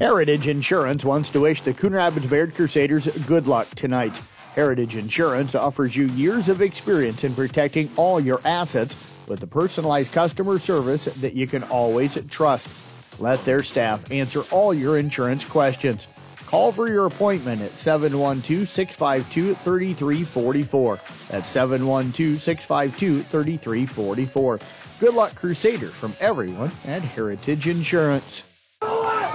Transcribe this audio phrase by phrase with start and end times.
[0.00, 4.18] Heritage Insurance wants to wish the Coon Rapids Bayard Crusaders good luck tonight.
[4.54, 8.96] Heritage Insurance offers you years of experience in protecting all your assets
[9.28, 13.20] with the personalized customer service that you can always trust.
[13.20, 16.06] Let their staff answer all your insurance questions.
[16.46, 20.96] Call for your appointment at 712 652 3344.
[21.30, 24.60] That's 712 652 3344.
[24.98, 28.49] Good luck, Crusader, from everyone at Heritage Insurance.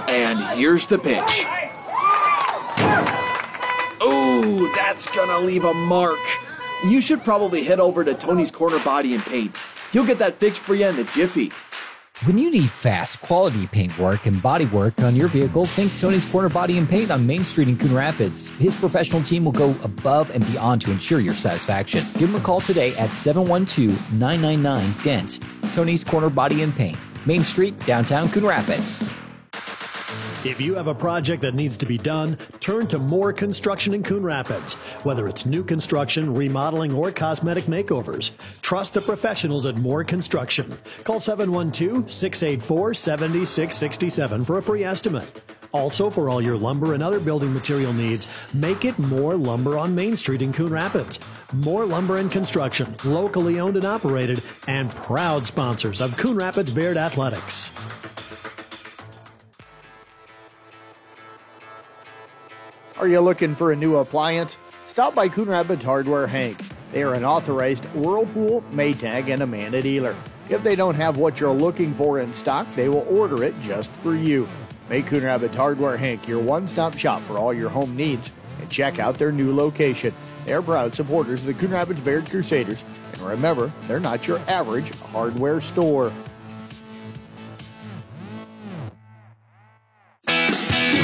[0.08, 1.46] And here's the pitch.
[4.00, 6.18] Oh, that's gonna leave a mark.
[6.84, 9.60] You should probably head over to Tony's Corner Body and Paint.
[9.92, 11.50] He'll get that fixed for you in a jiffy.
[12.24, 16.24] When you need fast, quality paint work and body work on your vehicle, think Tony's
[16.24, 18.48] Corner Body and Paint on Main Street in Coon Rapids.
[18.58, 22.04] His professional team will go above and beyond to ensure your satisfaction.
[22.14, 25.40] Give him a call today at 712 999 DENT.
[25.74, 29.02] Tony's Corner Body and Paint, Main Street, downtown Coon Rapids.
[30.46, 34.04] If you have a project that needs to be done, turn to Moore Construction in
[34.04, 34.74] Coon Rapids.
[35.02, 38.30] Whether it's new construction, remodeling, or cosmetic makeovers,
[38.62, 40.78] trust the professionals at Moore Construction.
[41.02, 45.42] Call 712 684 7667 for a free estimate.
[45.72, 49.96] Also, for all your lumber and other building material needs, make it Moore Lumber on
[49.96, 51.18] Main Street in Coon Rapids.
[51.54, 56.96] Moore Lumber and Construction, locally owned and operated, and proud sponsors of Coon Rapids Bayard
[56.96, 57.72] Athletics.
[62.98, 64.56] Are you looking for a new appliance?
[64.86, 66.58] Stop by Coon Rapids Hardware Hank.
[66.92, 70.16] They are an authorized Whirlpool, Maytag, and Amana dealer.
[70.48, 73.90] If they don't have what you're looking for in stock, they will order it just
[73.90, 74.48] for you.
[74.88, 78.70] Make Coon Rapids Hardware Hank your one stop shop for all your home needs and
[78.70, 80.14] check out their new location.
[80.46, 82.82] They're proud supporters of the Coon Rapids Bayard Crusaders.
[83.12, 86.12] And remember, they're not your average hardware store.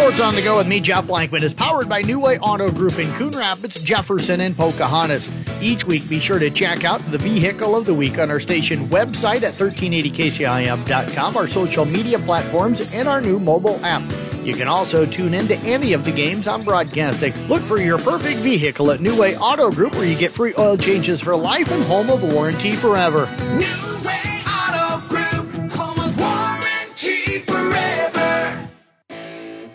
[0.03, 2.99] Sports on the Go with me, Jeff Blankman, is powered by New Way Auto Group
[2.99, 5.31] in Coon Rapids, Jefferson, and Pocahontas.
[5.63, 8.89] Each week, be sure to check out the Vehicle of the Week on our station
[8.89, 14.03] website at 1380kcim.com, our social media platforms, and our new mobile app.
[14.45, 17.33] You can also tune in to any of the games I'm broadcasting.
[17.47, 20.77] Look for your perfect vehicle at New Way Auto Group, where you get free oil
[20.77, 23.27] changes for life and home of warranty forever.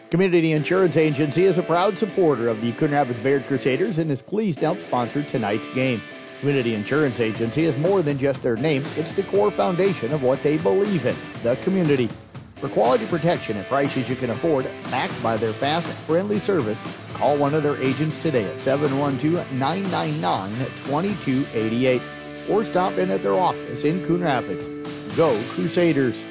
[0.09, 4.21] Community Insurance Agency is a proud supporter of the Coon Rapids Bayard Crusaders and is
[4.21, 6.01] pleased to help sponsor tonight's game.
[6.39, 10.41] Community Insurance Agency is more than just their name, it's the core foundation of what
[10.43, 12.09] they believe in the community.
[12.61, 16.79] For quality protection at prices you can afford, backed by their fast, friendly service,
[17.13, 20.49] call one of their agents today at 712 999
[20.85, 22.01] 2288
[22.49, 25.17] or stop in at their office in Coon Rapids.
[25.17, 26.23] Go Crusaders!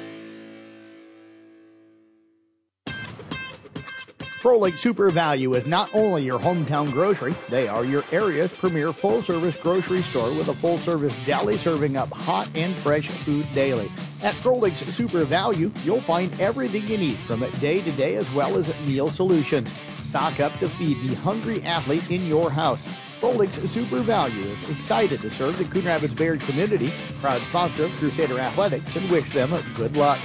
[4.47, 9.21] Froelich Super Value is not only your hometown grocery, they are your area's premier full
[9.21, 13.91] service grocery store with a full service deli serving up hot and fresh food daily.
[14.23, 18.55] At Froelich's Super Value, you'll find everything you need from day to day as well
[18.55, 19.73] as meal solutions.
[20.03, 22.87] Stock up to feed the hungry athlete in your house.
[23.19, 26.15] Froelich's Super Value is excited to serve the Coon Rapids
[26.45, 30.19] community, proud sponsor of Crusader Athletics, and wish them good luck.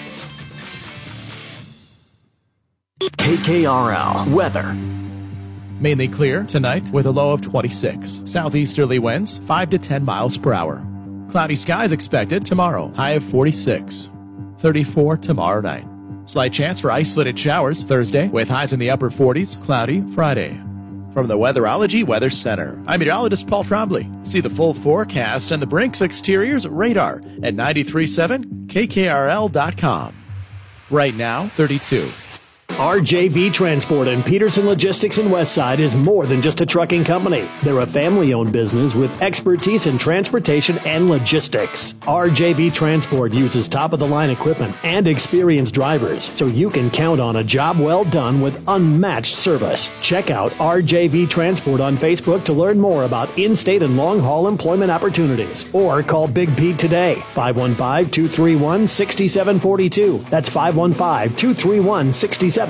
[3.11, 4.73] KKRL weather.
[5.81, 8.23] Mainly clear tonight with a low of 26.
[8.25, 10.85] Southeasterly winds 5 to 10 miles per hour.
[11.31, 14.11] Cloudy skies expected tomorrow, high of 46.
[14.59, 15.87] 34 tomorrow night.
[16.27, 20.61] Slight chance for isolated showers Thursday with highs in the upper 40s, cloudy Friday.
[21.13, 24.27] From the Weatherology Weather Center, I'm meteorologist Paul Trombley.
[24.27, 30.15] See the full forecast and the Brinks Exteriors radar at 937KKRL.com.
[30.91, 32.09] Right now, 32.
[32.77, 37.47] RJV Transport and Peterson Logistics in Westside is more than just a trucking company.
[37.63, 41.93] They're a family owned business with expertise in transportation and logistics.
[42.01, 47.21] RJV Transport uses top of the line equipment and experienced drivers, so you can count
[47.21, 49.91] on a job well done with unmatched service.
[50.01, 54.49] Check out RJV Transport on Facebook to learn more about in state and long haul
[54.49, 55.73] employment opportunities.
[55.75, 60.19] Or call Big Pete today, 515 231 6742.
[60.31, 62.62] That's 515 231 6742.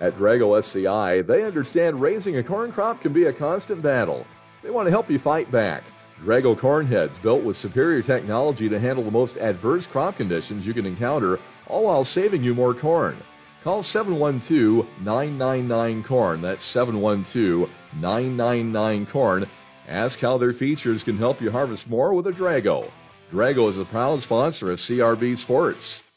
[0.00, 4.26] At Drago SCI, they understand raising a corn crop can be a constant battle.
[4.62, 5.84] They want to help you fight back.
[6.22, 10.74] Drago corn heads built with superior technology to handle the most adverse crop conditions you
[10.74, 13.16] can encounter, all while saving you more corn.
[13.64, 16.42] Call 712 999 Corn.
[16.42, 19.46] That's 712 999 Corn.
[19.88, 22.90] Ask how their features can help you harvest more with a Drago.
[23.32, 26.11] Drago is a proud sponsor of CRB Sports.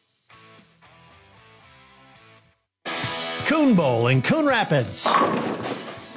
[3.46, 5.08] Coon Bowl in Coon Rapids.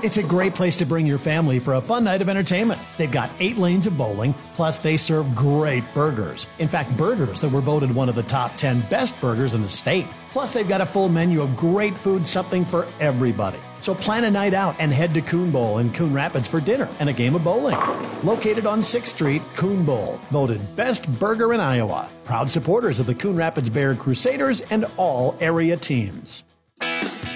[0.03, 2.81] It's a great place to bring your family for a fun night of entertainment.
[2.97, 6.47] They've got eight lanes of bowling, plus they serve great burgers.
[6.59, 9.69] In fact, burgers that were voted one of the top 10 best burgers in the
[9.69, 10.07] state.
[10.31, 13.59] Plus, they've got a full menu of great food, something for everybody.
[13.81, 16.89] So plan a night out and head to Coon Bowl in Coon Rapids for dinner
[16.99, 17.77] and a game of bowling.
[18.23, 22.09] Located on 6th Street, Coon Bowl, voted best burger in Iowa.
[22.25, 26.45] Proud supporters of the Coon Rapids Bayard Crusaders and all area teams.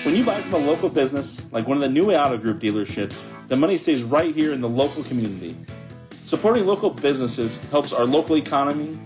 [0.05, 3.15] When you buy from a local business, like one of the New Auto Group dealerships,
[3.47, 5.55] the money stays right here in the local community.
[6.11, 8.99] Supporting local businesses helps our local economy,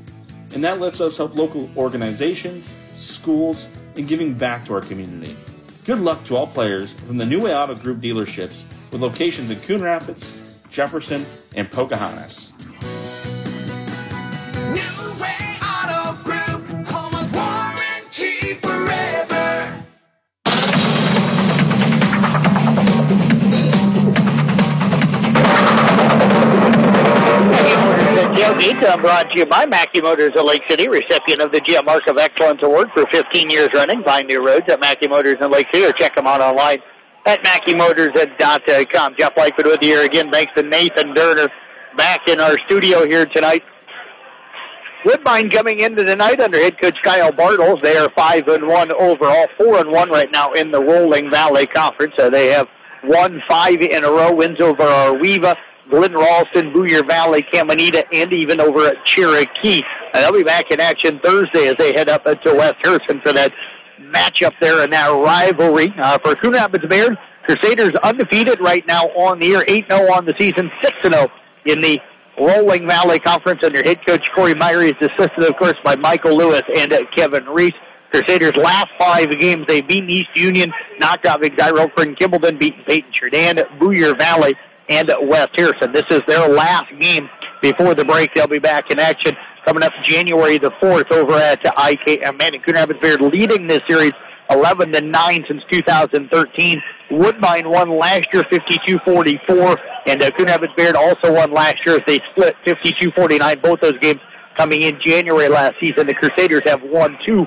[0.54, 5.37] and that lets us help local organizations, schools, and giving back to our community.
[5.84, 9.60] Good luck to all players from the New Way Auto Group dealerships with locations in
[9.60, 12.54] Coon Rapids, Jefferson, and Pocahontas.
[28.58, 32.06] Tailgate brought to you by Mackey Motors of Lake City, recipient of the GM Mark
[32.06, 34.03] of Excellence Award for 15 years running.
[34.03, 36.79] Find new roads at Mackey Motors in Lake City or check them out online
[37.26, 39.14] at MackeyMotors.com.
[39.19, 40.31] Jeff Lightfoot with you here again.
[40.31, 41.50] Thanks to Nathan Durner
[41.97, 43.62] back in our studio here tonight.
[45.05, 47.82] Woodbine coming into the night under head coach Kyle Bartles.
[47.82, 51.67] They are five and one overall, four and one right now in the Rolling Valley
[51.67, 52.14] Conference.
[52.17, 52.69] So they have
[53.05, 55.56] won five in a row, wins over Ar-We-Va,
[55.91, 59.83] Glen Ralston, Boyer Valley, Caminita, and even over at Cherokee.
[60.12, 63.33] And they'll be back in action Thursday as they head up to West Harrison for
[63.33, 63.53] that
[64.00, 65.94] matchup there in that rivalry.
[65.97, 70.35] Uh, for Coon Rapids Bayard, Crusaders undefeated right now on the year, 8-0 on the
[70.38, 71.31] season, 6-0
[71.67, 72.00] in the
[72.38, 74.83] Rolling Valley Conference under head coach Corey Meyer.
[74.83, 77.75] He's assisted, of course, by Michael Lewis and uh, Kevin Reese.
[78.11, 82.83] Crusaders' last five games, they've beaten East Union, knocked out Big McDyrrell, Spring Kimballton, beaten
[82.85, 84.55] Peyton Churdan, Boyer Valley,
[84.88, 85.93] and West Harrison.
[85.93, 87.29] This is their last game
[87.62, 88.35] before the break.
[88.35, 92.38] They'll be back in action coming up January the 4th over at IKM.
[92.38, 94.12] Man, and Coon Rapids Bayard leading this series
[94.50, 96.83] 11 to 9 since 2013.
[97.11, 102.03] Woodbine won last year 52-44, and uh, Coon Rapids Bayard also won last year as
[102.06, 103.62] they split 52-49.
[103.62, 104.21] Both those games
[104.56, 106.06] coming in January last season.
[106.06, 107.47] The Crusaders have won two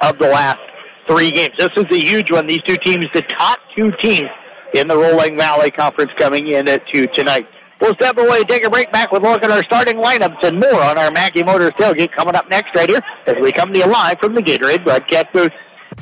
[0.00, 0.60] of the last
[1.06, 1.54] three games.
[1.58, 2.46] This is a huge one.
[2.46, 4.28] These two teams, the top two teams
[4.74, 7.46] in the Rolling Valley Conference coming in at two tonight.
[7.80, 10.60] We'll step away, take a break back with a look at our starting lineups and
[10.60, 13.78] more on our Mackey Motors tailgate coming up next right here as we come to
[13.78, 15.52] you live from the Gatorade broadcast booth.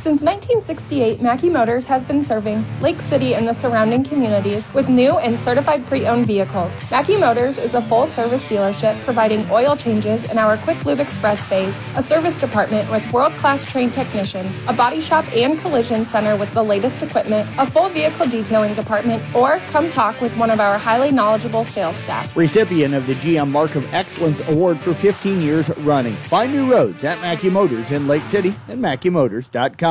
[0.01, 5.19] Since 1968, Mackey Motors has been serving Lake City and the surrounding communities with new
[5.19, 6.91] and certified pre-owned vehicles.
[6.91, 11.79] Mackey Motors is a full-service dealership providing oil changes in our Quick Lube Express bays,
[11.97, 16.65] a service department with world-class trained technicians, a body shop and collision center with the
[16.65, 21.11] latest equipment, a full vehicle detailing department, or come talk with one of our highly
[21.11, 22.35] knowledgeable sales staff.
[22.35, 26.15] Recipient of the GM Mark of Excellence Award for 15 years running.
[26.15, 29.90] Find new roads at Mackey Motors in Lake City and MackeyMotors.com.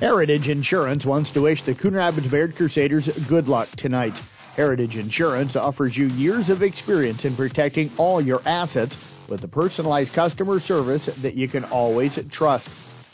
[0.00, 4.20] Heritage Insurance wants to wish the Coon Rapids Bayard Crusaders good luck tonight.
[4.56, 10.14] Heritage Insurance offers you years of experience in protecting all your assets with the personalized
[10.14, 12.70] customer service that you can always trust.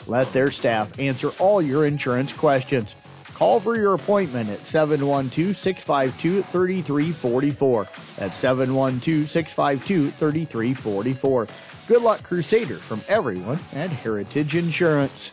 [0.07, 2.95] Let their staff answer all your insurance questions.
[3.33, 7.87] Call for your appointment at 712 652 3344.
[8.17, 11.47] That's 712 652 3344.
[11.89, 15.31] Good luck, Crusader, from everyone at Heritage Insurance.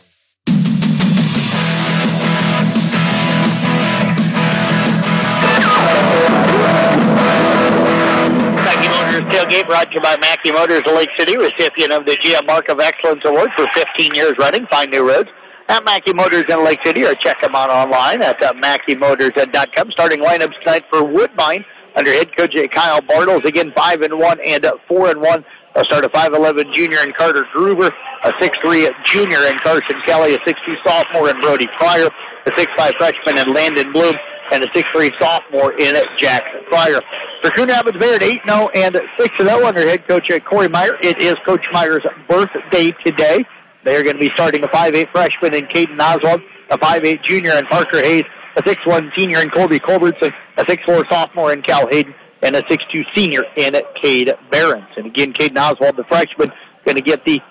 [9.29, 12.69] Tailgate brought to you by Mackey Motors of Lake City, recipient of the GM Mark
[12.69, 14.65] of Excellence Award for 15 years running.
[14.65, 15.29] Find new roads
[15.67, 19.91] at Mackey Motors in Lake City or check them out online at uh, MackeyMotors.com.
[19.91, 21.63] Starting lineups tonight for Woodbine
[21.95, 23.45] under head coach Kyle Bartles.
[23.45, 25.45] Again, 5 and 1 and uh, 4 and 1.
[25.77, 27.93] They'll start a 5'11 junior in Carter Gruber,
[28.23, 32.07] a 6'3 junior in Carson Kelly, a 6'2 sophomore in Brody Pryor,
[32.47, 34.15] a 6'5 freshman in Landon Bloom,
[34.51, 36.99] and a 6'3 sophomore in Jackson Pryor.
[37.43, 40.97] For Coon Rapids Bayard, 8-0 and 6-0 under head coach uh, Corey Meyer.
[41.03, 43.45] It is Coach Meyer's birthday today.
[43.83, 46.41] They are going to be starting a 5'8 freshman in Caden Oswald,
[46.71, 51.53] a 5'8 junior in Parker Hayes, a 6'1 senior in Colby Culbertson, a 6'4 sophomore
[51.53, 54.87] in Cal Hayden, and a 6'2 senior in Cade Behrens.
[54.95, 56.51] And again, Caden Oswald, the freshman,
[56.85, 57.41] going to get the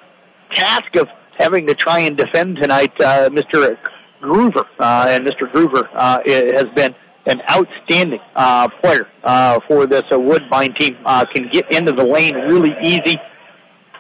[0.51, 3.77] task of having to try and defend tonight uh, Mr.
[4.23, 4.67] Groover.
[4.79, 5.51] Uh, and Mr.
[5.51, 6.95] Groover uh, has been
[7.27, 10.97] an outstanding uh, player uh, for this uh, Woodbine team.
[11.05, 13.19] Uh, can get into the lane really easy.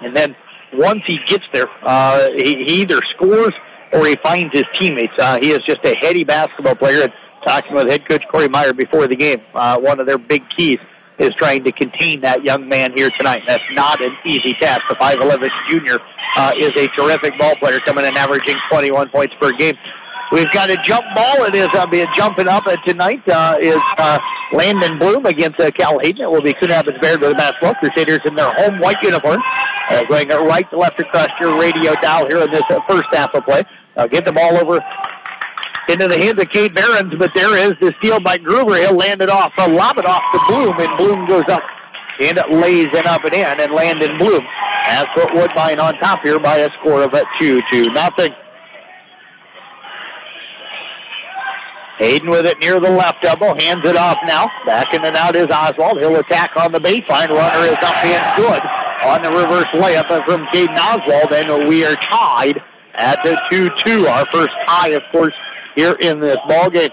[0.01, 0.37] And then
[0.73, 3.53] once he gets there, uh, he, he either scores
[3.93, 5.13] or he finds his teammates.
[5.19, 7.03] Uh, he is just a heady basketball player.
[7.03, 7.13] And
[7.47, 10.79] talking with head coach Corey Meyer before the game, uh, one of their big keys
[11.19, 13.43] is trying to contain that young man here tonight.
[13.47, 14.83] That's not an easy task.
[14.89, 15.99] The 5'11 junior
[16.37, 19.77] uh, is a terrific ball player, coming in averaging 21 points per game.
[20.33, 21.45] We've got a jump ball.
[21.45, 24.19] It is uh, jumping up uh, tonight uh, is uh,
[24.53, 26.23] Landon Bloom against uh, Cal Hayden.
[26.23, 27.75] It will be Coon Rapids Bayard with the basketball.
[27.75, 29.41] Crusaders in their home white uniform,
[29.89, 33.33] uh, going right to left across your radio dial here in this uh, first half
[33.35, 33.63] of play.
[33.97, 34.81] Uh, get the ball over
[35.89, 38.77] into the hands of Cade Barons, but there is the steal by Gruber.
[38.77, 41.63] He'll land it off, uh, lob it off to Bloom, and Bloom goes up
[42.21, 46.39] and lays it up and in, and Landon Bloom has put Woodbine on top here
[46.39, 48.33] by a score of a 2 to nothing.
[51.99, 54.51] Hayden with it near the left elbow, hands it off now.
[54.67, 55.99] Back in and out is Oswald.
[55.99, 57.29] He'll attack on the baseline.
[57.29, 58.63] Runner is up and good
[59.07, 62.63] on the reverse layup from Caden Oswald, and we are tied
[62.95, 64.09] at the 2-2.
[64.09, 65.35] Our first tie, of course,
[65.77, 66.91] here in this ball game.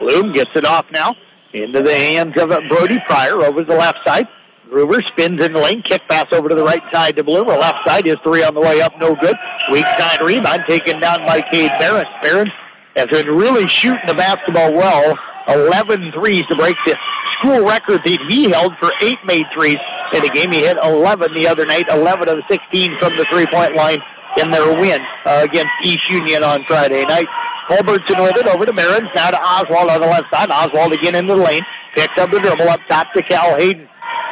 [0.00, 1.14] Bloom gets it off now
[1.52, 4.26] into the hands of Brody Pryor over to the left side.
[4.68, 7.56] Gruber spins in the lane, kick pass over to the right side to Bloomer.
[7.56, 9.36] Left side is three on the way up, no good.
[9.72, 12.06] Weak side rebound taken down by Cade Barron.
[12.22, 12.52] Barron
[12.96, 15.18] has been really shooting the basketball well.
[15.48, 16.98] 11 threes to break the
[17.38, 19.78] school record that he held for eight made threes
[20.12, 20.52] in a game.
[20.52, 24.00] He hit 11 the other night, 11 of 16 from the three-point line
[24.38, 27.26] in their win uh, against East Union on Friday night.
[27.68, 30.50] Culbertson with it over to Barons, now to Oswald on the left side.
[30.50, 31.62] Oswald again in the lane,
[31.94, 33.88] picks up the dribble up top to Cal Hayden.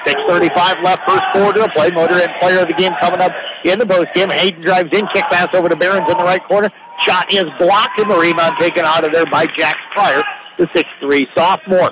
[0.07, 1.91] 6.35 left, first quarter of play.
[1.91, 3.33] Motor and player of the game coming up
[3.65, 4.31] in the post game.
[4.31, 6.71] Hayden drives in, kick pass over to Barons in the right corner.
[7.01, 10.23] Shot is blocked and the rebound taken out of there by Jack Pryor,
[10.59, 11.91] the 6'3 sophomore.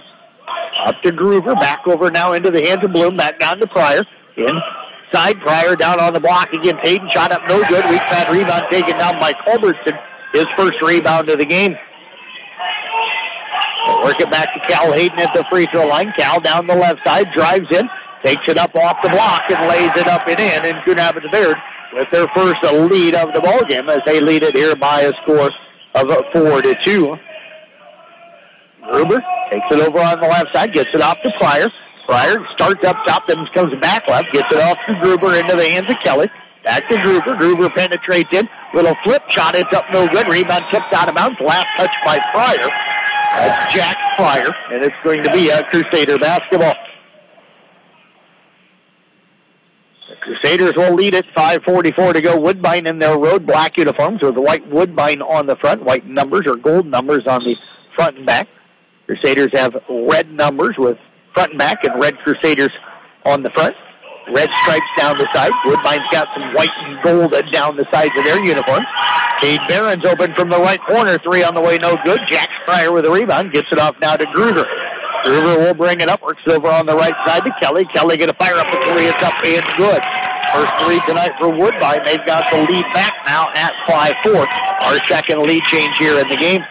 [0.84, 4.04] Up to Gruber, back over now into the hands of Bloom, back down to Pryor.
[5.14, 6.76] Inside Pryor down on the block again.
[6.82, 7.88] Hayden shot up no good.
[7.88, 9.94] Weak side rebound taken down by Culbertson.
[10.32, 11.76] His first rebound of the game.
[13.86, 16.12] They'll work it back to Cal Hayden at the free throw line.
[16.16, 17.88] Cal down the left side, drives in,
[18.24, 20.74] takes it up off the block and lays it up and in.
[20.74, 21.58] And Coon Rapids Bayard
[21.92, 25.12] with their first lead of the ball game as they lead it here by a
[25.22, 25.52] score
[25.94, 27.16] of four to two.
[28.90, 31.70] Gruber takes it over on the left side, gets it off to Pryor.
[32.06, 35.64] Pryor starts up top, then comes back left, gets it off to Gruber into the
[35.64, 36.28] hands of Kelly.
[36.64, 37.36] Back to Gruber.
[37.36, 38.48] Gruber penetrates in.
[38.72, 39.54] Little flip shot.
[39.54, 40.26] It's up no good.
[40.26, 41.38] Rebound tipped out of bounds.
[41.40, 42.68] Last touch by Pryor.
[43.34, 44.50] That's Jack Pryor.
[44.72, 46.74] And it's going to be a Crusader basketball.
[50.08, 51.26] The Crusaders will lead it.
[51.36, 52.40] 5.44 to go.
[52.40, 55.84] Woodbine in their road black uniforms with white Woodbine on the front.
[55.84, 57.56] White numbers or gold numbers on the
[57.94, 58.48] front and back.
[59.04, 60.96] Crusaders have red numbers with
[61.34, 62.72] front and back and red Crusaders
[63.26, 63.74] on the front.
[64.32, 65.52] Red stripes down the side.
[65.66, 68.86] Woodbine's got some white and gold down the sides of their uniforms.
[69.40, 71.18] Cade Barron's open from the right corner.
[71.18, 72.20] Three on the way, no good.
[72.26, 73.52] Jack Pryor with a rebound.
[73.52, 74.64] Gets it off now to Gruber.
[75.24, 76.22] Gruber will bring it up.
[76.22, 77.84] Works over on the right side to Kelly.
[77.84, 79.04] Kelly going to fire up the three.
[79.04, 80.00] It's up and good.
[80.52, 82.04] First three tonight for Woodbine.
[82.04, 84.46] They've got the lead back now at 5-4.
[84.86, 86.62] Our second lead change here in the game.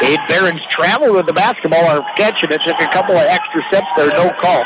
[0.00, 2.60] Cade Barron's traveled with the basketball are catching it.
[2.62, 4.08] Took a couple of extra steps there.
[4.08, 4.64] No call.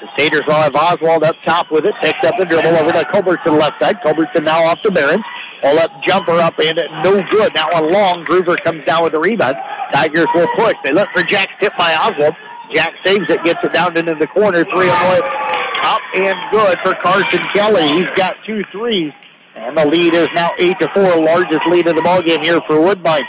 [0.00, 1.94] The Staters will have Oswald up top with it.
[2.00, 4.00] Picks up the dribble over to Culbertson left side.
[4.02, 5.24] Culbertson now off to Barons.
[5.62, 7.52] All up jumper up and no good.
[7.54, 8.24] That one long.
[8.24, 9.56] Gruber comes down with the rebound.
[9.92, 10.76] Tigers will push.
[10.84, 12.34] They look for Jack tip by Oswald.
[12.72, 14.64] Jack saves it, gets it down into the corner.
[14.64, 15.54] Three on the way.
[15.84, 17.86] Up and good for Carson Kelly.
[17.88, 19.12] He's got two threes.
[19.54, 22.80] And the lead is now 8 to 4, largest lead of the ballgame here for
[22.80, 23.22] Woodbine.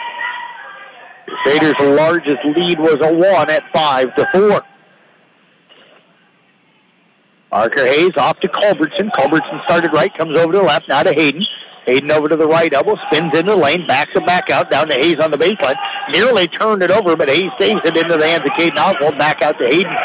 [1.25, 4.61] Crusaders' largest lead was a 1 at 5 to 4.
[7.51, 9.11] Parker Hayes off to Culbertson.
[9.15, 11.45] Culbertson started right, comes over to the left, now to Hayden.
[11.85, 14.87] Hayden over to the right elbow, spins into the lane, backs it back out, down
[14.89, 15.75] to Hayes on the baseline.
[16.11, 19.41] Nearly turned it over, but Hayes saves it into the hands of Caden Oswald, back
[19.41, 19.95] out to Hayden.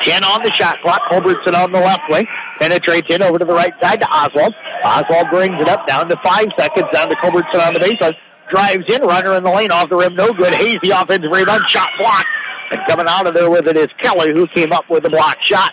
[0.00, 1.08] 10 on the shot clock.
[1.08, 2.26] Culbertson on the left wing.
[2.60, 4.54] Penetrates in over to the right side to Oswald.
[4.84, 8.14] Oswald brings it up down to five seconds, down to Culbertson on the baseline.
[8.50, 10.54] Drives in, runner in the lane, off the rim, no good.
[10.54, 12.26] Hayes, the offensive rebound, shot blocked.
[12.70, 15.40] And coming out of there with it is Kelly, who came up with the block
[15.40, 15.72] shot.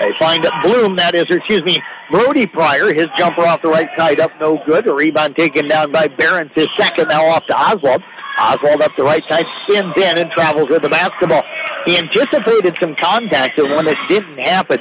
[0.00, 2.92] They find Bloom, that is, excuse me, Brody Pryor.
[2.92, 4.86] His jumper off the right side up, no good.
[4.86, 6.52] A rebound taken down by Barons.
[6.54, 8.02] His second now off to Oswald.
[8.38, 11.42] Oswald up the right side, spins in and travels with the basketball.
[11.84, 14.78] He anticipated some contact, and when it didn't happen,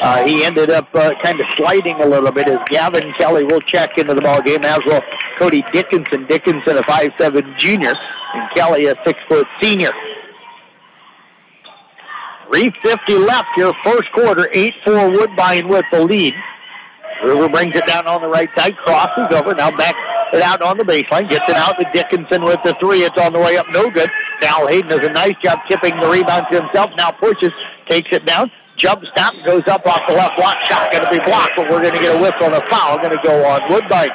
[0.00, 3.60] uh, he ended up uh, kind of sliding a little bit as Gavin Kelly will
[3.60, 5.02] check into the ball game, as will
[5.38, 6.26] Cody Dickinson.
[6.26, 7.94] Dickinson, a 5'7 junior,
[8.34, 9.90] and Kelly, a 6 foot senior.
[12.52, 16.34] 350 left here, first quarter, 8-4 Woodbine with the lead.
[17.22, 19.96] River brings it down on the right side, crosses over, now back
[20.32, 22.98] it out on the baseline, gets it out to Dickinson with the three.
[22.98, 24.08] It's on the way up, no good.
[24.40, 27.52] Cal Hayden does a nice job tipping the rebound to himself, now pushes,
[27.88, 31.18] takes it down, jump stop, goes up off the left block shot, going to be
[31.24, 33.60] blocked, but we're going to get a whistle and a foul, going to go on
[33.70, 34.10] Woodbine.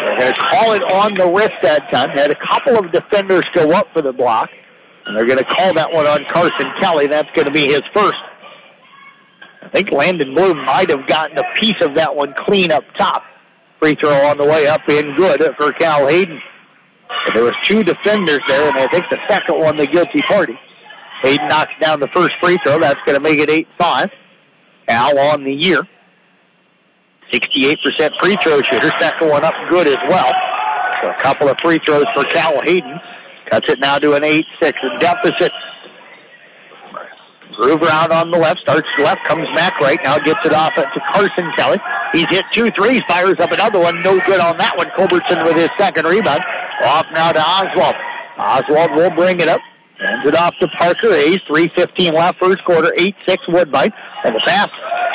[0.00, 2.10] They're going to call it on the wrist that time.
[2.10, 4.48] Had a couple of defenders go up for the block,
[5.04, 7.08] and they're going to call that one on Carson Kelly.
[7.08, 8.18] That's going to be his first.
[9.60, 13.24] I think Landon Bloom might have gotten a piece of that one clean up top.
[13.80, 16.40] Free throw on the way up in good for Cal Hayden.
[17.24, 20.58] But there was two defenders there, and I think the second one the guilty party.
[21.22, 22.78] Hayden knocks down the first free throw.
[22.78, 23.48] That's going to make it
[23.78, 24.10] 8-5.
[24.88, 25.82] Cal on the year.
[27.32, 28.90] 68% free throw shooter.
[28.98, 30.32] Second one up good as well.
[31.02, 32.98] So a couple of free throws for Cal Hayden.
[33.50, 35.52] Cuts it now to an 8-6 deficit.
[37.58, 41.00] Groover out on the left, starts left, comes back right, now gets it off to
[41.12, 41.78] Carson Kelly.
[42.12, 44.86] He's hit two threes, fires up another one, no good on that one.
[44.94, 46.44] Culbertson with his second rebound.
[46.84, 47.96] Off now to Oswald.
[48.38, 49.60] Oswald will bring it up.
[49.98, 51.40] Hands it off to Parker Hayes.
[51.48, 53.14] 3.15 left, first quarter, 8-6
[53.48, 53.92] Woodbine.
[54.24, 54.68] And the pass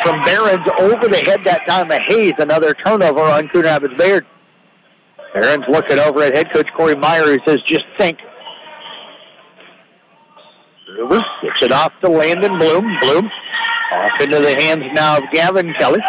[0.03, 2.33] from Barons over the head that time of Hayes.
[2.37, 4.25] Another turnover on Coon Rapids Bayard.
[5.33, 8.19] Barons looking over at head coach Corey Meyer who says, just think.
[10.85, 12.97] Gruber gets it off to Landon Bloom.
[12.99, 13.31] Bloom
[13.93, 16.01] off into the hands now of Gavin Kelly.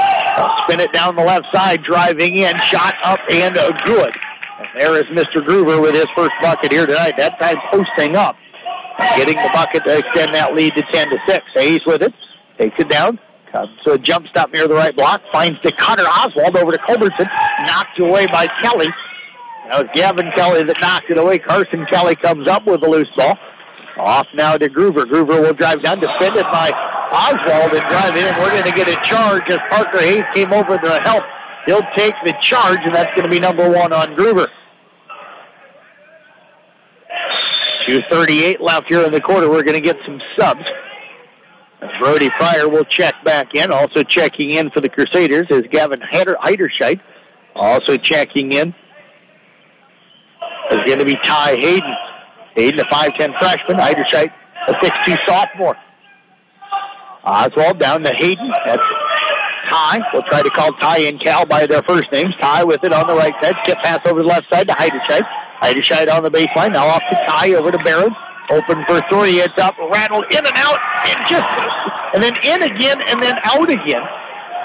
[0.59, 3.55] Spin it down the left side, driving in, shot up and
[3.85, 4.15] good.
[4.59, 5.45] And there is Mr.
[5.45, 7.17] Gruber with his first bucket here tonight.
[7.17, 8.37] That time posting up,
[9.17, 11.45] getting the bucket to extend that lead to 10 to 6.
[11.55, 12.15] Hayes with it,
[12.59, 13.19] takes it down,
[13.51, 16.79] comes to a jump stop near the right block, finds the cutter Oswald over to
[16.79, 17.29] Culbertson,
[17.67, 18.89] knocked away by Kelly.
[19.69, 21.39] Now it's Gavin Kelly that knocked it away.
[21.39, 23.39] Carson Kelly comes up with a loose ball.
[23.97, 25.05] Off now to Groover.
[25.05, 26.71] Groover will drive down, defended by
[27.13, 28.27] Oswald and drive in.
[28.43, 31.23] We're going to get a charge as Parker Hayes came over to help.
[31.67, 34.49] He'll take the charge, and that's going to be number one on Groover.
[37.87, 39.49] 2.38 left here in the quarter.
[39.49, 40.65] We're going to get some subs.
[41.99, 43.71] Brody Pryor will check back in.
[43.71, 47.01] Also checking in for the Crusaders is Gavin Heiderscheid.
[47.55, 48.75] Also checking in
[50.71, 51.95] is going to be Ty Hayden.
[52.55, 53.77] Hayden, a 5'10 freshman.
[53.77, 54.33] Heiderscheid,
[54.69, 55.77] a 6'2 sophomore.
[57.25, 58.51] Oswald down to Hayden.
[58.65, 58.83] That's
[59.69, 60.01] Ty.
[60.13, 62.35] We'll try to call Ty and Cal by their first names.
[62.41, 63.55] Ty with it on the right side.
[63.65, 65.23] Skip pass over the left side to Heiderscheid.
[65.65, 66.73] Heiderscheid on the baseline.
[66.73, 68.13] Now off to Ty over to Barron.
[68.53, 69.41] Open for three.
[69.41, 71.49] It's up, rattled in and out, and just,
[72.13, 74.05] and then in again, and then out again.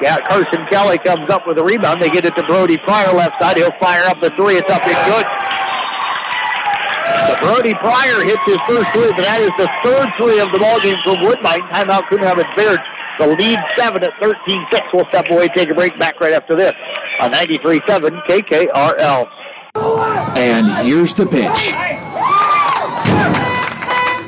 [0.04, 2.02] Yeah, Carson Kelly comes up with a rebound.
[2.02, 3.56] They get it to Brody Pryor left side.
[3.56, 4.56] He'll fire up the three.
[4.56, 5.28] It's up and good.
[7.28, 10.60] So Brody Pryor hits his first three, but that is the third three of the
[10.60, 11.64] ballgame for Woodbine.
[11.72, 12.80] Timeout couldn't have it Beard.
[13.20, 14.94] The lead seven at 13-6.
[14.94, 16.76] We'll step away, take a break, back right after this
[17.20, 19.28] on 93.7 KKRL.
[20.40, 21.74] And here's the pitch.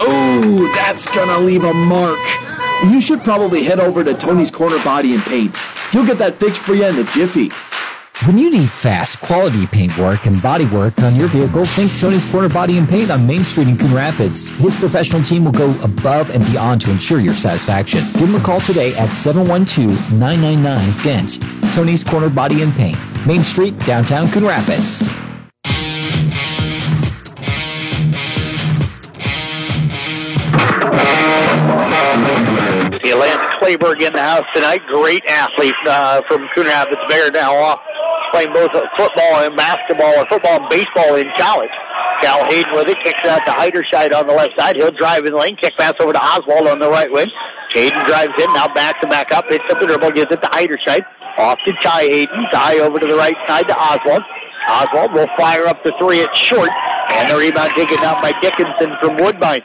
[0.03, 2.19] Oh, that's gonna leave a mark.
[2.83, 5.57] You should probably head over to Tony's Corner Body and Paint.
[5.93, 7.49] He'll get that fixed for you in a jiffy.
[8.25, 12.25] When you need fast, quality paint work and body work on your vehicle, think Tony's
[12.25, 14.49] Corner Body and Paint on Main Street in Coon Rapids.
[14.57, 18.03] His professional team will go above and beyond to ensure your satisfaction.
[18.13, 21.39] Give him a call today at 712-999-DENT.
[21.73, 25.01] Tony's Corner Body and Paint, Main Street, downtown Coon Rapids.
[33.15, 34.81] Lance Clayberg in the house tonight.
[34.87, 37.79] Great athlete uh, from Coon Rapids Bayard now off
[38.31, 41.71] playing both football and basketball or football and baseball in college.
[42.21, 44.75] Cal Hayden with it, kicks out to Heiderscheid on the left side.
[44.75, 47.29] He'll drive in the lane, kick pass over to Oswald on the right wing.
[47.71, 50.47] Hayden drives in, now back to back up, hits up the dribble, gives it to
[50.49, 51.05] Heiderscheid.
[51.37, 52.45] Off to Ty Hayden.
[52.51, 54.21] Ty over to the right side to Oswald.
[54.67, 56.17] Oswald will fire up the three.
[56.17, 56.69] It's short.
[56.69, 59.63] And the rebound taken out by Dickinson from Woodbine.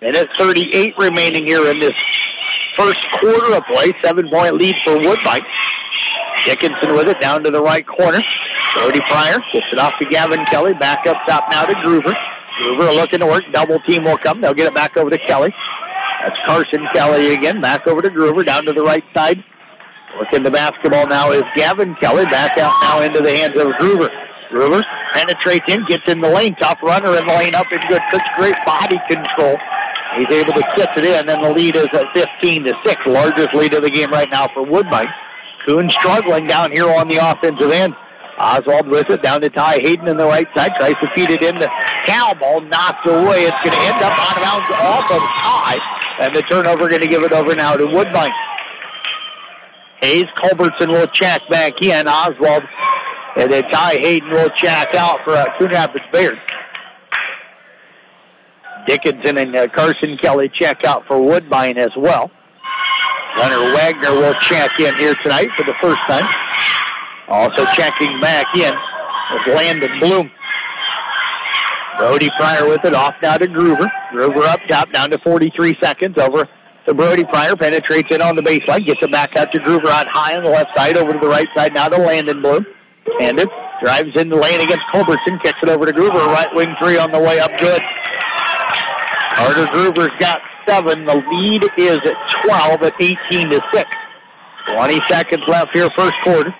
[0.00, 1.94] And Minute 38 remaining here in this
[2.80, 3.92] first quarter of play.
[4.02, 5.42] Seven-point lead for Woodbine.
[6.46, 8.20] Dickinson with it down to the right corner.
[8.74, 10.72] Brody Pryor gets it off to Gavin Kelly.
[10.74, 12.14] Back up top now to Groover.
[12.62, 13.44] Groover looking to work.
[13.52, 14.40] Double team will come.
[14.40, 15.52] They'll get it back over to Kelly.
[16.22, 17.60] That's Carson Kelly again.
[17.60, 18.44] Back over to Groover.
[18.44, 19.44] Down to the right side.
[20.18, 22.24] Looking the basketball now is Gavin Kelly.
[22.26, 24.08] Back out now into the hands of Groover.
[24.50, 24.82] Groover
[25.14, 26.54] penetrates in, gets in the lane.
[26.56, 28.02] Tough runner in the lane up and good.
[28.10, 29.56] Such great body control.
[30.16, 33.06] He's able to kiss it in, and the lead is at 15 to 6.
[33.06, 35.08] Largest lead of the game right now for Woodbine.
[35.66, 37.94] Coon struggling down here on the offensive end.
[38.38, 40.72] Oswald with it down to Ty Hayden on the right side.
[40.76, 41.68] Tries to feed it into
[42.06, 42.34] Cal.
[42.34, 43.44] Ball knocked away.
[43.44, 45.76] It's going to end up out of bounds off of Ty.
[46.20, 48.32] And the turnover going to give it over now to Woodbine.
[50.02, 52.08] Hayes Culbertson will check back in.
[52.08, 52.64] Oswald
[53.36, 56.38] and then Ty Hayden will check out for uh, Coon Rapids Bayard.
[58.90, 62.28] Dickinson and uh, Carson Kelly check out for Woodbine as well.
[63.38, 66.26] Leonard Wagner will check in here tonight for the first time.
[67.28, 70.28] Also checking back in is Landon Bloom.
[71.98, 73.88] Brody Pryor with it off now to Groover.
[74.12, 76.48] Groover up top down to 43 seconds over
[76.86, 77.54] to Brody Pryor.
[77.54, 78.84] Penetrates in on the baseline.
[78.84, 81.28] Gets it back out to Groover out high on the left side over to the
[81.28, 82.66] right side now to Landon Bloom.
[83.20, 83.48] And it
[83.80, 85.38] drives in the lane against Culbertson.
[85.44, 86.26] Kicks it over to Groover.
[86.26, 87.80] Right wing three on the way up good.
[89.30, 91.04] Carter Groover's got seven.
[91.04, 93.90] The lead is at 12 at 18 to 6.
[94.74, 96.54] 20 seconds left here, first quarter.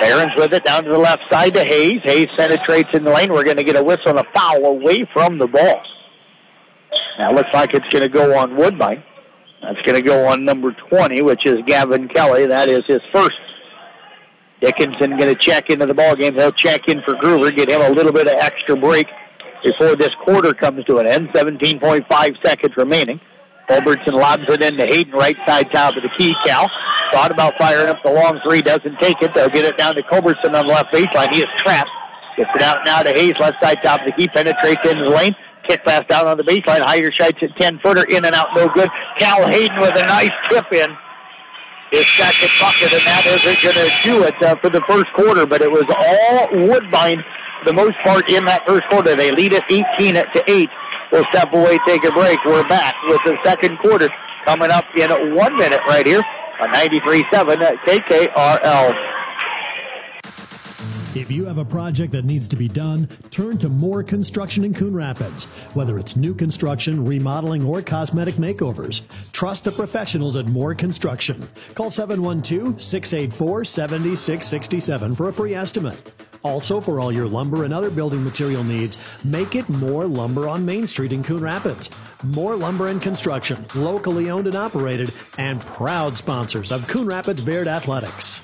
[0.00, 2.00] Barons with it down to the left side to Hayes.
[2.04, 3.32] Hayes penetrates in the lane.
[3.32, 5.82] We're going to get a whistle and a foul away from the ball.
[7.18, 9.02] Now looks like it's going to go on Woodbine.
[9.60, 12.46] That's going to go on number 20, which is Gavin Kelly.
[12.46, 13.38] That is his first.
[14.62, 16.34] Dickinson going to check into the ball game.
[16.34, 19.06] He'll check in for Groover, get him a little bit of extra break
[19.62, 21.28] before this quarter comes to an end.
[21.30, 23.20] 17.5 seconds remaining.
[23.70, 26.34] Culbertson lobs it into Hayden, right side top of the key.
[26.44, 26.68] Cal
[27.12, 29.32] thought about firing up the long three, doesn't take it.
[29.32, 31.30] They'll get it down to Culbertson on the left baseline.
[31.30, 31.90] He is trapped.
[32.36, 35.10] Gets it out now to Hayes, left side top of the key, penetrates into the
[35.10, 35.36] lane.
[35.68, 36.80] Kick pass down on the baseline.
[36.80, 38.88] Heiderscheid's at 10 footer, in and out, no good.
[39.18, 40.90] Cal Hayden with a nice tip in.
[41.92, 45.44] His second bucket, and that isn't going to do it uh, for the first quarter,
[45.44, 47.24] but it was all Woodbine
[47.64, 49.16] the most part in that first quarter.
[49.16, 50.70] They lead it 18 to 8.
[51.12, 52.38] We'll step away, take a break.
[52.44, 54.08] We're back with the second quarter
[54.44, 56.22] coming up in one minute right here
[56.60, 59.10] on 93.7 at KKRL.
[61.16, 64.72] If you have a project that needs to be done, turn to Moore Construction in
[64.72, 65.46] Coon Rapids.
[65.74, 71.48] Whether it's new construction, remodeling, or cosmetic makeovers, trust the professionals at Moore Construction.
[71.74, 76.14] Call 712 684 7667 for a free estimate.
[76.42, 80.64] Also, for all your lumber and other building material needs, make it Moore Lumber on
[80.64, 81.90] Main Street in Coon Rapids.
[82.22, 87.68] Moore Lumber and Construction, locally owned and operated, and proud sponsors of Coon Rapids Bayard
[87.68, 88.40] Athletics.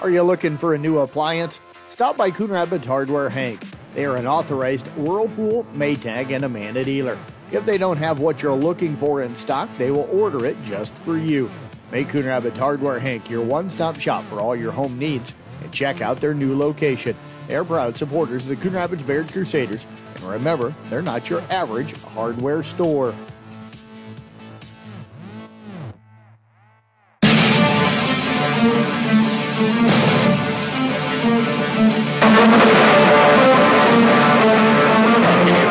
[0.00, 1.60] Are you looking for a new appliance?
[1.88, 3.62] Stop by Coon Rapids Hardware Hank.
[3.94, 7.18] They are an authorized Whirlpool, Maytag, and Amana dealer.
[7.52, 10.94] If they don't have what you're looking for in stock, they will order it just
[10.94, 11.50] for you.
[11.90, 16.00] Make Coon Rapids Hardware Hank your one-stop shop for all your home needs and check
[16.00, 17.16] out their new location.
[17.48, 19.86] They're proud supporters of the Coon Rapids Bayard Crusaders.
[20.16, 23.12] And remember, they're not your average hardware store.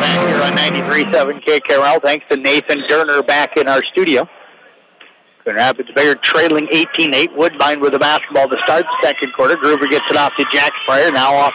[0.00, 2.02] Back here on 93.7 KKRL.
[2.02, 4.28] Thanks to Nathan Derner back in our studio.
[5.44, 7.34] Coon Rapids Bayard trailing 18-8.
[7.34, 9.56] Woodbine with the basketball to start the second quarter.
[9.56, 11.10] Groover gets it off to Jack Pryor.
[11.10, 11.54] Now off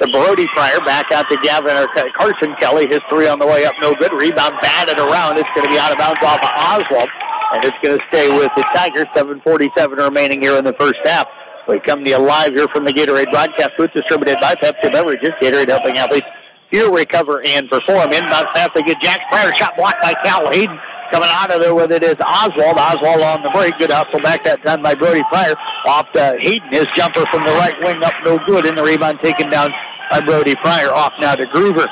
[0.00, 0.80] to Brody Pryor.
[0.84, 2.86] Back out to Gavin or Carson Kelly.
[2.86, 4.12] His three on the way up, no good.
[4.12, 5.38] Rebound batted around.
[5.38, 7.08] It's going to be out of bounds off of Oswald.
[7.54, 9.06] And it's going to stay with the Tigers.
[9.16, 11.26] 7.47 remaining here in the first half.
[11.68, 15.30] We come to you live here from the Gatorade broadcast booth distributed by Pepsi Beverages.
[15.40, 16.26] Gatorade helping athletes
[16.70, 18.12] here recover and perform.
[18.12, 19.54] Inbound pass they get Jack Pryor.
[19.54, 20.78] Shot blocked by Cal Hayden.
[21.12, 22.78] Coming out of there with it is Oswald.
[22.78, 23.76] Oswald on the break.
[23.76, 25.54] Good hustle back that time by Brody Pryor.
[25.84, 26.72] Off to Hayden.
[26.72, 28.64] His jumper from the right wing up no good.
[28.64, 29.74] And the rebound taken down
[30.10, 30.88] by Brody Pryor.
[30.88, 31.84] Off now to Groover.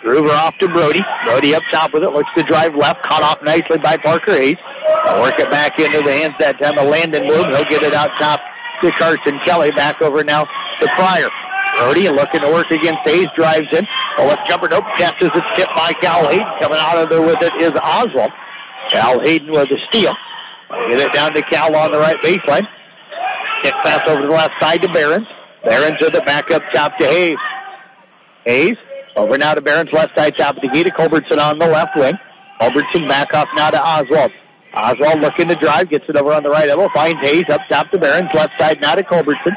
[0.00, 1.04] Groover off to Brody.
[1.24, 2.10] Brody up top with it.
[2.10, 3.02] Looks to drive left.
[3.02, 4.56] Caught off nicely by Parker Hayes.
[5.04, 7.52] Now work it back into the hands that time of Landon Bloom.
[7.52, 8.40] He'll get it out top
[8.80, 9.72] to Carson Kelly.
[9.72, 10.46] Back over now
[10.80, 11.28] to Pryor.
[11.78, 13.28] Brody looking to work against Hayes.
[13.34, 13.86] Drives in.
[14.16, 14.68] The left jumper.
[14.68, 14.84] Nope.
[14.96, 15.44] Catches it.
[15.56, 16.46] Tipped by Cal Hayden.
[16.60, 18.30] Coming out of there with it is Oswald.
[18.90, 20.14] Cal Hayden with the steal.
[20.88, 22.66] Get it down to Cal on the right baseline.
[23.62, 25.26] Kick pass over the left side to Barons.
[25.64, 27.38] Barons with the back up top to Hayes.
[28.44, 28.76] Hayes
[29.16, 31.96] over now to Barron's left side top of the key to Culbertson on the left
[31.96, 32.14] wing.
[32.60, 34.32] Culbertson back off now to Oswald.
[34.74, 37.90] Oswald looking to drive, gets it over on the right elbow, finds Hayes up top
[37.90, 39.54] to Barron's left side now to Culbertson.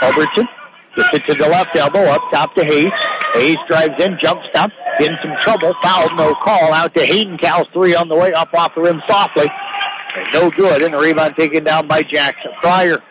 [0.00, 0.48] Culbertson
[0.96, 2.92] gets it to the left elbow, up top to Hayes.
[3.34, 7.36] Hayes drives in, jump stop, in some trouble, foul, no call, out to Hayden.
[7.36, 9.48] Cal's three on the way, up off the rim softly.
[10.32, 12.52] No good, and the rebound taken down by Jackson.
[12.60, 13.02] Pryor.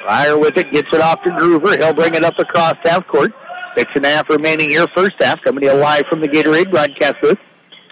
[0.00, 1.76] Pryor with it, gets it off to Groover.
[1.76, 3.32] He'll bring it up across half court.
[3.76, 5.42] Six and a half remaining here, first half.
[5.42, 7.38] Coming alive from the Gatorade broadcast booth.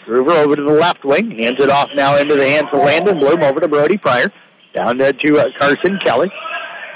[0.07, 3.19] Groover over to the left wing, hands it off now into the hands of Landon
[3.19, 4.33] Bloom over to Brody Pryor.
[4.75, 6.33] Down to, to uh, Carson Kelly.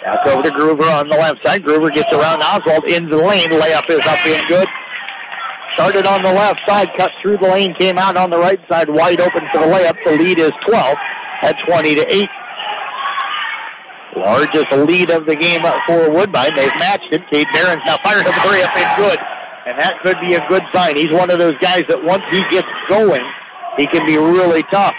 [0.07, 1.65] Back over to Groover on the left side.
[1.65, 3.51] Groover gets around Oswald into the lane.
[3.51, 4.69] Layup is up and good.
[5.75, 8.89] Started on the left side, cut through the lane, came out on the right side,
[8.89, 9.97] wide open for the layup.
[10.05, 10.97] The lead is 12
[11.43, 12.29] at 20 to 8.
[14.15, 16.55] Largest lead of the game for Woodbine.
[16.55, 17.27] They've matched it.
[17.29, 19.19] Cade Barron's now fired up three up and good.
[19.67, 20.95] And that could be a good sign.
[20.95, 23.27] He's one of those guys that once he gets going,
[23.77, 24.95] he can be really tough.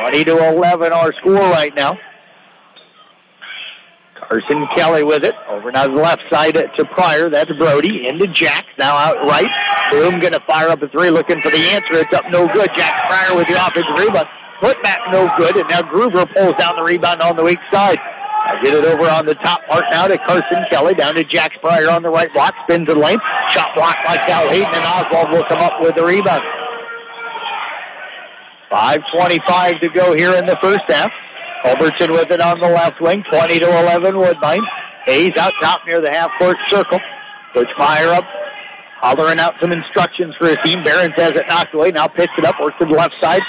[0.00, 1.98] 20 to 11 our score right now.
[4.28, 5.34] Carson Kelly with it.
[5.48, 7.30] Over now to the left side to Pryor.
[7.30, 8.06] That's Brody.
[8.06, 8.66] Into Jack.
[8.78, 9.50] Now out right.
[9.90, 11.94] Boom going to fire up a three looking for the answer.
[11.94, 12.70] It's up no good.
[12.74, 14.26] Jack Pryor with the offensive rebound.
[14.60, 15.56] Put back no good.
[15.56, 17.98] And now Groover pulls down the rebound on the weak side.
[17.98, 20.94] I get it over on the top part now to Carson Kelly.
[20.94, 22.54] Down to Jack Pryor on the right block.
[22.64, 24.46] Spins in length, Shot blocked by Cal.
[24.48, 26.44] And Oswald will come up with the rebound.
[28.70, 31.12] 5.25 to go here in the first half.
[31.66, 34.62] Culbertson with it on the left wing, 20 to 11 Woodbine.
[35.04, 37.00] Hayes out top near the half court circle.
[37.52, 38.24] Coach Meyer up,
[38.98, 40.84] hollering out some instructions for his team.
[40.84, 43.42] Barons has it knocked away, now picks it up, works to the left side.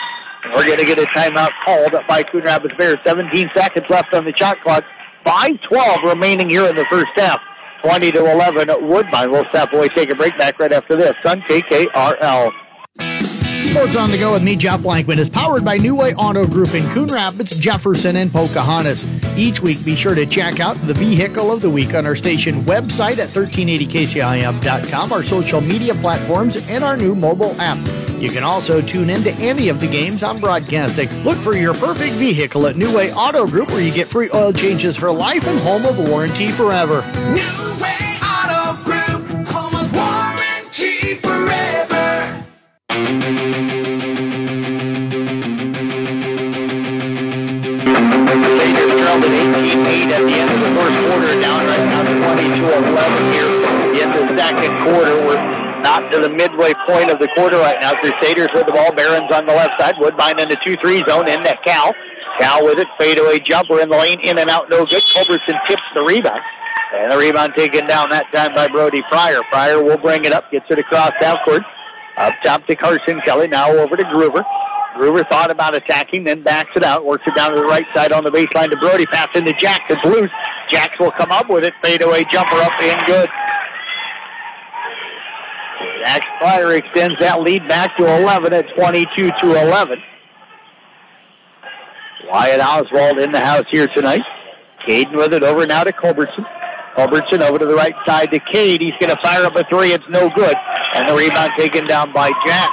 [0.44, 3.02] And we're going to get a timeout called by Coon Rapids Bayard.
[3.06, 4.84] 17 seconds left on the shot clock.
[5.24, 7.40] 5-12 remaining here in the first half.
[7.84, 9.30] 20 to 11 Woodbine.
[9.30, 12.52] We'll step away, take a break back right after this on KKRL.
[13.78, 16.74] Sports on the go with me, Jeff Blankman, is powered by New Way Auto Group
[16.74, 19.06] in Coon Rapids, Jefferson, and Pocahontas.
[19.38, 22.64] Each week, be sure to check out the vehicle of the week on our station
[22.64, 27.78] website at 1380kcim.com, our social media platforms, and our new mobile app.
[28.20, 31.08] You can also tune in to any of the games I'm broadcasting.
[31.24, 34.52] Look for your perfect vehicle at New Way Auto Group, where you get free oil
[34.54, 37.04] changes for life and home of warranty forever.
[37.14, 38.07] New Way
[59.38, 59.96] on the left side.
[60.00, 61.28] Woodbine in the 2-3 zone.
[61.28, 61.94] In that Cal.
[62.40, 62.88] Cal with it.
[63.00, 64.20] Fadeaway jumper in the lane.
[64.22, 64.70] In and out.
[64.70, 65.04] No good.
[65.14, 66.42] Culbertson tips the rebound.
[66.94, 69.42] And the rebound taken down that time by Brody Pryor.
[69.50, 70.50] Pryor will bring it up.
[70.52, 71.64] Gets it across half court.
[72.18, 73.48] Up top to Carson Kelly.
[73.48, 74.44] Now over to Groover.
[74.96, 78.12] Groover thought about attacking, then backs it out, works it down to the right side
[78.12, 79.06] on the baseline to Brody.
[79.06, 79.82] Pass into Jack.
[79.90, 80.32] It's loose.
[80.70, 81.74] Jacks will come up with it.
[81.84, 83.30] Fadeaway jumper up and good.
[86.00, 90.02] Jack Pryor extends that lead back to 11 at 22 to 11.
[92.26, 94.24] Wyatt Oswald in the house here tonight.
[94.88, 96.46] Caden with it over now to Culbertson.
[96.98, 98.82] Culbertson over to the right side to Cade.
[98.82, 99.94] He's going to fire up a three.
[99.94, 100.56] It's no good.
[100.96, 102.72] And the rebound taken down by Jack.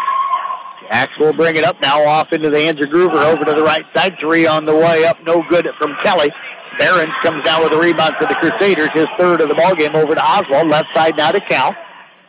[0.88, 3.62] Jacks will bring it up now off into the hands of Groover over to the
[3.62, 4.16] right side.
[4.18, 5.18] Three on the way up.
[5.24, 6.32] No good from Kelly.
[6.78, 8.88] Barons comes down with a rebound for the Crusaders.
[8.94, 10.68] His third of the ball game over to Oswald.
[10.68, 11.76] Left side now to Cal.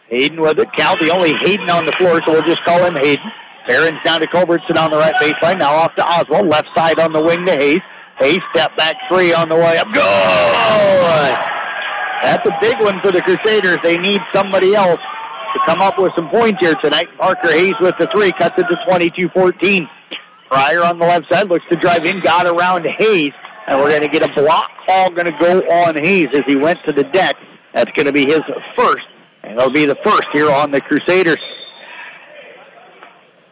[0.10, 0.72] Hayden with it.
[0.74, 3.32] Cal, the only Hayden on the floor, so we'll just call him Hayden.
[3.68, 5.60] Barons down to Culbertson on the right baseline.
[5.60, 6.48] Now off to Oswald.
[6.48, 7.82] Left side on the wing to Hayes.
[8.20, 9.88] Hayes step back three on the way up.
[9.94, 11.55] Good!
[12.26, 13.78] That's a big one for the Crusaders.
[13.84, 15.00] They need somebody else
[15.54, 17.08] to come up with some points here tonight.
[17.20, 19.88] Parker Hayes with the three, cuts it to 22-14.
[20.50, 23.32] Pryor on the left side looks to drive in, got around Hayes,
[23.68, 26.56] and we're going to get a block call going to go on Hayes as he
[26.56, 27.36] went to the deck.
[27.76, 28.42] That's going to be his
[28.76, 29.06] first,
[29.44, 31.38] and it'll be the first here on the Crusaders.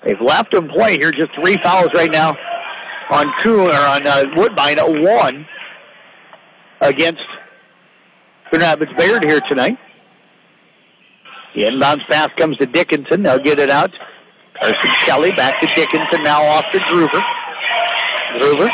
[0.04, 2.36] They've left him play here, just three fouls right now
[3.12, 5.46] on Coon or on uh, Woodbine at one
[6.82, 7.22] against
[8.62, 9.78] Rapids Bayard here tonight.
[11.56, 13.24] The inbounds pass comes to Dickinson.
[13.24, 13.92] They'll get it out.
[14.60, 16.24] Carson Kelly back to Dickinson.
[16.24, 17.24] Now off to Groover.
[18.40, 18.70] Groover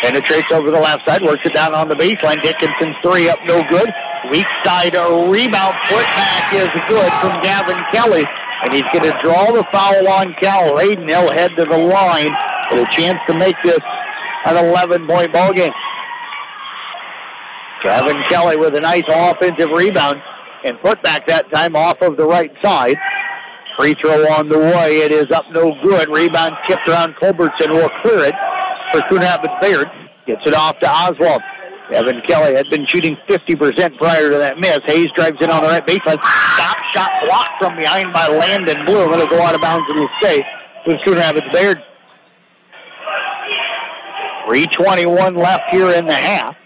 [0.00, 1.22] penetrates over the left side.
[1.22, 2.42] Works it down on the baseline.
[2.42, 3.88] Dickinson's three up, no good.
[4.30, 5.74] Weak side a rebound.
[5.86, 8.24] Putback is good from Gavin Kelly.
[8.62, 10.78] And he's going to draw the foul on Cal.
[10.78, 12.34] Hayden, he'll head to the line
[12.70, 13.80] with a chance to make this
[14.46, 15.72] an 11-point ball game.
[17.84, 20.20] Gavin Kelly with a nice offensive rebound
[20.64, 22.96] and put back that time off of the right side.
[23.76, 25.00] Free throw on the way.
[25.04, 26.08] It is up no good.
[26.08, 28.34] Rebound tipped around Culbertson will clear it
[28.90, 29.90] for Rapids Bayard.
[30.26, 31.42] Gets it off to Oswald.
[31.92, 34.80] Evan Kelly had been shooting 50% prior to that miss.
[34.84, 36.18] Hayes drives in on the right baseline.
[36.56, 39.12] Stop shot blocked from behind by Landon Bloom.
[39.12, 40.42] It'll go out of bounds and will stay
[40.86, 41.16] with Coon
[41.52, 41.82] Bayard.
[44.46, 46.56] 321 left here in the half.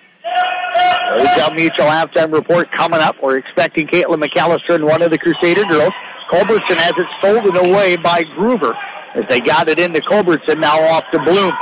[1.11, 3.17] Roselle Mutual halftime report coming up.
[3.23, 5.93] We're expecting Caitlin McAllister and one of the Crusader girls
[6.29, 8.77] Culbertson has it stolen away by Groover.
[9.14, 11.53] As they got it into Culbertson, now off to Bloom.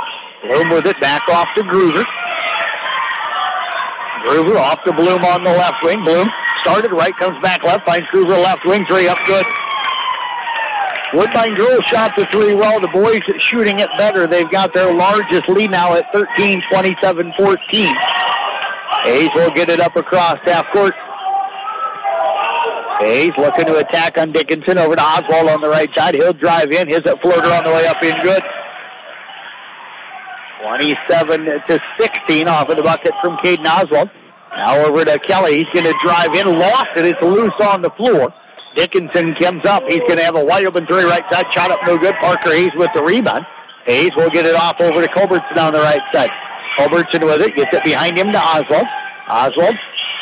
[0.43, 2.03] Bloom with it back off to Groover.
[4.27, 6.03] Groover off to Bloom on the left wing.
[6.03, 6.29] Bloom
[6.61, 9.45] started right, comes back left, finds Groover left wing, three up good.
[11.13, 12.81] Woodbine girls shot the three well.
[12.81, 14.27] The boys shooting it better.
[14.27, 17.95] They've got their largest lead now at 13, 27, 14.
[19.03, 20.93] Hayes will get it up across half court.
[22.99, 26.15] Hayes looking to attack on Dickinson over to Oswald on the right side.
[26.15, 26.87] He'll drive in.
[26.87, 28.41] His floater on the way up in good.
[30.63, 34.09] 27 to 16 off of the bucket from Caden Oswald.
[34.55, 35.63] Now over to Kelly.
[35.63, 36.57] He's going to drive in.
[36.57, 37.05] Lost it.
[37.05, 38.33] It's loose on the floor.
[38.75, 39.83] Dickinson comes up.
[39.83, 41.45] He's going to have a wide open three right side.
[41.53, 42.15] Shot up no good.
[42.15, 43.45] Parker Hayes with the rebound.
[43.85, 46.31] Hayes will get it off over to Culbertson on the right side.
[46.77, 47.55] Culbertson with it.
[47.55, 48.87] Gets it behind him to Oswald.
[49.27, 49.75] Oswald,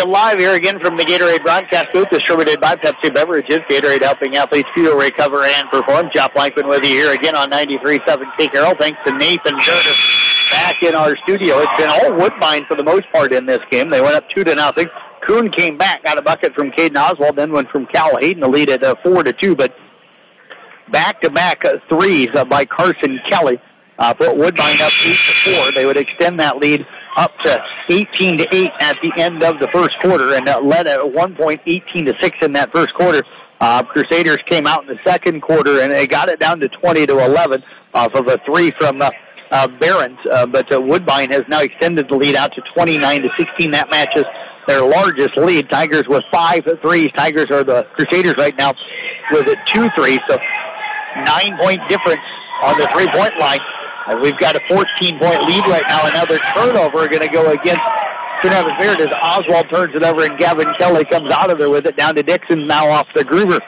[0.07, 3.59] Live here again from the Gatorade broadcast booth, distributed by Pepsi Beverages.
[3.69, 6.11] Gatorade helping athletes feel, recover, and perform.
[6.13, 8.77] Jeff Blankman with you here again on 93.7 K Carroll.
[8.77, 11.59] Thanks to Nathan Curtis back in our studio.
[11.59, 13.91] It's been all Woodbine for the most part in this game.
[13.91, 14.87] They went up two to nothing.
[15.27, 18.49] Coon came back, got a bucket from Caden Oswald, then went from Cal Hayden to
[18.49, 19.57] lead at uh, four to two.
[19.57, 19.75] But
[20.93, 23.61] back-to-back uh, threes uh, by Carson Kelly
[23.99, 25.73] uh, put Woodbine up eight to four.
[25.73, 26.87] They would extend that lead
[27.17, 30.87] up to 18 to 8 at the end of the first quarter and uh, led
[30.87, 33.23] at one point 18 to 6 in that first quarter.
[33.61, 37.07] Uh, Crusaders came out in the second quarter and they got it down to 20
[37.07, 37.63] to 11
[37.95, 39.11] off of a three from uh,
[39.51, 40.19] uh, Barons.
[40.31, 43.71] Uh, but uh, Woodbine has now extended the lead out to 29 to 16.
[43.71, 44.25] That matches
[44.67, 45.71] their largest lead.
[45.71, 47.11] Tigers with five threes.
[47.13, 48.73] Tigers are the Crusaders right now
[49.31, 50.21] with a two threes.
[50.29, 50.37] So
[51.25, 52.21] nine point difference
[52.63, 53.61] on the three point line.
[54.09, 56.07] And we've got a 14 point lead right now.
[56.07, 57.83] Another turnover going to go against
[58.45, 61.87] Rapids Bayard as Oswald turns it over and Gavin Kelly comes out of there with
[61.87, 63.59] it down to Dixon now off the Gruber.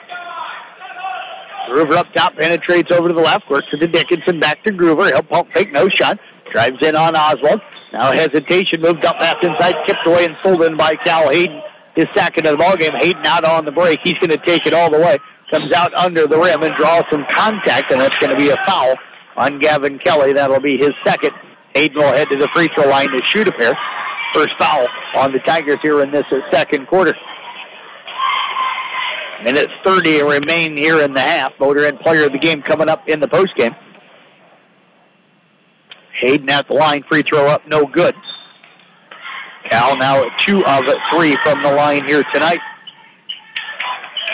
[1.67, 5.05] Gruber up top penetrates over to the left, works to the Dickinson, back to Gruber.
[5.05, 6.19] He'll pump fake, no shot.
[6.51, 7.61] Drives in on Oswald.
[7.93, 11.61] Now hesitation, moved up pass inside, tipped away and pulled in by Cal Hayden.
[11.95, 12.95] His second of the ballgame.
[12.95, 13.99] Hayden out on the break.
[14.03, 15.17] He's going to take it all the way.
[15.51, 18.57] Comes out under the rim and draws some contact, and that's going to be a
[18.65, 18.95] foul
[19.39, 20.33] on Gavin Kelly.
[20.33, 21.31] That'll be his second.
[21.73, 23.73] Hayden will head to the free throw line to shoot a pair.
[24.33, 27.15] First foul on the Tigers here in this second quarter.
[29.43, 31.55] Minute 30 remain here in the half.
[31.57, 33.75] Voter and player of the game coming up in the postgame.
[36.19, 38.13] Hayden at the line, free throw up, no good.
[39.63, 42.59] Cal now at two of three from the line here tonight.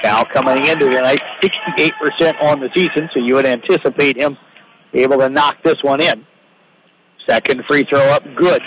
[0.01, 4.37] Cal coming into tonight, 68% on the season, so you would anticipate him
[5.01, 6.25] able to knock this one in.
[7.27, 8.61] Second free throw up, good.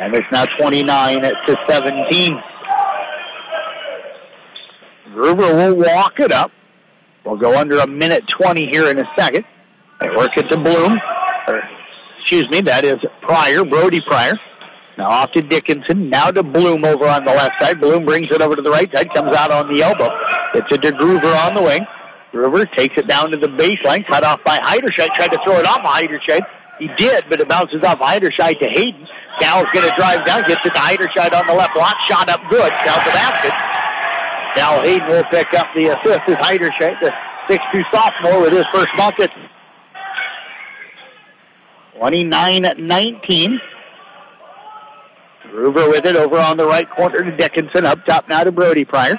[0.00, 2.42] And it's now 29 to 17.
[5.12, 6.52] Gruber will walk it up.
[7.24, 9.44] We'll go under a minute 20 here in a second.
[10.00, 10.98] They work it to Bloom.
[11.48, 11.62] Or,
[12.18, 14.34] excuse me, that is Pryor, Brody Pryor.
[14.96, 16.08] Now off to Dickinson.
[16.08, 17.80] Now to Bloom over on the left side.
[17.80, 19.12] Bloom brings it over to the right side.
[19.12, 20.08] Comes out on the elbow.
[20.54, 21.86] It's a DeGruber on the wing.
[22.32, 24.06] Gruber takes it down to the baseline.
[24.06, 25.14] Cut off by Heiderscheid.
[25.14, 26.42] Tried to throw it off Heiderscheid.
[26.78, 29.06] He did, but it bounces off Heiderscheid to Hayden.
[29.40, 30.42] Cal's going to drive down.
[30.44, 31.96] Gets it to Heiderscheid on the left block.
[32.06, 32.70] Shot up good.
[32.84, 33.52] Down the basket.
[34.54, 37.12] Cal Hayden will pick up the assist as Heiderscheid, the
[37.48, 39.30] 6'2 sophomore, with his first bucket.
[41.96, 43.60] 29-19.
[45.50, 47.86] Gruber with it over on the right corner to Dickinson.
[47.86, 49.18] Up top now to Brody Pryor.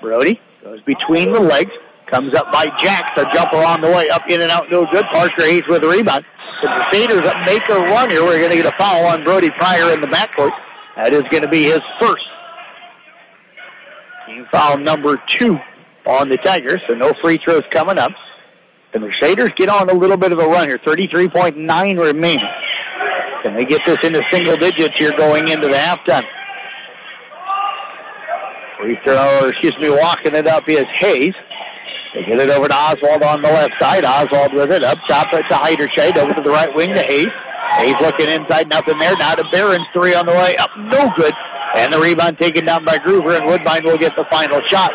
[0.00, 1.72] Brody goes between the legs.
[2.06, 3.10] Comes up by Jax.
[3.16, 4.08] A jumper on the way.
[4.10, 4.70] Up in and out.
[4.70, 5.04] No good.
[5.06, 6.24] Parker Hayes with the rebound.
[6.62, 8.22] The Crusaders make a run here.
[8.22, 10.52] We're going to get a foul on Brody Pryor in the backcourt.
[10.96, 12.24] That is going to be his first.
[14.26, 15.58] team foul number two
[16.06, 18.12] on the Tigers, so no free throws coming up.
[18.92, 22.48] The Crusaders get on a little bit of a run here, 33.9 remaining.
[23.42, 26.24] Can they get this into single digits here going into the halftime?
[28.78, 31.34] Free throw, excuse me, walking it up is Hayes.
[32.14, 34.04] They get it over to Oswald on the left side.
[34.04, 37.28] Oswald with it up top to Heiderscheid, over to the right wing to Hayes.
[37.74, 39.16] Hayes looking inside, nothing there.
[39.16, 41.34] Now to Barons three on the way up, no good.
[41.76, 44.92] And the rebound taken down by Gruber, and Woodbine will get the final shot.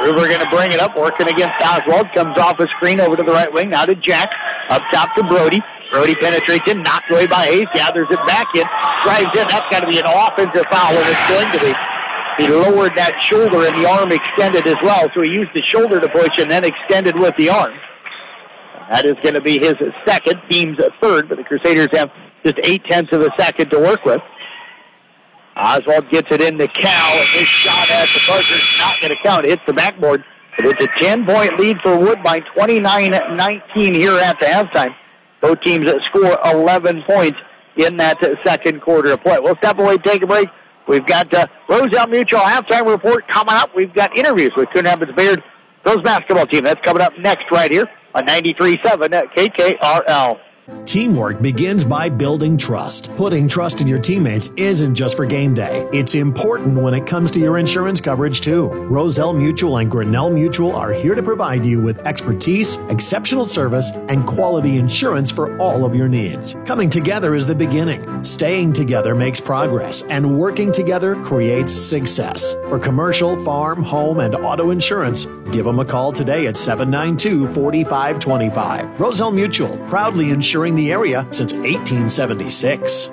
[0.00, 2.10] Gruber going to bring it up, working against Oswald.
[2.10, 3.70] Comes off a screen over to the right wing.
[3.70, 4.34] Now to Jax.
[4.68, 5.62] Up top to Brody.
[5.92, 8.64] Brody penetrates in, knocked away by Hayes, gathers it back in,
[9.04, 9.46] drives in.
[9.46, 12.01] That's got to be an offensive foul, and it's going to be.
[12.38, 16.00] He lowered that shoulder and the arm extended as well, so he used the shoulder
[16.00, 17.74] to push and then extended with the arm.
[18.90, 19.74] That is going to be his
[20.06, 22.10] second, team's third, but the Crusaders have
[22.44, 24.20] just eight tenths of a second to work with.
[25.56, 29.22] Oswald gets it into Cal, and his shot at the buzzer is not going to
[29.22, 29.44] count.
[29.44, 30.24] It hits the backboard.
[30.56, 34.94] But it's a 10-point lead for Woodbine, 29-19 here at the halftime.
[35.40, 37.38] Both teams score 11 points
[37.76, 39.38] in that second quarter of play.
[39.40, 40.48] We'll step away, take a break.
[40.88, 43.74] We've got uh, Roselle Mutual halftime report coming up.
[43.74, 45.42] We've got interviews with Coon Rapids Bayard
[45.84, 46.64] girls basketball team.
[46.64, 50.40] That's coming up next right here on 93.7 at KKRL.
[50.84, 53.14] Teamwork begins by building trust.
[53.16, 55.88] Putting trust in your teammates isn't just for game day.
[55.92, 58.68] It's important when it comes to your insurance coverage too.
[58.68, 64.24] Roselle Mutual and Grinnell Mutual are here to provide you with expertise, exceptional service, and
[64.24, 66.54] quality insurance for all of your needs.
[66.64, 68.22] Coming together is the beginning.
[68.22, 72.54] Staying together makes progress, and working together creates success.
[72.68, 79.00] For commercial, farm, home, and auto insurance, give them a call today at 792 4525.
[79.00, 83.08] Roselle Mutual, proudly insuring the area since 1876.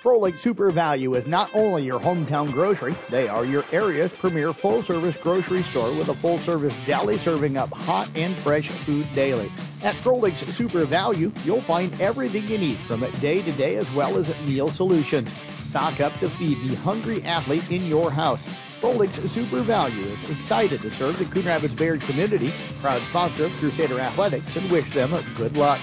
[0.00, 4.84] Froelich Super Value is not only your hometown grocery, they are your area's premier full
[4.84, 9.50] service grocery store with a full service deli serving up hot and fresh food daily.
[9.82, 14.16] At Froelich's Super Value, you'll find everything you need from day to day as well
[14.16, 15.32] as meal solutions.
[15.64, 18.46] Stock up to feed the hungry athlete in your house.
[18.84, 21.74] Froelich's Super Value is excited to serve the Coon Rapids
[22.04, 25.80] community, proud sponsor of Crusader Athletics, and wish them good luck.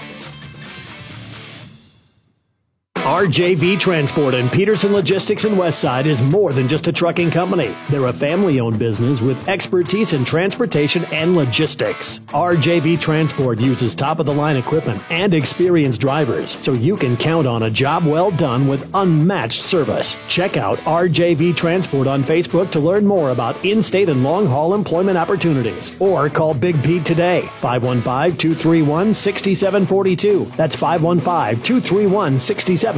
[3.02, 7.74] RJV Transport and Peterson Logistics in Westside is more than just a trucking company.
[7.90, 12.20] They're a family owned business with expertise in transportation and logistics.
[12.28, 17.44] RJV Transport uses top of the line equipment and experienced drivers, so you can count
[17.44, 20.16] on a job well done with unmatched service.
[20.28, 24.74] Check out RJV Transport on Facebook to learn more about in state and long haul
[24.74, 30.44] employment opportunities, or call Big Pete today, 515 231 6742.
[30.56, 32.91] That's 515 231 6742.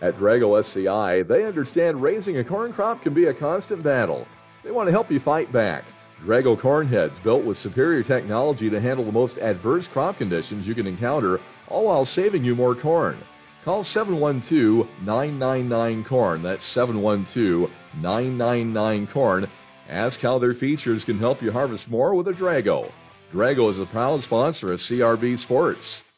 [0.00, 4.26] At Drago SCI, they understand raising a corn crop can be a constant battle.
[4.62, 5.84] They want to help you fight back.
[6.24, 10.74] Drago corn heads built with superior technology to handle the most adverse crop conditions you
[10.74, 13.18] can encounter, all while saving you more corn.
[13.64, 16.42] Call 712 999 Corn.
[16.42, 17.70] That's 712
[18.00, 19.48] 999 Corn.
[19.88, 22.92] Ask how their features can help you harvest more with a Drago.
[23.32, 26.13] Drago is a proud sponsor of CRB Sports.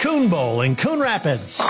[0.00, 1.60] Coon Bowl in Coon Rapids.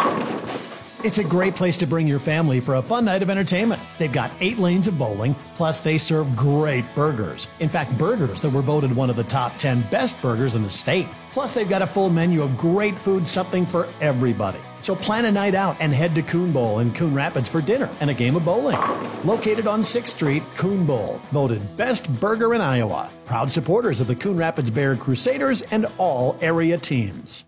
[1.02, 3.82] It's a great place to bring your family for a fun night of entertainment.
[3.98, 7.48] They've got eight lanes of bowling, plus they serve great burgers.
[7.58, 10.70] In fact, burgers that were voted one of the top 10 best burgers in the
[10.70, 11.08] state.
[11.32, 14.60] Plus, they've got a full menu of great food, something for everybody.
[14.80, 17.90] So plan a night out and head to Coon Bowl in Coon Rapids for dinner
[18.00, 18.78] and a game of bowling.
[19.24, 23.10] Located on 6th Street, Coon Bowl, voted best burger in Iowa.
[23.24, 27.44] Proud supporters of the Coon Rapids Bayard Crusaders and all area teams.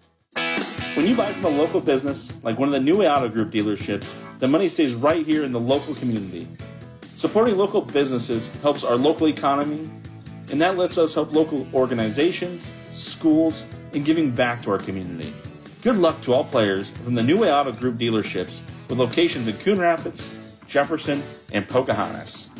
[0.95, 3.51] When you buy from a local business, like one of the New Way Auto Group
[3.51, 4.07] dealerships,
[4.41, 6.47] the money stays right here in the local community.
[7.01, 9.89] Supporting local businesses helps our local economy,
[10.51, 13.65] and that lets us help local organizations, schools,
[13.95, 15.33] and giving back to our community.
[15.83, 19.57] Good luck to all players from the New Way Auto Group dealerships with locations in
[19.57, 21.23] Coon Rapids, Jefferson,
[21.53, 22.51] and Pocahontas.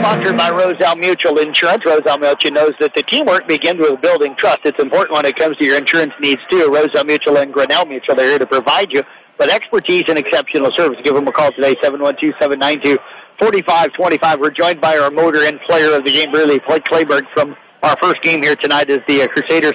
[0.00, 1.84] Sponsored by Roselle Mutual Insurance.
[1.84, 4.60] Roselle Mutual knows that the teamwork begins with building trust.
[4.64, 6.70] It's important when it comes to your insurance needs too.
[6.72, 9.02] Roselle Mutual and Grinnell Mutual, they're here to provide you
[9.38, 10.98] with expertise and exceptional service.
[11.04, 14.40] Give them a call today, 712-792-4525.
[14.40, 17.96] We're joined by our motor and player of the game, really, Blake Clayberg from our
[18.02, 19.74] first game here tonight as the uh, Crusaders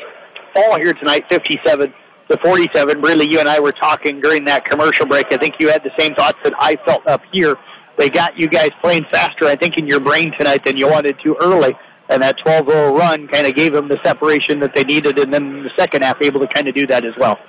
[0.54, 1.94] fall here tonight, 57
[2.30, 3.02] to 47.
[3.02, 5.28] Really, you and I were talking during that commercial break.
[5.32, 7.56] I think you had the same thoughts that I felt up here.
[7.98, 11.20] They got you guys playing faster, I think, in your brain tonight than you wanted
[11.20, 11.76] to early.
[12.10, 15.64] And that 12-0 run kind of gave them the separation that they needed, and then
[15.64, 17.40] the second half, able to kind of do that as well.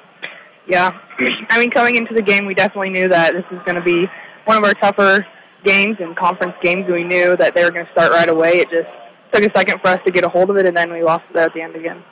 [0.66, 0.99] Yeah.
[1.51, 4.09] I mean, coming into the game, we definitely knew that this was going to be
[4.45, 5.26] one of our tougher
[5.64, 6.86] games and conference games.
[6.88, 8.59] We knew that they were going to start right away.
[8.59, 8.88] It just
[9.32, 11.24] took a second for us to get a hold of it, and then we lost
[11.30, 12.03] it at the end again.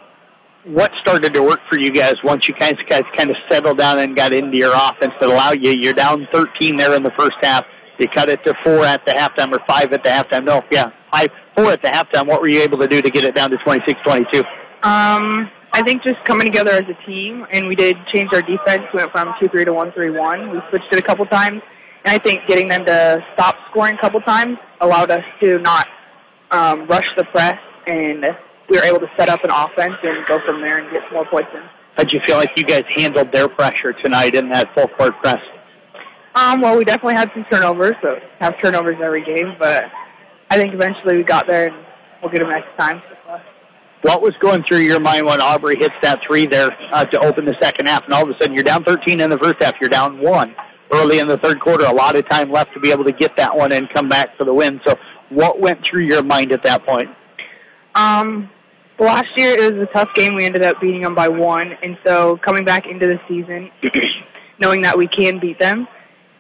[0.65, 3.99] What started to work for you guys once you guys, guys kind of settled down
[3.99, 5.73] and got into your offense that allowed you?
[5.73, 7.67] You're down 13 there in the first half.
[8.03, 10.45] You cut it to four at the halftime or five at the halftime.
[10.45, 12.27] No, yeah, five, four at the halftime.
[12.27, 14.41] What were you able to do to get it down to 26-22?
[14.83, 18.83] Um, I think just coming together as a team, and we did change our defense.
[18.93, 20.53] We went from 2-3 to 1-3-1.
[20.53, 21.63] We switched it a couple times,
[22.05, 25.87] and I think getting them to stop scoring a couple times allowed us to not
[26.51, 28.27] um, rush the press, and
[28.69, 31.15] we were able to set up an offense and go from there and get some
[31.15, 31.63] more points in.
[31.97, 35.41] How'd you feel like you guys handled their pressure tonight in that full court press?
[36.35, 39.85] Um, well, we definitely had some turnovers, so have turnovers every game, but
[40.51, 41.87] I think eventually we got there, and
[42.23, 43.03] we'll get them next time.
[44.03, 47.45] What was going through your mind when Aubrey hits that three there uh, to open
[47.45, 49.75] the second half, and all of a sudden you're down 13 in the first half,
[49.81, 50.55] you're down one
[50.93, 53.37] early in the third quarter, a lot of time left to be able to get
[53.37, 54.81] that one and come back for the win.
[54.87, 54.99] So,
[55.31, 57.11] what went through your mind at that point?
[57.95, 58.51] Um,
[58.99, 60.35] last year it was a tough game.
[60.35, 63.71] We ended up beating them by one, and so coming back into the season,
[64.59, 65.89] knowing that we can beat them,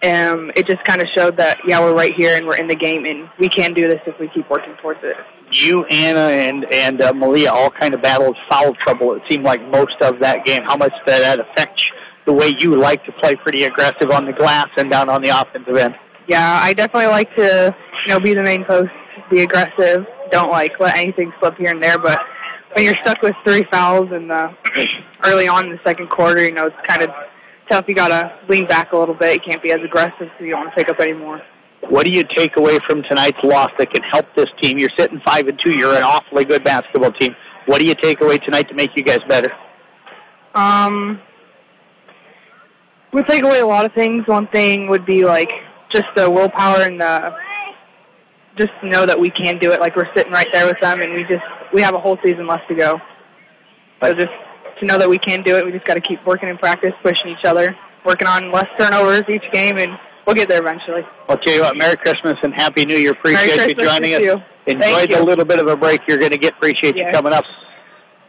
[0.04, 2.74] um, it just kind of showed that yeah, we're right here and we're in the
[2.74, 5.16] game, and we can do this if we keep working towards it.
[5.50, 9.14] You, Anna, and and uh, Malia all kind of battled foul trouble.
[9.14, 10.62] It seemed like most of that game.
[10.64, 11.80] How much did that affect
[12.26, 15.28] the way you like to play pretty aggressive on the glass and down on the
[15.28, 15.94] offensive end?
[16.26, 17.74] Yeah, I definitely like to
[18.04, 18.90] you know be the main post,
[19.30, 20.06] be aggressive.
[20.32, 22.20] Don't like let anything slip here and there, but
[22.72, 24.52] when you're stuck with three fouls in the
[25.24, 27.10] early on in the second quarter, you know it's kind of
[27.72, 27.88] tough.
[27.88, 29.34] You gotta lean back a little bit.
[29.34, 31.40] You can't be as aggressive, so you don't want to pick up any more.
[31.88, 34.78] What do you take away from tonight's loss that can help this team?
[34.78, 35.72] You're sitting five and two.
[35.76, 37.34] You're an awfully good basketball team.
[37.66, 39.52] What do you take away tonight to make you guys better?
[40.54, 41.20] Um,
[43.12, 44.26] we take away a lot of things.
[44.26, 45.50] One thing would be like
[45.90, 47.34] just the willpower and the
[48.56, 49.80] just know that we can do it.
[49.80, 52.46] Like we're sitting right there with them, and we just we have a whole season
[52.46, 53.00] left to go.
[54.02, 54.32] So just
[54.82, 56.92] to know that we can do it, we just got to keep working in practice,
[57.02, 61.02] pushing each other, working on less turnovers each game, and we'll get there eventually.
[61.28, 63.12] I'll tell you what, Merry Christmas and Happy New Year.
[63.12, 64.20] Appreciate you joining us.
[64.20, 64.42] you.
[64.66, 65.24] Enjoy the you.
[65.24, 66.54] little bit of a break you're going to get.
[66.54, 67.44] Appreciate you coming up.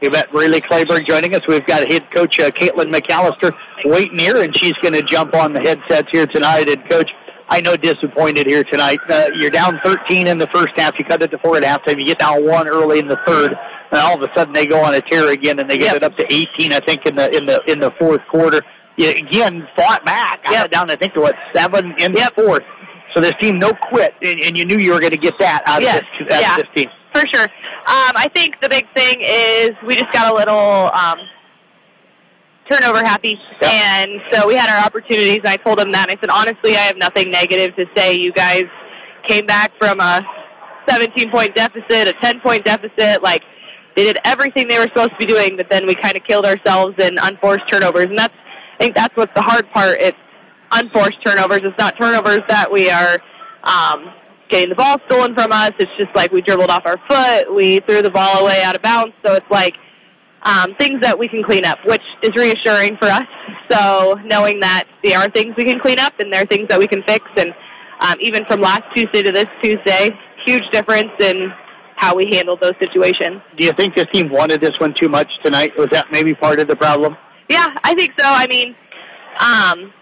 [0.02, 1.42] We've got Riley Clayburg joining us.
[1.48, 5.54] We've got head coach uh, Caitlin McAllister waiting here, and she's going to jump on
[5.54, 6.68] the headsets here tonight.
[6.68, 7.12] And coach,
[7.54, 9.00] I know disappointed here tonight.
[9.08, 10.98] Uh, you're down 13 in the first half.
[10.98, 12.00] You cut it to four at halftime.
[12.00, 13.52] You get down one early in the third,
[13.92, 16.02] and all of a sudden they go on a tear again, and they get it
[16.02, 16.74] up to 18.
[16.74, 18.62] I think in the in the in the fourth quarter.
[18.98, 20.44] You again fought back.
[20.46, 20.90] Got it down.
[20.90, 22.64] I think to what seven in the fourth.
[23.14, 25.62] So this team no quit, and, and you knew you were going to get that
[25.68, 26.56] out Yes, of this, out yeah.
[26.56, 26.90] of this team.
[27.14, 27.44] For sure.
[27.44, 31.20] Um, I think the big thing is we just got a little um,
[32.72, 35.40] turnover happy, and so we had our opportunities.
[35.40, 36.10] And I told them that.
[36.10, 38.14] And I said, honestly, I have nothing negative to say.
[38.14, 38.66] You guys
[39.28, 40.26] came back from a
[40.88, 43.22] 17 point deficit, a 10 point deficit.
[43.22, 43.44] Like
[43.96, 46.46] they did everything they were supposed to be doing, but then we kind of killed
[46.46, 49.98] ourselves in unforced turnovers, and that's I think that's what's the hard part.
[50.00, 50.18] It's
[50.72, 51.62] unforced turnovers.
[51.64, 53.20] It's not turnovers that we are
[53.64, 54.12] um,
[54.50, 55.72] getting the ball stolen from us.
[55.80, 58.82] It's just like we dribbled off our foot, we threw the ball away out of
[58.82, 59.14] bounds.
[59.26, 59.76] So it's like
[60.44, 63.24] um, things that we can clean up, which is reassuring for us.
[63.72, 66.80] So knowing that there are things we can clean up and there are things that
[66.80, 67.54] we can fix, and
[68.02, 70.12] um, even from last Tuesday to this Tuesday,
[70.46, 71.52] huge difference in
[71.96, 73.42] how we handled those situations.
[73.58, 75.72] Do you think this team wanted this one too much tonight?
[75.78, 77.16] Was that maybe part of the problem?
[77.50, 78.26] Yeah, I think so.
[78.28, 78.76] I mean,
[79.40, 79.94] um,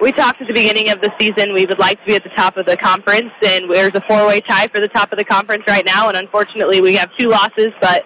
[0.00, 2.30] we talked at the beginning of the season we would like to be at the
[2.30, 5.64] top of the conference, and there's a four-way tie for the top of the conference
[5.66, 6.08] right now.
[6.08, 8.04] And unfortunately, we have two losses, but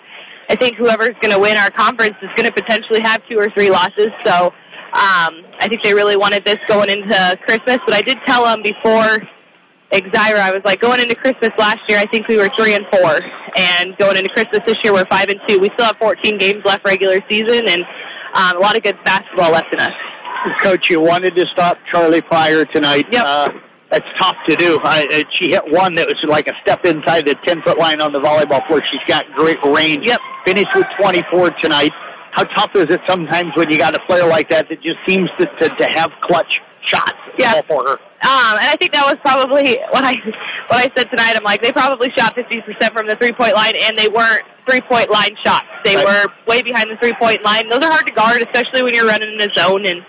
[0.52, 3.48] I think whoever's going to win our conference is going to potentially have two or
[3.48, 4.08] three losses.
[4.22, 4.52] So
[4.92, 7.78] um, I think they really wanted this going into Christmas.
[7.86, 9.16] But I did tell them before
[9.92, 12.84] Exira, I was like, going into Christmas last year, I think we were three and
[12.92, 13.18] four,
[13.56, 15.58] and going into Christmas this year, we're five and two.
[15.58, 17.82] We still have 14 games left regular season, and
[18.34, 19.92] um, a lot of good basketball left in us.
[20.60, 23.06] Coach, you wanted to stop Charlie Pryor tonight.
[23.10, 23.24] Yep.
[23.26, 23.52] Uh,
[23.92, 24.80] that's tough to do.
[24.82, 28.12] I, she hit one that was like a step inside the 10 foot line on
[28.12, 28.82] the volleyball floor.
[28.90, 30.06] She's got great range.
[30.06, 30.18] Yep.
[30.46, 31.92] Finished with 24 tonight.
[32.32, 35.28] How tough is it sometimes when you got a player like that that just seems
[35.38, 37.60] to, to, to have clutch shots Yeah.
[37.68, 37.92] for her?
[38.22, 40.14] Um, and I think that was probably what I
[40.68, 41.34] what I said tonight.
[41.36, 45.10] I'm like, they probably shot 50% from the three point line, and they weren't three-point
[45.10, 45.66] line shots.
[45.84, 47.68] They were way behind the three-point line.
[47.68, 49.84] Those are hard to guard, especially when you're running in a zone.
[49.86, 50.04] And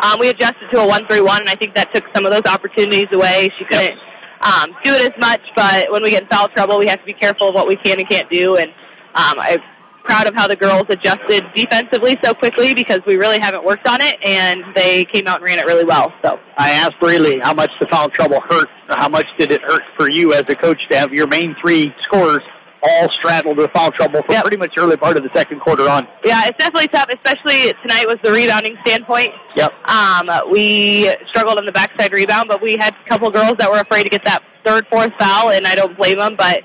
[0.00, 3.06] um, we adjusted to a one-three-one, and I think that took some of those opportunities
[3.12, 3.50] away.
[3.58, 3.98] She couldn't
[4.42, 7.06] um, do it as much, but when we get in foul trouble, we have to
[7.06, 8.56] be careful of what we can and can't do.
[8.56, 8.70] And
[9.14, 9.60] um, I'm
[10.04, 14.00] proud of how the girls adjusted defensively so quickly because we really haven't worked on
[14.00, 16.12] it, and they came out and ran it really well.
[16.22, 18.68] So I asked Braley how much the foul trouble hurt.
[18.88, 21.92] How much did it hurt for you as a coach to have your main three
[22.02, 22.42] scorers
[22.88, 26.06] all straddled with foul trouble for pretty much early part of the second quarter on?
[26.24, 29.32] yeah, it's definitely tough, especially tonight was the rebounding standpoint.
[29.56, 29.72] Yep.
[29.88, 33.78] Um, we struggled on the backside rebound, but we had a couple girls that were
[33.78, 36.36] afraid to get that third, fourth foul, and I don't blame them.
[36.36, 36.62] But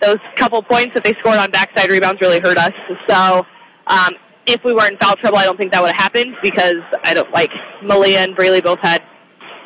[0.00, 2.72] those couple points that they scored on backside rebounds really hurt us.
[3.08, 3.46] So
[3.86, 4.14] um,
[4.46, 7.14] if we weren't in foul trouble, I don't think that would have happened because I
[7.14, 7.50] don't like
[7.82, 9.02] Malia and Braley both had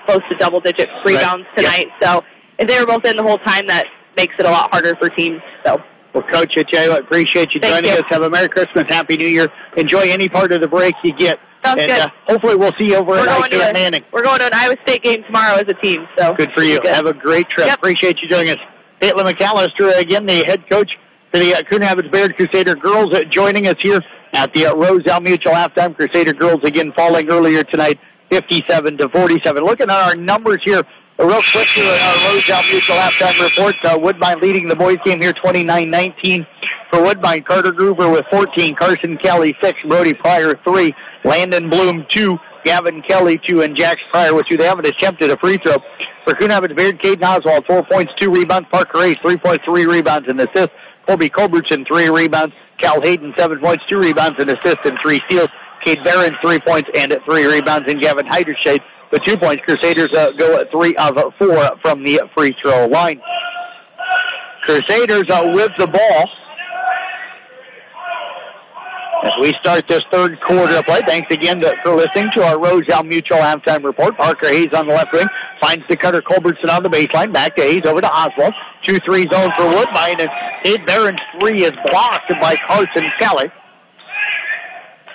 [0.07, 1.86] close to double-digit rebounds tonight.
[2.01, 2.22] So
[2.59, 3.86] if they were both in the whole time, that
[4.16, 5.40] makes it a lot harder for teams.
[5.64, 5.82] So.
[6.14, 8.02] Well, Coach, I tell appreciate you Thank joining you.
[8.04, 8.11] us.
[8.11, 9.48] Have a Merry Christmas, Happy New Year.
[9.76, 11.38] Enjoy any part of the break you get.
[11.64, 12.00] Sounds and good.
[12.00, 14.02] Uh, hopefully we'll see you over We're at at Manning.
[14.12, 16.08] we're going to an Iowa State game tomorrow as a team.
[16.18, 16.80] So Good for you.
[16.80, 16.94] Good.
[16.94, 17.72] Have a great trip.
[17.72, 18.58] Appreciate you joining us.
[19.00, 20.98] Caitlin McAllister, again, the head coach
[21.32, 24.00] for the uh, Coon Rapids Crusader girls, uh, joining us here
[24.32, 25.94] at the uh, Roselle Mutual halftime.
[25.96, 27.98] Crusader girls again falling earlier tonight,
[28.30, 29.62] 57 to 47.
[29.64, 30.82] Looking at our numbers here,
[31.26, 33.76] real quick here at our Roselle Mutual halftime report.
[33.84, 36.46] Uh, Woodbine leading the boys game here, 29-19
[36.90, 37.42] for Woodbine.
[37.42, 40.94] Carter Gruber with 14, Carson Kelly 6, Brody Pryor 3,
[41.24, 44.56] Landon Bloom 2, Gavin Kelly 2, and Jax Pryor with 2.
[44.56, 45.76] They haven't attempted a free throw.
[46.24, 48.68] For Coon Rapids Bayard, Caden Oswald, 4 points, 2 rebounds.
[48.70, 50.72] Parker Hayes, 3 points, 3 rebounds and assists.
[51.06, 52.54] Colby Culbertson, 3 rebounds.
[52.78, 55.48] Cal Hayden, 7 points, 2 rebounds and assists, and 3 steals.
[55.84, 57.90] Cade Barons, 3 points and 3 rebounds.
[57.90, 58.80] And Gavin Heiderscheid
[59.11, 59.62] with 2 points.
[59.64, 63.20] Crusaders uh, go 3 of 4 from the free throw line.
[64.62, 66.30] Crusaders uh, with the ball.
[69.22, 72.58] As we start this third quarter of play, thanks again to, for listening to our
[72.58, 74.16] Roselle Mutual halftime report.
[74.16, 75.26] Parker Hayes on the left wing
[75.61, 77.30] finds the cutter Culbertson on the baseline.
[77.30, 78.54] Back to Hayes over to Oswald.
[78.82, 80.30] 2-3 zone for Woodbine, and
[80.62, 83.50] Cade Barons three is blocked by Carson Kelly.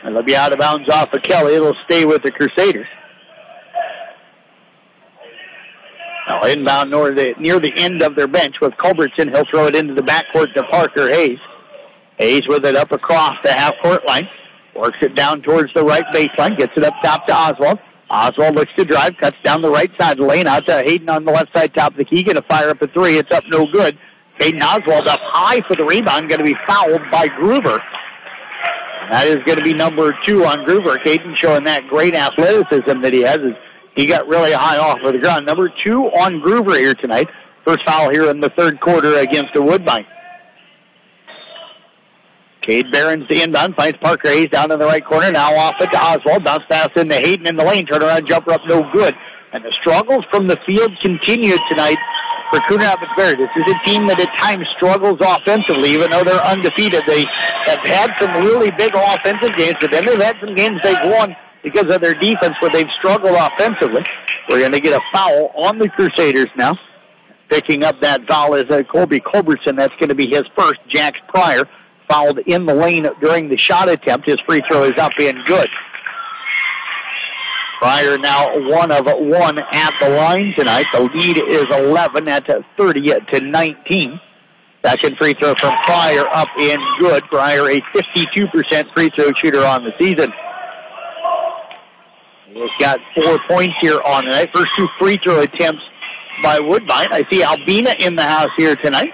[0.04, 1.56] And it'll be out of bounds off of Kelly.
[1.56, 2.88] It'll stay with the Crusaders.
[6.28, 9.30] Now inbound near the, near the end of their bench with Culbertson.
[9.30, 11.40] He'll throw it into the backcourt to Parker Hayes.
[12.18, 14.28] Hayes with it up across the half-court line.
[14.76, 16.58] Works it down towards the right baseline.
[16.58, 17.80] Gets it up top to Oswald.
[18.10, 19.18] Oswald looks to drive.
[19.18, 20.48] Cuts down the right side lane.
[20.48, 22.24] Out to Hayden on the left side top of the key.
[22.24, 23.18] Going to fire up a three.
[23.18, 23.98] It's up no good.
[24.40, 26.30] Caden Oswald up high for the rebound.
[26.30, 27.82] Going to be fouled by Gruber.
[29.12, 30.98] That is going to be number two on Gruber.
[30.98, 33.40] Caden showing that great athleticism that he has.
[33.96, 35.46] He got really high off of the ground.
[35.46, 37.30] Number two on Gruber here tonight.
[37.66, 40.06] First foul here in the third quarter against the Woodbine.
[42.62, 45.32] Cade Barons the inbound, finds Parker Hayes down in the right corner.
[45.32, 46.44] Now off it to Oswald.
[46.44, 47.86] Bounce pass into Hayden in the lane.
[47.86, 49.16] Turn around, jumper up, no good.
[49.54, 51.98] And the struggles from the field continue tonight
[52.50, 53.40] for Coon Rapids Bayard.
[53.40, 57.04] This is a team that at times struggles offensively, even though they're undefeated.
[57.08, 57.24] They
[57.66, 61.36] have had some really big offensive games, but then they've had some games they've won
[61.66, 64.06] because of their defense where they've struggled offensively.
[64.50, 66.78] We're going to get a foul on the Crusaders now.
[67.50, 69.76] Picking up that foul is uh, Colby Culbertson.
[69.76, 70.80] That's going to be his first.
[70.88, 71.68] Jax Pryor
[72.08, 74.28] fouled in the lane during the shot attempt.
[74.28, 75.68] His free throw is up and good.
[77.80, 80.86] Pryor now one of one at the line tonight.
[80.94, 82.48] The lead is 11 at
[82.78, 84.20] 30 to 19.
[84.86, 87.24] Second free throw from Pryor up and good.
[87.24, 90.32] Pryor a 52% free throw shooter on the season.
[92.56, 94.50] He's got four points here on tonight.
[94.54, 95.84] First two free throw attempts
[96.42, 97.12] by Woodbine.
[97.12, 99.12] I see Albina in the house here tonight.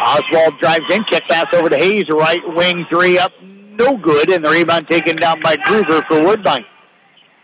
[0.00, 4.44] Oswald drives in, kick pass over to Hayes, right wing three up, no good, and
[4.44, 6.64] the rebound taken down by Gruber for Woodbine.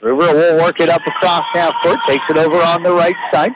[0.01, 3.53] Gruber will work it up across half court, takes it over on the right side.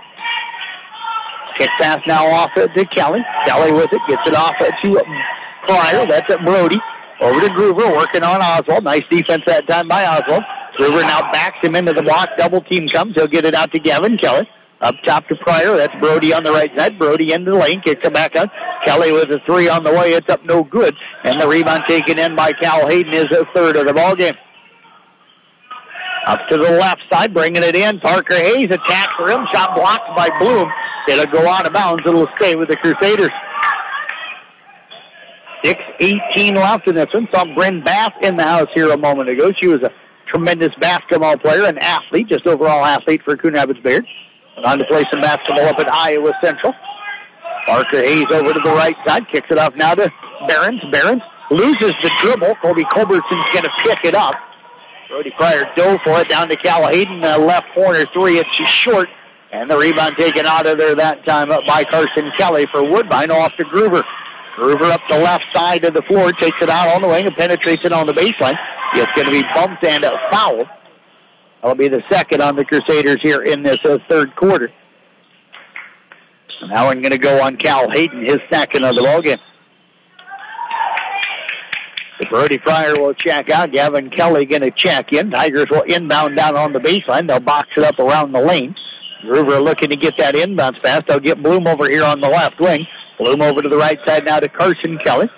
[1.57, 3.25] Kick pass now off to Kelly.
[3.47, 5.05] Kelly with it, gets it off to
[5.67, 6.07] Pryor.
[6.07, 6.79] That's at Brody.
[7.21, 8.85] Over to Gruber, working on Oswald.
[8.85, 10.45] Nice defense that time by Oswald.
[10.77, 12.31] Gruber now backs him into the block.
[12.37, 13.15] Double team comes.
[13.15, 14.49] He'll get it out to Gavin Kelly.
[14.81, 15.77] Up top to Pryor.
[15.77, 16.99] That's Brody on the right side.
[16.99, 17.81] Brody into the lane.
[17.81, 18.51] Kicks it back up.
[18.85, 20.13] Kelly with a three on the way.
[20.13, 20.95] It's up no good.
[21.25, 24.35] And the rebound taken in by Cal Hayden is a third of the ball game.
[26.27, 28.01] Up to the left side, bringing it in.
[28.01, 29.47] Parker Hayes attacks rim.
[29.53, 30.71] Shot blocked by Bloom.
[31.09, 32.03] It'll go out of bounds.
[32.05, 33.31] It'll stay with the Crusaders.
[35.65, 37.29] 6-18 left in this one.
[37.33, 39.53] Saw Bryn Bath in the house here a moment ago.
[39.53, 39.91] She was a
[40.27, 44.07] tremendous basketball player, an athlete, just overall athlete for Coon Rapids Bayard.
[44.57, 46.73] Went on to play some basketball up at Iowa Central.
[47.67, 50.13] Parker Hayes over to the right side, kicks it off now to
[50.47, 50.83] Behrens.
[50.91, 52.55] Behrens loses the dribble.
[52.57, 54.35] Colby Culbertson's going to pick it up.
[55.09, 57.23] Brody Pryor dove for it down to Cal Hayden.
[57.25, 58.39] Uh, left corner three.
[58.39, 59.09] It's short.
[59.53, 63.31] And the rebound taken out of there that time up by Carson Kelly for Woodbine
[63.31, 64.03] off to Gruber.
[64.57, 67.37] Gruber up the left side of the floor, takes it out on the wing and
[67.37, 68.59] penetrates it on the baseline.
[68.97, 70.65] It's going to be bumped and a foul.
[71.61, 74.71] That'll be the second on the Crusaders here in this uh, third quarter.
[76.69, 79.39] Now I'm going to go on Cal Hayden, his second of the ball game.
[82.21, 83.73] The Brody Pryor will check out.
[83.73, 85.31] Gavin Kelly going to check in.
[85.31, 87.27] Tigers will inbound down on the baseline.
[87.27, 88.77] They'll box it up around the lane.
[89.23, 91.03] Gruber looking to get that inbounds pass.
[91.09, 92.87] They'll get Bloom over here on the left wing.
[93.19, 95.29] Bloom over to the right side now to Carson Kelly.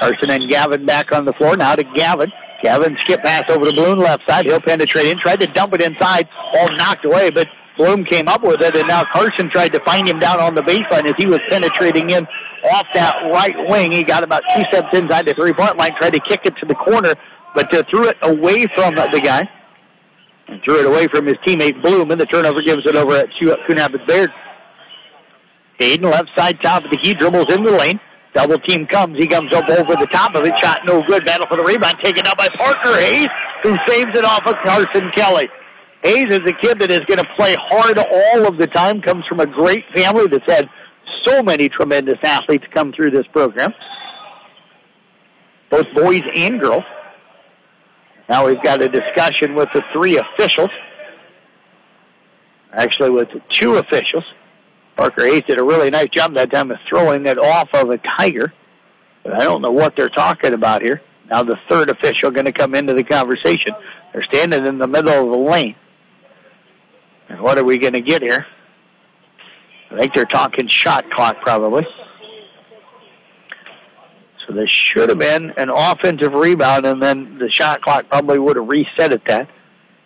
[0.00, 1.56] Carson and Gavin back on the floor.
[1.56, 2.32] Now to Gavin.
[2.62, 4.46] Gavin skip pass over to Bloom left side.
[4.46, 5.18] He'll penetrate in.
[5.18, 6.28] Tried to dump it inside.
[6.54, 10.08] All knocked away, but Bloom came up with it, and now Carson tried to find
[10.08, 12.26] him down on the baseline as he was penetrating in
[12.72, 13.92] off that right wing.
[13.92, 16.74] He got about two steps inside the three-point line, tried to kick it to the
[16.74, 17.14] corner,
[17.54, 19.48] but uh, threw it away from the guy
[20.48, 23.28] and threw it away from his teammate Bloom, and the turnover gives it over at
[23.40, 24.32] Rapids Bayard.
[25.78, 28.00] Hayden, left side top of the key, dribbles in the lane.
[28.36, 29.16] Double team comes.
[29.16, 30.58] He comes up over the top of it.
[30.58, 31.24] Shot no good.
[31.24, 31.96] Battle for the rebound.
[32.02, 33.30] Taken out by Parker Hayes,
[33.62, 35.48] who saves it off of Carson Kelly.
[36.04, 39.00] Hayes is a kid that is going to play hard all of the time.
[39.00, 40.68] Comes from a great family that's had
[41.22, 43.72] so many tremendous athletes come through this program.
[45.70, 46.84] Both boys and girls.
[48.28, 50.70] Now we've got a discussion with the three officials.
[52.74, 54.24] Actually, with two officials.
[54.96, 57.98] Parker Hayes did a really nice job that time of throwing it off of a
[57.98, 58.52] Tiger.
[59.22, 61.02] But I don't know what they're talking about here.
[61.30, 63.74] Now the third official going to come into the conversation.
[64.12, 65.76] They're standing in the middle of the lane.
[67.28, 68.46] And what are we going to get here?
[69.90, 71.86] I think they're talking shot clock probably.
[74.46, 78.56] So this should have been an offensive rebound, and then the shot clock probably would
[78.56, 79.50] have reset at that.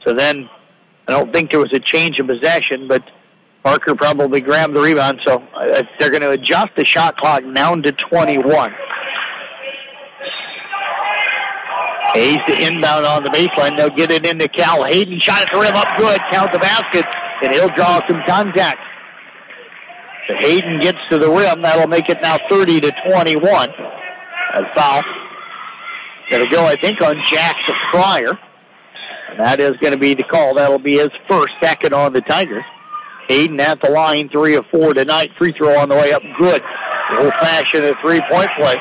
[0.05, 0.49] So then
[1.07, 3.03] I don't think there was a change in possession, but
[3.62, 7.82] Parker probably grabbed the rebound, so uh, they're going to adjust the shot clock down
[7.82, 8.74] to 21.
[12.14, 13.76] Hayes to inbound on the baseline.
[13.76, 14.84] They'll get it into Cal.
[14.84, 16.18] Hayden shot at the rim up good.
[16.30, 17.04] Count the basket,
[17.42, 18.80] and he'll draw some contact.
[20.26, 21.62] So Hayden gets to the rim.
[21.62, 23.70] That'll make it now 30 to 21.
[24.54, 25.02] A foul.
[26.30, 28.38] Going to go, I think, on Jackson Pryor.
[29.30, 30.54] And that is going to be the call.
[30.54, 32.64] That'll be his first, second on the Tigers.
[33.30, 35.30] Hayden at the line, three of four tonight.
[35.38, 36.62] Free throw on the way up, good.
[37.12, 38.76] Old-fashioned a three-point play.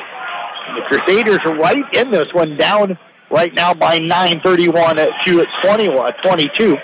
[0.74, 2.98] The Crusaders are right in this one, down
[3.30, 6.76] right now by 9:31 at 2 at 21, uh, 22.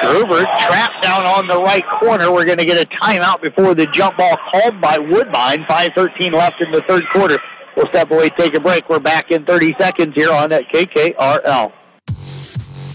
[0.00, 2.32] Gruber trapped down on the right corner.
[2.32, 5.64] We're going to get a timeout before the jump ball called by Woodbine.
[5.64, 7.38] 5.13 left in the third quarter.
[7.76, 8.88] We'll step away, take a break.
[8.88, 11.72] We're back in 30 seconds here on that KKRL.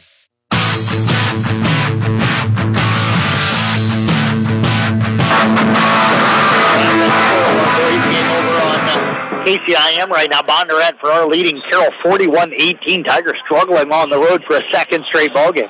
[9.44, 10.40] KCIM right now.
[10.40, 13.04] Bondurant for our leading Carroll 41-18.
[13.04, 15.68] Tigers struggling on the road for a second straight ball game.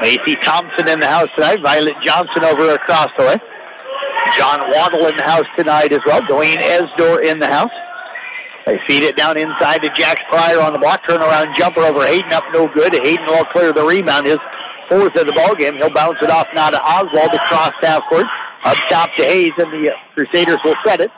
[0.00, 1.60] Macy Thompson in the house tonight.
[1.60, 3.36] Violet Johnson over across the way.
[4.36, 6.22] John Waddle in the house tonight as well.
[6.22, 7.70] Dwayne Esdor in the house.
[8.66, 11.02] They feed it down inside to Jax Pryor on the block.
[11.04, 12.94] Turnaround jumper over Hayden up no good.
[12.94, 14.26] Hayden will clear the rebound.
[14.26, 14.38] His
[14.88, 15.74] fourth of the ball game.
[15.76, 18.26] He'll bounce it off now to Oswald across half court.
[18.64, 21.10] Up top to Hayes, and the Crusaders will set it.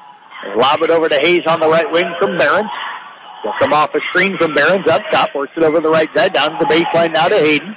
[0.45, 2.71] They lob it over to Hayes on the right wing from Barons.
[3.43, 5.35] They'll come off a screen from Barons up top.
[5.35, 7.77] Works it over the right side down to the baseline now to Hayden.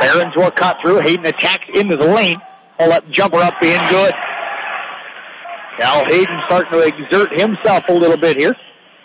[0.00, 1.00] Barons will cut through.
[1.00, 2.38] Hayden attacks into the lane.
[2.78, 4.12] Pull up jumper up being good.
[5.78, 8.54] Now Hayden starting to exert himself a little bit here.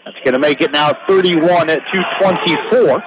[0.05, 3.03] That's going to make it now 31 at 224.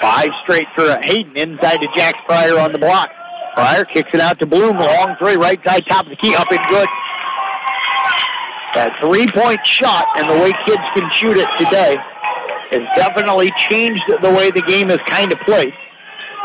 [0.00, 3.10] Five straight for Hayden inside to Jax Pryor on the block.
[3.54, 4.76] Pryor kicks it out to Bloom.
[4.76, 6.88] Long three, right side, top of the key, up and good.
[8.74, 11.96] That three-point shot and the way kids can shoot it today
[12.70, 15.72] has definitely changed the way the game is kind of played.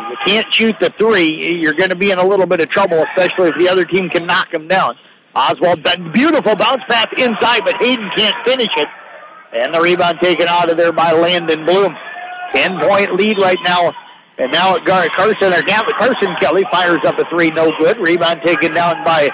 [0.10, 3.04] You can't shoot the three, you're going to be in a little bit of trouble,
[3.10, 4.98] especially if the other team can knock them down.
[5.36, 5.84] Oswald,
[6.14, 8.88] beautiful bounce pass inside, but Hayden can't finish it.
[9.54, 11.96] And the rebound taken out of there by Landon Bloom.
[12.54, 13.94] 10 point lead right now.
[14.38, 17.98] And now at Gar- Carson, or Gavin Carson Kelly fires up a three, no good.
[17.98, 19.30] Rebound taken down by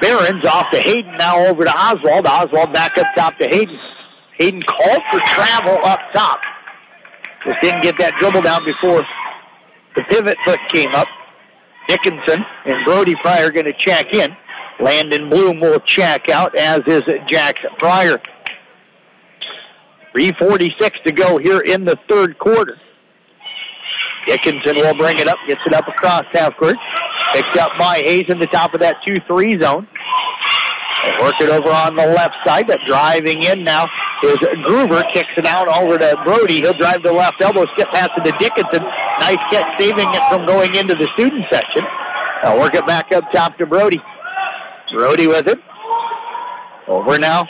[0.00, 2.26] Barons off to Hayden, now over to Oswald.
[2.26, 3.78] Oswald back up top to Hayden.
[4.38, 6.40] Hayden called for travel up top.
[7.44, 9.04] Just didn't get that dribble down before
[9.94, 11.08] the pivot foot came up.
[11.88, 14.36] Dickinson and Brody Pryor going to check in.
[14.78, 18.20] Landon Bloom will check out, as is Jackson Pryor.
[20.14, 22.78] 3.46 to go here in the third quarter.
[24.26, 26.76] Dickinson will bring it up, gets it up across half court.
[27.32, 29.88] Picked up by Hayes in the top of that 2-3 zone.
[31.04, 32.66] And work it over on the left side.
[32.66, 33.88] But driving in now
[34.22, 35.02] is Gruber.
[35.12, 36.60] Kicks it out over to Brody.
[36.60, 38.82] He'll drive the left elbow, skip past it to Dickinson.
[39.20, 41.84] Nice catch, saving it from going into the student section.
[42.42, 44.00] Now work it back up top to Brody.
[44.90, 45.58] Brody with it.
[46.88, 47.46] Over now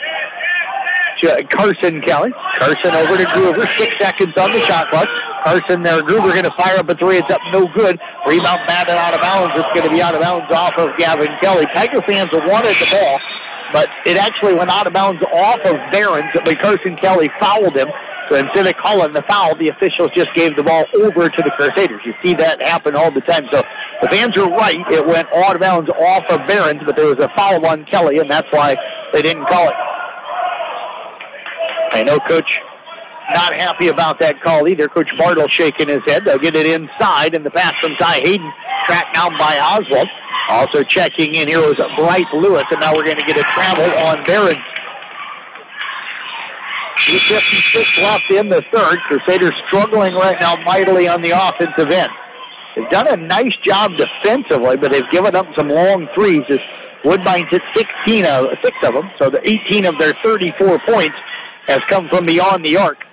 [1.49, 2.31] Carson Kelly.
[2.57, 3.65] Carson over to Gruber.
[3.77, 5.07] Six seconds on the shot clock.
[5.43, 6.01] Carson there.
[6.01, 7.17] Gruber going to fire up a three.
[7.17, 7.99] It's up no good.
[8.25, 9.53] Rebound batted out of bounds.
[9.55, 11.65] It's going to be out of bounds off of Gavin Kelly.
[11.73, 13.19] Tiger fans wanted the ball,
[13.73, 16.31] but it actually went out of bounds off of Barons.
[16.33, 17.89] But Carson Kelly fouled him.
[18.29, 21.51] So instead of calling the foul, the officials just gave the ball over to the
[21.51, 22.01] Crusaders.
[22.05, 23.45] You see that happen all the time.
[23.51, 23.61] So
[24.01, 24.79] the fans are right.
[24.89, 28.19] It went out of bounds off of Barons, but there was a foul on Kelly,
[28.19, 28.77] and that's why
[29.11, 29.75] they didn't call it.
[31.93, 32.61] I know Coach
[33.33, 34.87] not happy about that call either.
[34.87, 36.25] Coach Bartle shaking his head.
[36.25, 38.51] They'll get it inside, and the pass from Ty Hayden
[38.85, 40.09] tracked down by Oswald.
[40.49, 43.85] Also checking in here was Bryce Lewis, and now we're going to get a travel
[44.07, 44.63] on Barons.
[47.07, 48.99] 2.56 left in the third.
[49.01, 52.11] Crusaders struggling right now mightily on the offensive end.
[52.75, 56.43] They've done a nice job defensively, but they've given up some long threes.
[56.49, 56.59] As
[57.03, 61.15] Woodbine's hit 16 of, six of them, so the 18 of their 34 points
[61.67, 63.03] has come from beyond the arc.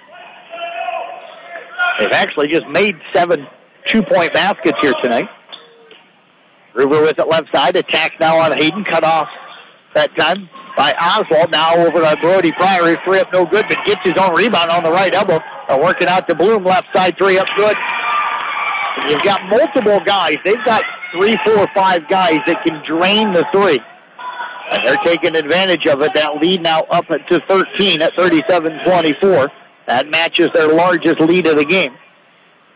[1.98, 3.46] They've actually just made seven
[3.86, 5.28] two-point baskets here tonight.
[6.72, 7.74] Gruber with it left side.
[7.76, 8.84] Attacks now on Hayden.
[8.84, 9.28] Cut off
[9.94, 11.50] that time by Oswald.
[11.50, 12.96] Now over to Brody Pryor.
[13.04, 15.40] Three up no good, but gets his own rebound on the right elbow.
[15.70, 16.64] Working out to Bloom.
[16.64, 17.76] Left side three up good.
[18.98, 20.38] And you've got multiple guys.
[20.44, 23.80] They've got three, four, five guys that can drain the three.
[24.70, 26.12] And they're taking advantage of it.
[26.14, 29.48] That lead now up to 13 at 37-24.
[29.88, 31.96] That matches their largest lead of the game.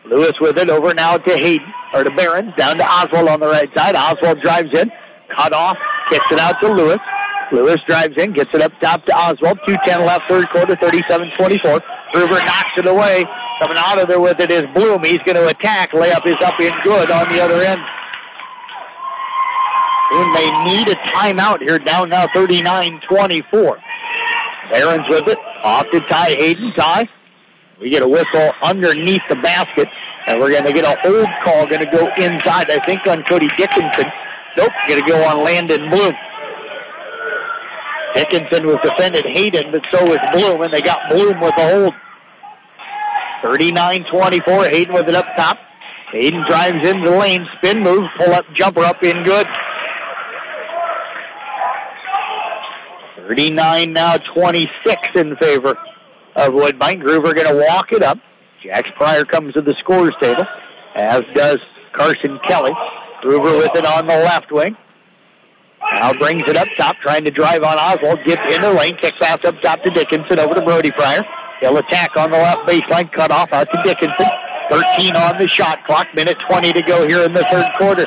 [0.06, 3.46] Lewis with it over now to Hayden, or to Barons, down to Oswald on the
[3.46, 3.94] right side.
[3.94, 4.90] Oswald drives in,
[5.28, 5.76] cut off,
[6.08, 6.98] kicks it out to Lewis.
[7.52, 9.58] Lewis drives in, gets it up top to Oswald.
[9.68, 11.82] 2.10 left, third quarter, 37-24.
[12.12, 13.24] Gruber knocks it away.
[13.58, 15.04] Coming out of there with it is Bloom.
[15.04, 15.90] He's going to attack.
[15.90, 17.80] Layup is up in good on the other end.
[20.10, 23.78] Bloom may need a timeout here, down now 39-24.
[24.72, 26.72] Barons with it, off to Ty Hayden.
[26.74, 27.06] Ty,
[27.78, 29.86] we get a whistle underneath the basket,
[30.26, 31.66] and we're going to get a hold call.
[31.66, 34.06] Going to go inside, I think, on Cody Dickinson.
[34.56, 36.14] Nope, going to go on Landon Bloom.
[38.14, 41.94] Dickinson was defended Hayden, but so was Bloom, and they got Bloom with a hold.
[43.42, 45.58] 39-24, Hayden with it up top.
[46.12, 49.46] Hayden drives into the lane, spin move, pull up, jumper up in good.
[53.28, 55.76] 39 now 26 in favor
[56.36, 57.00] of Woodbine.
[57.00, 58.18] Gruber going to walk it up.
[58.62, 60.44] Jax Pryor comes to the scores table,
[60.94, 61.58] as does
[61.92, 62.72] Carson Kelly.
[63.20, 64.76] Gruber with it on the left wing.
[65.92, 68.22] Now brings it up top, trying to drive on Oswald.
[68.24, 71.24] Gets in the lane, kicks pass up top to Dickinson, over to Brody Pryor.
[71.60, 74.26] He'll attack on the left baseline, cut off out to Dickinson.
[74.70, 78.06] 13 on the shot clock, minute 20 to go here in the third quarter.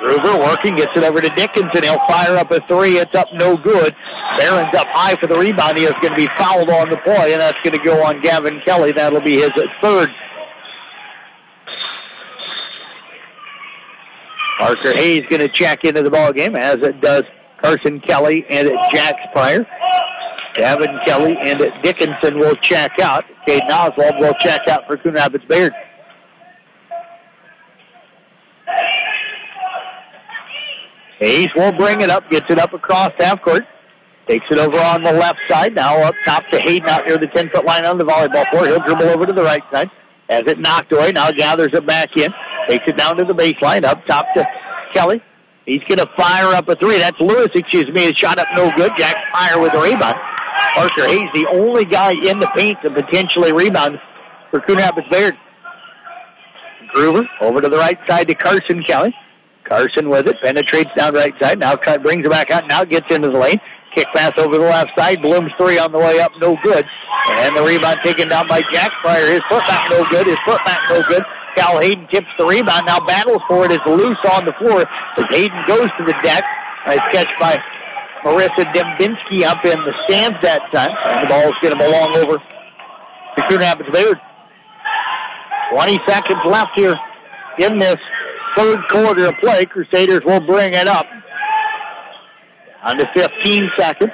[0.00, 1.82] Gruber working, gets it over to Dickinson.
[1.82, 2.98] He'll fire up a three.
[2.98, 3.94] It's up no good.
[4.38, 5.76] Barons up high for the rebound.
[5.76, 8.20] He is going to be fouled on the play, and that's going to go on
[8.20, 8.92] Gavin Kelly.
[8.92, 9.50] That'll be his
[9.82, 10.10] third.
[14.58, 17.24] Parker Hayes going to check into the ball game, as it does
[17.62, 19.66] Carson Kelly and Jax Pryor.
[20.54, 23.24] Gavin Kelly and Dickinson will check out.
[23.46, 25.72] Caden Oswald will check out for Coon Rapids Bayard.
[31.20, 33.64] Hayes will bring it up, gets it up across half court.
[34.26, 35.74] Takes it over on the left side.
[35.74, 38.68] Now up top to Hayden out near the 10-foot line on the volleyball court.
[38.68, 39.90] He'll dribble over to the right side.
[40.28, 42.32] As it knocked away, now gathers it back in.
[42.68, 43.84] Takes it down to the baseline.
[43.84, 44.46] Up top to
[44.92, 45.20] Kelly.
[45.66, 46.98] He's going to fire up a three.
[46.98, 48.02] That's Lewis, excuse me.
[48.02, 48.92] His shot up no good.
[48.96, 50.16] Jax Pryor with a rebound.
[50.74, 54.00] Parker Hayes, the only guy in the paint to potentially rebound
[54.50, 55.36] for Coon Rapids Bayard.
[56.92, 59.14] Gruber over to the right side to Carson Kelly.
[59.70, 61.60] Carson with it, penetrates down right side.
[61.60, 62.66] Now brings it back out.
[62.66, 63.60] Now gets into the lane.
[63.94, 65.22] Kick pass over the left side.
[65.22, 66.84] Bloom's three on the way up, no good.
[67.30, 69.26] And the rebound taken down by Jax Pryor.
[69.26, 70.26] His foot back no good.
[70.26, 71.22] His foot back no good.
[71.54, 72.86] Cal Hayden tips the rebound.
[72.86, 73.70] Now battles for it.
[73.70, 76.44] It's loose on the floor as Hayden goes to the deck.
[76.86, 77.62] Nice catch by
[78.22, 80.90] Marissa Dembinski up in the stands that time.
[81.06, 84.20] And the ball's going to belong over to Coon Rapids Bayard.
[85.70, 86.96] 20 seconds left here
[87.58, 87.98] in this
[88.56, 89.66] third quarter of play.
[89.66, 91.06] Crusaders will bring it up.
[92.82, 94.12] Under 15 seconds.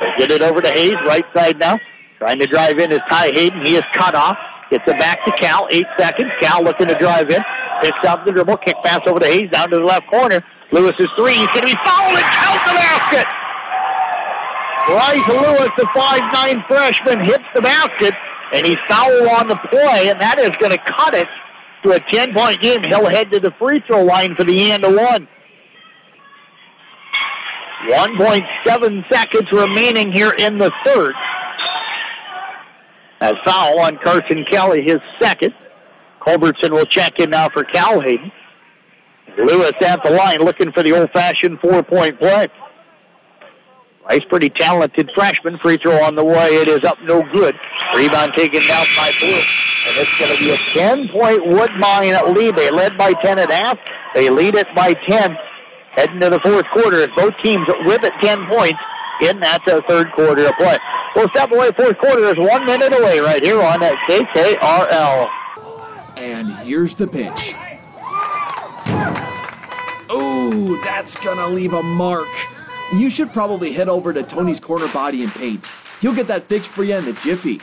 [0.00, 1.78] They get it over to Hayes, right side now.
[2.18, 3.62] Trying to drive in is Ty Hayden.
[3.62, 4.38] He is cut off.
[4.70, 5.68] Gets it back to Cal.
[5.70, 6.30] Eight seconds.
[6.40, 7.42] Cal looking to drive in.
[7.82, 8.56] Picks up the dribble.
[8.58, 10.42] Kick pass over to Hayes down to the left corner.
[10.72, 11.34] Lewis is three.
[11.34, 13.26] He's going to be fouled and count the basket.
[14.86, 18.14] Bryce Lewis, the 5'9 freshman, hits the basket,
[18.52, 21.26] and he's fouled on the play, and that is going to cut it
[21.84, 22.82] to a 10-point game.
[22.82, 25.28] He'll head to the free throw line for the end of one.
[27.86, 31.14] 1.7 seconds remaining here in the third.
[33.20, 35.54] A foul on Carson Kelly, his second.
[36.20, 38.32] Culbertson will check in now for Calhoun.
[39.36, 42.48] Lewis at the line looking for the old-fashioned four-point play.
[44.08, 45.58] Rice, pretty talented freshman.
[45.58, 46.48] Free throw on the way.
[46.48, 47.58] It is up no good.
[47.94, 49.63] Rebound taken down by Blue.
[49.86, 52.56] And it's going to be a 10-point Woodbine lead.
[52.56, 53.78] They led by 10 and a half.
[54.14, 55.36] They lead it by 10
[55.94, 58.80] heading to the fourth quarter both teams with it 10 points
[59.20, 60.78] in that uh, third quarter of play.
[61.14, 61.70] We'll step away.
[61.72, 65.30] Fourth quarter is one minute away right here on that KKRL.
[66.16, 67.54] And here's the pitch.
[70.10, 72.28] Oh, that's gonna leave a mark.
[72.94, 75.70] You should probably head over to Tony's Corner Body and Paint.
[76.00, 77.60] He'll get that fixed for you in the jiffy.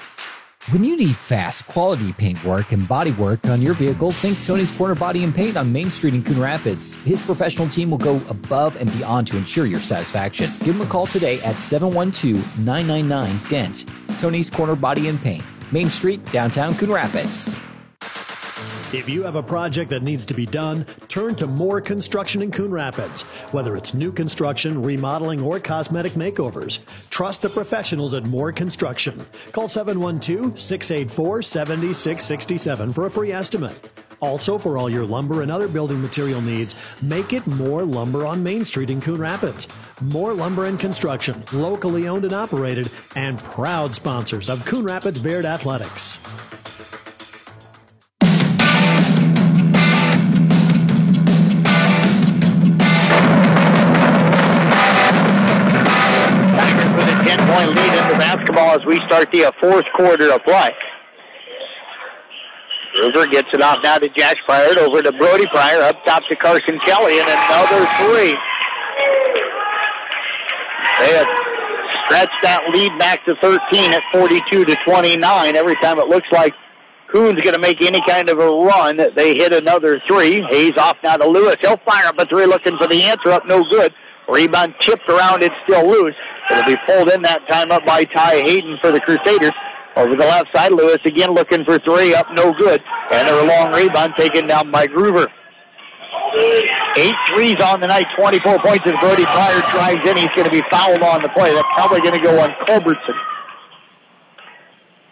[0.70, 4.72] When you need fast, quality paint work and body work on your vehicle, think Tony's
[4.72, 6.93] Corner Body and Paint on Main Street in Coon Rapids.
[7.03, 10.51] His professional team will go above and beyond to ensure your satisfaction.
[10.59, 13.86] Give him a call today at 712 999 DENT.
[14.20, 17.49] Tony's Corner Body and Paint, Main Street, downtown Coon Rapids.
[18.94, 22.52] If you have a project that needs to be done, turn to Moore Construction in
[22.52, 23.22] Coon Rapids.
[23.54, 26.80] Whether it's new construction, remodeling, or cosmetic makeovers,
[27.10, 29.26] trust the professionals at Moore Construction.
[29.54, 33.89] Call 712 684 7667 for a free estimate.
[34.20, 38.44] Also, for all your lumber and other building material needs, make it Moore Lumber on
[38.44, 39.70] Main Street in Coon Rapids.
[40.02, 45.46] Moore Lumber and Construction, locally owned and operated, and proud sponsors of Coon Rapids Bayard
[45.46, 46.20] Athletics.
[58.52, 60.72] Basketball as we start the uh, fourth quarter of play.
[62.95, 66.36] Gruber gets it off now to Jax Pryor, over to Brody Pryor, up top to
[66.36, 68.36] Carson Kelly, and another three.
[70.99, 71.28] They have
[72.06, 75.56] stretched that lead back to 13 at 42 to 29.
[75.56, 76.54] Every time it looks like
[77.08, 80.41] Coon's going to make any kind of a run, they hit another three.
[80.49, 81.56] Hayes off now to Lewis.
[81.62, 83.93] He'll fire up a three, looking for the answer up, no good.
[84.28, 86.16] Rebound chipped around, it's still loose.
[86.52, 89.54] It'll be pulled in that time up by Ty Hayden for the Crusaders.
[89.95, 92.82] Over the left side, Lewis again looking for three, up no good.
[93.12, 95.28] And a long rebound taken down by Gruber.
[96.95, 100.18] Eight threes on the night, 24 points as Brody Pryor drives in.
[100.18, 101.54] He's going to be fouled on the play.
[101.54, 103.16] That's probably going to go on Culbertson.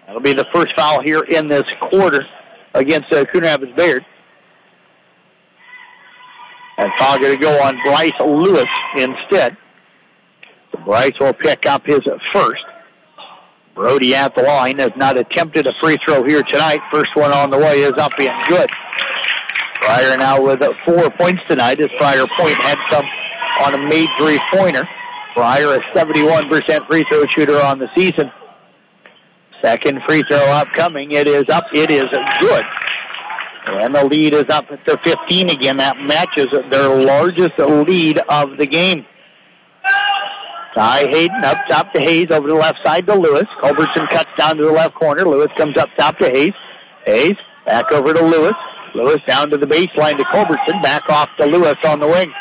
[0.06, 2.26] That'll be the first foul here in this quarter
[2.74, 4.06] against uh, Coon Rapids Bayard.
[6.78, 9.58] And foul going to go on Bryce Lewis instead.
[10.86, 12.02] Bryce will pick up his
[12.32, 12.66] first.
[13.76, 16.82] Brody at the line has not attempted a free throw here tonight.
[16.92, 18.70] First one on the way is up and good.
[19.82, 23.06] Pryor now with four points tonight as Pryor Point had some
[23.62, 24.88] on a made three-pointer.
[25.34, 28.32] Pryor a 71% free throw shooter on the season.
[29.62, 31.12] Second free throw upcoming.
[31.12, 31.66] It is up.
[31.74, 32.08] It is
[32.40, 32.66] good.
[33.68, 35.78] And the lead is up to 15 again.
[35.78, 39.06] That matches their largest lead of the game.
[40.80, 43.44] Ty Hayden up top to Hayes over the left side to Lewis.
[43.60, 45.28] Culbertson cuts down to the left corner.
[45.28, 46.54] Lewis comes up top to Hayes.
[47.06, 48.54] Hayes back over to Lewis.
[48.96, 50.82] Lewis down to the baseline to Culbertson.
[50.82, 52.32] Back off to Lewis on the wing.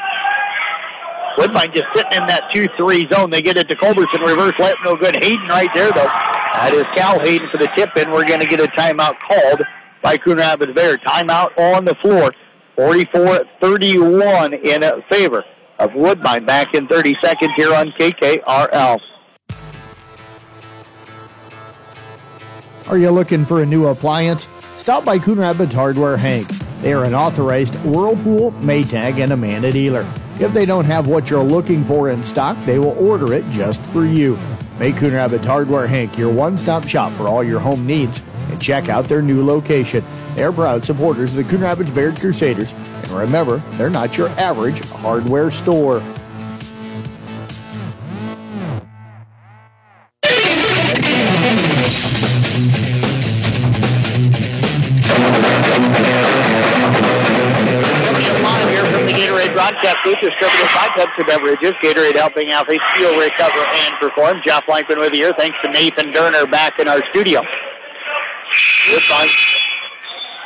[1.36, 3.30] Woodbine just sitting in that 2-3 zone.
[3.30, 4.20] They get it to Culbertson.
[4.20, 4.78] Reverse left.
[4.84, 5.16] no good.
[5.16, 6.06] Hayden right there, though.
[6.06, 8.12] That is Cal Hayden for the tip in.
[8.12, 9.62] We're going to get a timeout called
[10.00, 11.02] by Coon Rapids Bayard.
[11.02, 12.32] Timeout on the floor.
[12.76, 15.42] 44-31 in favor
[15.78, 16.44] of Woodbine.
[16.44, 19.00] Back in 30 seconds here on KKRL.
[22.88, 24.48] Are you looking for a new appliance?
[24.88, 26.48] stop by Coon Rapids Hardware Hank.
[26.80, 30.10] They are an authorized Whirlpool, Maytag, and Amana dealer.
[30.40, 33.82] If they don't have what you're looking for in stock, they will order it just
[33.82, 34.38] for you.
[34.78, 38.88] Make Coon Rapids Hardware Hank your one-stop shop for all your home needs and check
[38.88, 40.02] out their new location.
[40.38, 42.72] They're proud supporters of the Coon Rapids Bayard Crusaders.
[42.72, 46.00] And remember, they're not your average hardware store.
[60.04, 61.72] Booth, distributed by Pepsi Beverages.
[61.82, 64.40] Gatorade helping athletes feel, recover, and perform.
[64.42, 65.34] Jeff Blankman with you here.
[65.34, 67.42] Thanks to Nathan Durner back in our studio.
[68.90, 69.28] Woodbine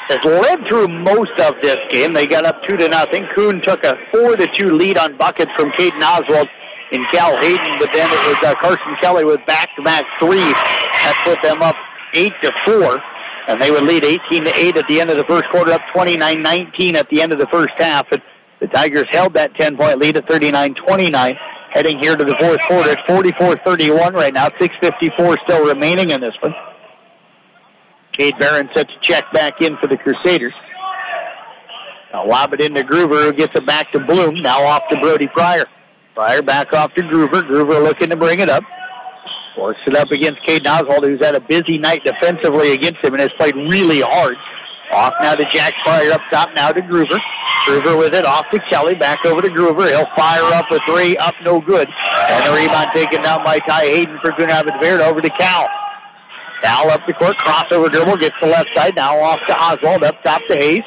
[0.09, 2.13] has led through most of this game.
[2.13, 3.27] They got up two to nothing.
[3.35, 6.49] Coon took a four to two lead on buckets from Caden Oswald
[6.93, 11.41] and Cal Hayden, but then it was uh, Carson Kelly with back-to-back threes that put
[11.43, 11.77] them up
[12.15, 13.01] eight to four,
[13.49, 15.81] and they would lead 18 to eight at the end of the first quarter, up
[15.95, 18.11] 29-19 at the end of the first half.
[18.13, 18.21] And
[18.61, 21.37] the Tigers held that 10-point lead at 39-29,
[21.71, 24.49] heading here to the fourth quarter at 44-31 right now.
[24.49, 26.55] 6:54 still remaining in this one.
[28.13, 30.53] Cade Barons sets a check back in for the Crusaders.
[32.13, 34.43] Now lob it into Gruber, who gets it back to Bloom.
[34.43, 35.65] Now off to Brody Pryor.
[36.15, 37.43] Pryor back off to Gruber.
[37.43, 38.65] Gruber looking to bring it up.
[39.57, 43.21] Works it up against Caden Oswald, who's had a busy night defensively against him and
[43.21, 44.37] has played really hard.
[44.93, 47.19] Off now to Jax Pryor, up top now to Gruber.
[47.65, 49.89] Gruber with it, off to Kelly, back over to Gruber.
[49.89, 51.89] He'll fire up a three, up no good.
[51.89, 55.69] And the rebound taken down by Ty Hayden for Gunnar Beard over to Cal.
[56.63, 60.23] Cal up the court, crossover dribble, gets the left side, now off to Oswald, up
[60.23, 60.83] top to Hayes.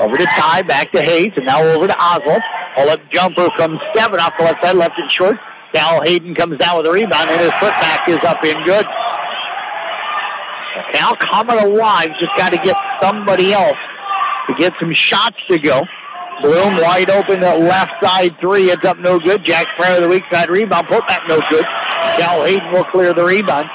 [0.00, 2.42] Over to Ty, back to Hayes, and now over to Oswald.
[2.76, 5.36] Pull up jumper from seven off the left side, left it short.
[5.74, 8.86] Cal Hayden comes down with a rebound, and his putback is up in good.
[10.92, 13.76] Cal coming alive, just got to get somebody else
[14.46, 15.82] to get some shots to go.
[16.40, 18.70] Bloom wide open at left side three.
[18.70, 19.44] It's up no good.
[19.44, 20.86] Jack Pryor the weak side rebound.
[20.86, 21.64] Put back no good.
[22.16, 23.68] Cal Hayden will clear the rebound.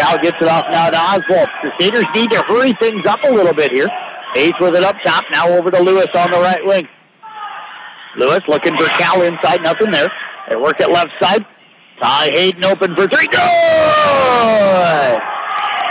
[0.00, 1.48] Cal gets it off now to Oswald.
[1.60, 3.88] Crusaders need to hurry things up a little bit here.
[4.32, 5.24] Hayes with it up top.
[5.30, 6.88] Now over to Lewis on the right wing.
[8.16, 9.62] Lewis looking for Cal inside.
[9.62, 10.10] Nothing there.
[10.48, 11.44] They work at left side.
[12.00, 13.26] Ty Hayden open for three.
[13.26, 13.40] Good!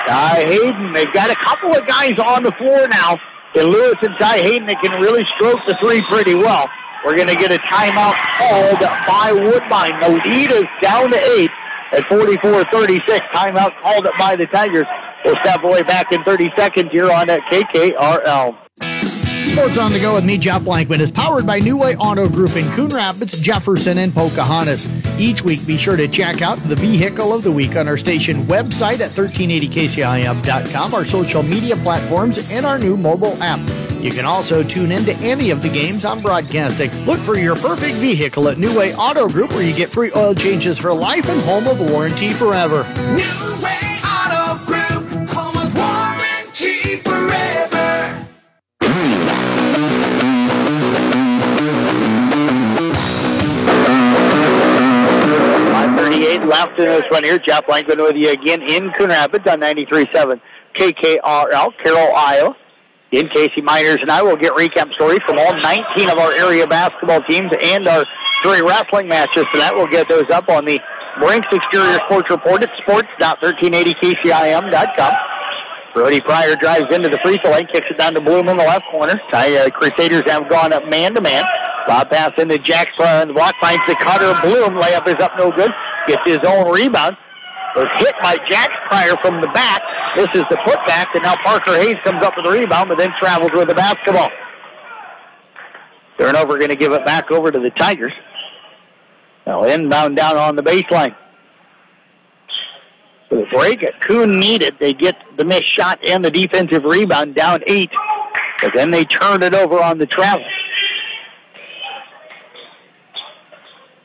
[0.07, 0.91] Ty Hayden.
[0.93, 3.19] They've got a couple of guys on the floor now.
[3.53, 6.67] And Lewis and Ty Hayden that can really stroke the three pretty well.
[7.05, 9.99] We're going to get a timeout called by Woodbine.
[10.01, 11.51] The lead is down to eight
[11.91, 12.99] at 44-36.
[13.31, 14.85] Timeout called by the Tigers.
[15.25, 18.57] We'll step away back in 30 seconds here on KKRL.
[19.49, 22.55] Sports on the Go with me, Jeff Blankman, is powered by New Way Auto Group
[22.55, 24.87] in Coon Rapids, Jefferson, and Pocahontas.
[25.19, 28.43] Each week, be sure to check out the Vehicle of the Week on our station
[28.43, 33.59] website at 1380kcim.com, our social media platforms, and our new mobile app.
[34.03, 36.91] You can also tune in to any of the games I'm broadcasting.
[37.05, 40.35] Look for your perfect vehicle at New Way Auto Group, where you get free oil
[40.35, 42.83] changes for life and home of warranty forever.
[43.15, 43.88] New Way
[56.29, 57.39] 538 left in this one here.
[57.39, 60.39] Jeff Blankman with you again in Coon Rapids on 93.7
[60.75, 62.55] KKRL, Carroll, Iowa.
[63.11, 66.67] In Casey Miners and I will get recap stories from all 19 of our area
[66.67, 68.05] basketball teams and our
[68.43, 69.45] three wrestling matches.
[69.53, 70.79] That we'll get those up on the
[71.19, 75.13] Brinks Exterior Sports Report at sports.1380kcim.com.
[75.95, 78.63] Brody Pryor drives into the free throw line, kicks it down to Bloom in the
[78.63, 79.19] left corner.
[79.31, 81.43] Ty, uh, Crusaders have gone up man to man.
[81.87, 84.39] Bob pass into Jax Pryor the block, finds the cutter.
[84.45, 85.73] Bloom layup is up no good.
[86.07, 87.17] Gets his own rebound.
[87.75, 89.81] Was hit by Jax Pryor from the back.
[90.15, 93.11] This is the putback, and now Parker Hayes comes up with the rebound, but then
[93.19, 94.29] travels with the basketball.
[96.19, 98.13] Turnover going to give it back over to the Tigers.
[99.45, 101.15] Now inbound down on the baseline.
[103.29, 107.35] For the break that Coon needed, they get the missed shot and the defensive rebound
[107.35, 107.91] down eight.
[108.61, 110.45] But then they turn it over on the travel.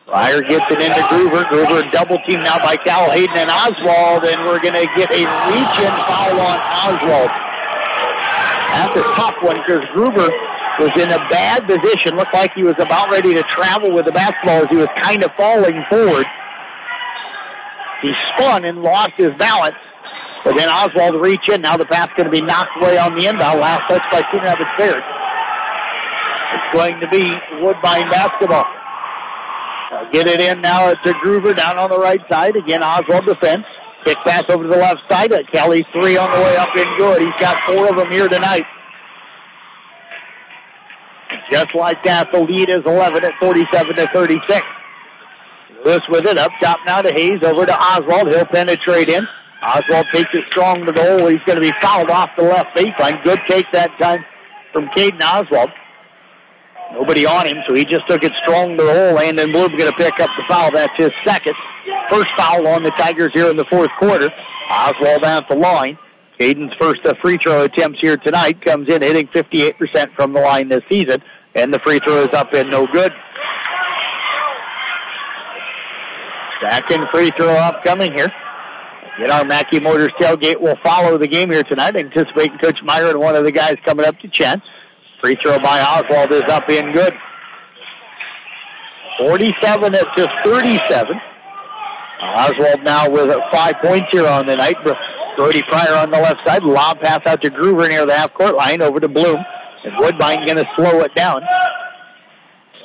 [0.06, 1.44] Pryor gets it into Gruber.
[1.48, 5.24] Gruber double team now by Cal Hayden and Oswald, and we're going to get a
[5.48, 7.32] reach-in foul on Oswald.
[8.74, 10.28] That's a tough one because Gruber
[10.78, 12.16] was in a bad position.
[12.16, 15.24] Looked like he was about ready to travel with the basketball as he was kind
[15.24, 16.26] of falling forward.
[18.02, 19.76] He spun and lost his balance.
[20.44, 21.62] But then Oswald reach in.
[21.62, 23.60] Now the pass going to be knocked away on the inbound.
[23.60, 25.02] Last touch by Rapids Bears.
[26.52, 27.32] It's going to be
[27.64, 28.66] Woodbine basketball.
[29.94, 32.56] Uh, Get it in now to Gruber down on the right side.
[32.56, 33.64] Again, Oswald defense.
[34.04, 35.32] Kick pass over to the left side.
[35.32, 37.22] Uh, Kelly's three on the way up and good.
[37.22, 38.64] He's got four of them here tonight.
[41.50, 44.62] Just like that, the lead is 11 at 47 to 36.
[45.84, 48.28] Lewis with it up top now to Hayes over to Oswald.
[48.28, 49.26] He'll penetrate in.
[49.62, 51.28] Oswald takes it strong to the.
[51.30, 53.22] He's going to be fouled off the left baseline.
[53.22, 54.24] Good take that time
[54.72, 55.70] from Caden Oswald.
[56.94, 59.14] Nobody on him, so he just took it strong to the hole.
[59.14, 60.70] Landon Bloom going to pick up the foul.
[60.70, 61.54] That's his second.
[62.08, 64.30] First foul on the Tigers here in the fourth quarter.
[64.70, 65.98] Oswald down the line.
[66.38, 70.68] Caden's first uh, free throw attempts here tonight comes in hitting 58% from the line
[70.68, 71.22] this season,
[71.54, 73.12] and the free throw is up and no good.
[76.60, 78.32] Second free throw upcoming here.
[79.18, 81.94] Get our Mackey Motors tailgate will follow the game here tonight.
[81.94, 84.60] Anticipating Coach Meyer and one of the guys coming up to chat.
[85.24, 87.14] Free throw by Oswald is up in good.
[89.16, 91.18] 47 at just 37.
[92.20, 94.76] Oswald now with five points here on the night.
[94.84, 96.62] Brody Pryor on the left side.
[96.62, 99.42] Lob pass out to Gruber near the half court line over to Bloom.
[99.84, 101.40] And Woodbine going to slow it down.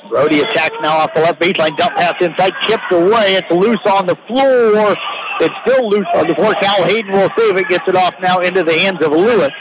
[0.08, 1.76] Brody attacks now off the left baseline.
[1.76, 2.54] Dump pass inside.
[2.66, 3.34] Tipped away.
[3.34, 4.96] It's loose on the floor.
[5.42, 6.54] It's still loose on the floor.
[6.54, 7.68] Cal Hayden will save it.
[7.68, 9.52] Gets it off now into the hands of Lewis.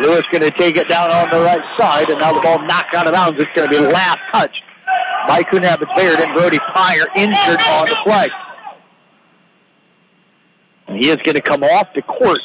[0.00, 2.10] Lewis going to take it down on the right side.
[2.10, 3.40] And now the ball knocked out of bounds.
[3.40, 4.62] It's going to be last touch
[5.28, 6.20] by Coon Rapids Bayard.
[6.20, 8.28] And Brody Pryor injured on the play.
[10.88, 12.40] And he is going to come off the court.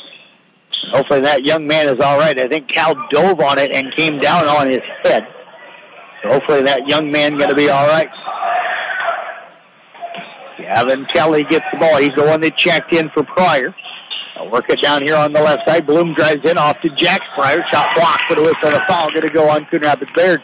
[0.92, 2.38] Hopefully that young man is all right.
[2.38, 5.28] I think Cal dove on it and came down on his head.
[6.24, 8.10] So hopefully that young man going to be all right.
[10.58, 11.98] Gavin Kelly gets the ball.
[11.98, 13.74] He's the one that checked in for Pryor.
[14.40, 15.86] I'll work it down here on the left side.
[15.86, 17.62] Bloom drives in off to Jax Pryor.
[17.70, 19.10] Shot blocked, but it was on a foul.
[19.10, 20.42] Going to go on Coon Rapids Bayard.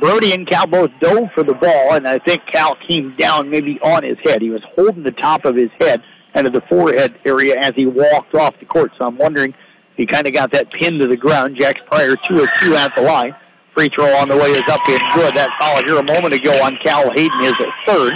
[0.00, 3.80] Brody and Cal both dove for the ball, and I think Cal came down maybe
[3.82, 4.42] on his head.
[4.42, 6.02] He was holding the top of his head
[6.34, 8.92] and of the forehead area as he walked off the court.
[8.98, 9.54] So I'm wondering
[9.96, 11.54] he kind of got that pin to the ground.
[11.54, 13.34] Jax Pryor, two of two at the line.
[13.74, 15.34] Free throw on the way is up and good.
[15.36, 18.14] That foul here a moment ago on Cal Hayden is a third.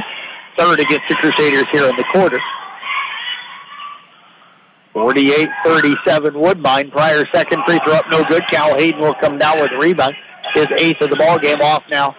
[0.59, 2.41] Third against the Crusaders here in the quarter.
[4.95, 6.91] 48-37 Woodbine.
[6.91, 8.47] Pryor second free throw up, no good.
[8.49, 10.15] Cal Hayden will come down with a rebound.
[10.53, 12.15] His eighth of the ball game off now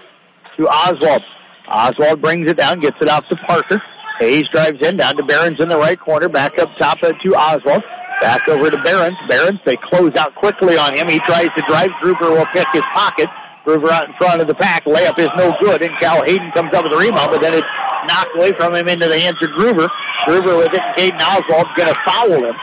[0.58, 1.24] to Oswald.
[1.70, 3.82] Oswald brings it down, gets it out to Parker.
[4.20, 7.84] Hayes drives in, down to Barons in the right corner, back up top to Oswald.
[8.22, 9.18] Back over to Barons.
[9.28, 11.10] Barons, they close out quickly on him.
[11.10, 11.90] He tries to drive.
[12.02, 13.30] Gruber will pick his pocket.
[13.66, 14.86] Gruber out in front of the pack.
[14.86, 17.68] Layup is no good, and Cal Hayden comes up with the rebound, but then it's
[18.08, 19.90] knocked away from him into the hands of Gruber.
[20.26, 22.56] Gruber with it, and Caden Oswald's going to foul him.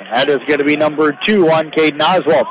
[0.00, 2.46] And that is going to be number two on Caden Oswald.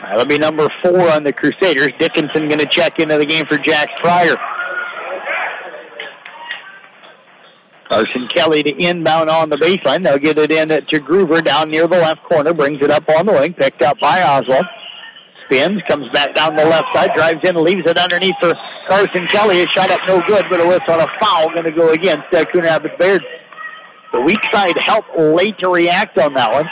[0.00, 1.92] That'll be number four on the Crusaders.
[1.98, 4.36] Dickinson going to check into the game for Jax Pryor.
[7.94, 10.02] Carson Kelly to inbound on the baseline.
[10.02, 12.52] They'll get it in to Gruber down near the left corner.
[12.52, 13.54] Brings it up on the wing.
[13.54, 14.66] Picked up by Oswald.
[15.44, 18.52] Spins, comes back down the left side, drives in, leaves it underneath for
[18.88, 19.62] Carson Kelly.
[19.62, 22.34] A shot up no good, but a whistle on a foul going to go against
[22.34, 23.24] uh, Coon Rapids Bayard.
[24.12, 26.68] The weak side helped late to react on that one.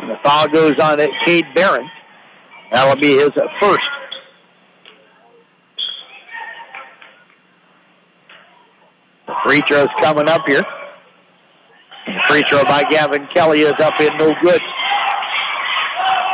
[0.00, 1.90] And the foul goes on at Cade Barons.
[2.70, 3.84] That'll be his first.
[9.44, 10.64] Free throw's coming up here.
[12.28, 14.60] Free throw by Gavin Kelly is up in no good.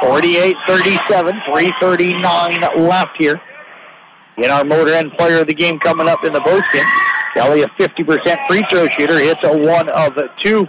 [0.00, 3.40] 48-37, 339 left here.
[4.38, 6.86] In our Motor Inn player of the game coming up in the postgame.
[7.34, 10.68] Kelly, a 50% free throw shooter, hits a one of two.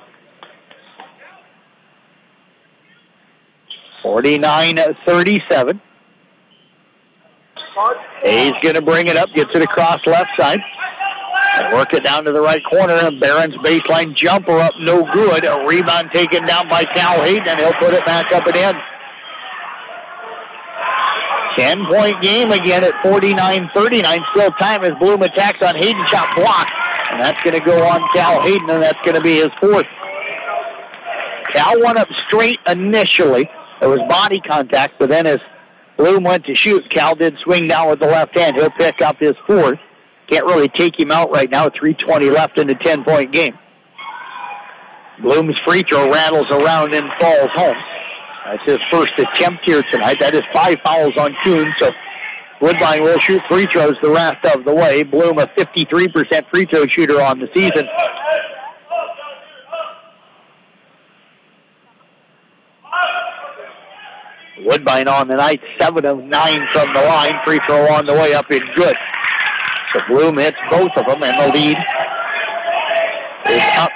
[4.03, 5.80] 49-37.
[8.23, 10.60] Hayes going to bring it up, gets it across left side.
[11.60, 12.94] And work it down to the right corner.
[12.94, 15.45] And Barons baseline jumper up, no good.
[15.45, 18.76] A rebound taken down by Cal Hayden, and he'll put it back up and in.
[21.56, 24.19] 10 point game again at 49 39.
[24.31, 26.06] Still time as Bloom attacks on Hayden.
[26.06, 26.72] Shot blocked.
[27.11, 29.88] And that's going to go on Cal Hayden, and that's going to be his fourth.
[31.52, 33.49] Cal went up straight initially.
[33.81, 35.40] There was body contact, but then as
[35.98, 38.56] Bloom went to shoot, Cal did swing down with the left hand.
[38.56, 39.80] He'll pick up his fourth.
[40.30, 41.69] Can't really take him out right now.
[41.69, 43.57] 3.20 left in the 10 point game.
[45.22, 47.76] Bloom's free throw rattles around and falls home.
[48.45, 50.19] That's his first attempt here tonight.
[50.19, 51.91] That is five fouls on Coon, so
[52.61, 55.03] Woodbine will shoot free throws the rest of the way.
[55.03, 57.88] Bloom, a 53% free throw shooter on the season.
[64.65, 67.39] Woodbine on the night, seven of nine from the line.
[67.45, 68.95] Free throw on the way up is good.
[69.94, 71.78] So Bloom hits both of them, and the lead
[73.49, 73.91] is up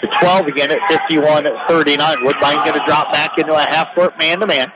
[0.00, 2.24] to 12 again at 51 at 39.
[2.24, 4.72] Woodbine going to drop back into a half court man to man.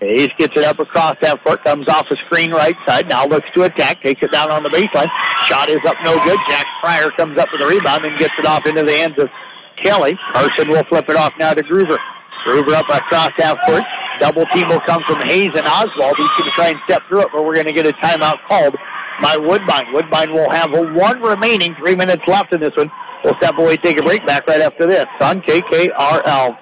[0.00, 3.50] Hayes gets it up across half court, comes off the screen right side, now looks
[3.54, 5.10] to attack, takes it down on the baseline.
[5.46, 6.38] Shot is up no good.
[6.48, 9.28] Jax Pryor comes up with the rebound and gets it off into the hands of
[9.76, 10.16] Kelly.
[10.32, 11.98] Carson will flip it off now to Gruber.
[12.44, 13.82] Gruber up across half court.
[14.20, 16.16] Double team will come from Hayes and Oswald.
[16.16, 18.38] He's going to try and step through it, but we're going to get a timeout
[18.48, 18.76] called
[19.22, 19.92] by Woodbine.
[19.92, 22.90] Woodbine will have one remaining, three minutes left in this one.
[23.24, 26.58] We'll step away, take a break back right after this on KKRL.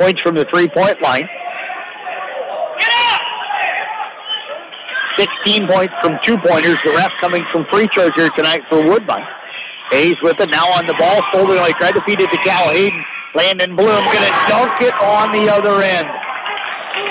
[0.00, 1.28] points from the three-point line.
[5.16, 9.26] 16 points from two-pointers, the rest coming from free throws here tonight for Woodbine.
[9.92, 12.72] Hayes with it now on the ball, folding away, tried to feed it to Cal
[12.72, 13.04] Hayden.
[13.34, 16.08] Landon Bloom gonna dunk it on the other end.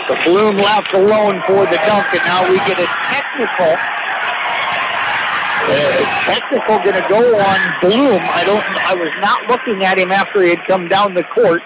[0.09, 3.77] The Bloom left alone for the dunk, and now we get a technical.
[5.69, 8.21] Uh, technical gonna go on Bloom.
[8.25, 8.65] I don't.
[8.89, 11.61] I was not looking at him after he had come down the court.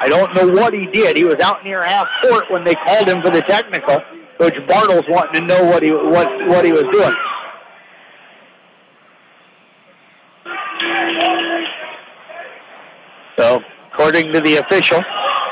[0.00, 1.16] I don't know what he did.
[1.16, 3.98] He was out near half court when they called him for the technical.
[4.38, 7.14] Coach Bartles wanting to know what he what what he was doing.
[13.36, 13.62] So,
[13.92, 15.02] according to the official,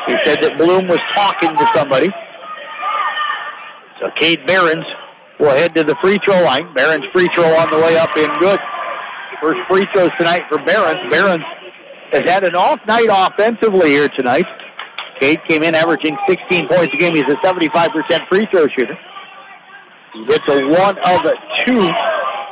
[0.06, 2.08] he said that Bloom was talking to somebody.
[4.00, 4.86] So, Cade Barons
[5.38, 6.72] will head to the free throw line.
[6.72, 8.60] Barons free throw on the way up in good.
[9.40, 11.10] First free throws tonight for Barons.
[11.10, 11.44] Barons
[12.12, 14.46] has had an off night offensively here tonight.
[15.20, 17.14] Cade came in averaging 16 points a game.
[17.14, 18.98] He's a 75% free throw shooter.
[20.12, 21.22] He hits a one of
[21.64, 21.90] two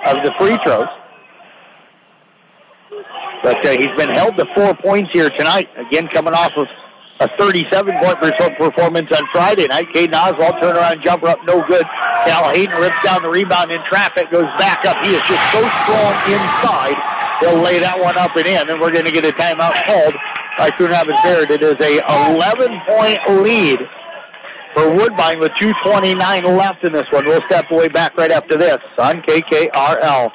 [0.07, 0.87] of the free throws.
[3.43, 5.69] But uh, he's been held to four points here tonight.
[5.77, 6.67] Again, coming off of
[7.21, 9.89] a 37-point performance on Friday night.
[9.95, 11.85] Caden Oswald turnaround jumper up, no good.
[12.27, 14.97] Cal Hayden rips down the rebound in traffic, goes back up.
[15.05, 17.16] He is just so strong inside.
[17.41, 20.15] He'll lay that one up and in, and we're going to get a timeout called
[20.59, 21.51] by Coon Rapids Bayard.
[21.51, 23.81] It is a 11-point lead
[24.75, 27.25] for Woodbine with 2.29 left in this one.
[27.25, 30.31] We'll step away back right after this on KKRL.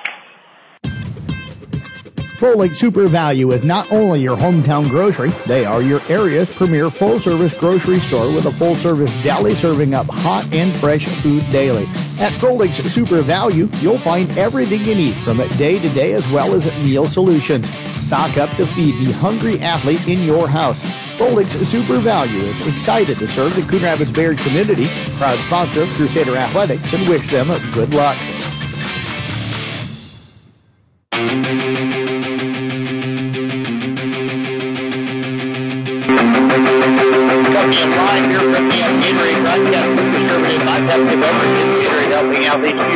[2.41, 7.19] Froelich Super Value is not only your hometown grocery, they are your area's premier full
[7.19, 11.84] service grocery store with a full service deli serving up hot and fresh food daily.
[12.19, 16.55] At Froelich's Super Value, you'll find everything you need from day to day as well
[16.55, 17.69] as meal solutions.
[18.03, 20.84] Stock up to feed the hungry athlete in your house.
[21.19, 24.88] Froelich's Super Value is excited to serve the Coon Rapids community,
[25.18, 28.18] proud sponsor of Crusader Athletics, and wish them good luck.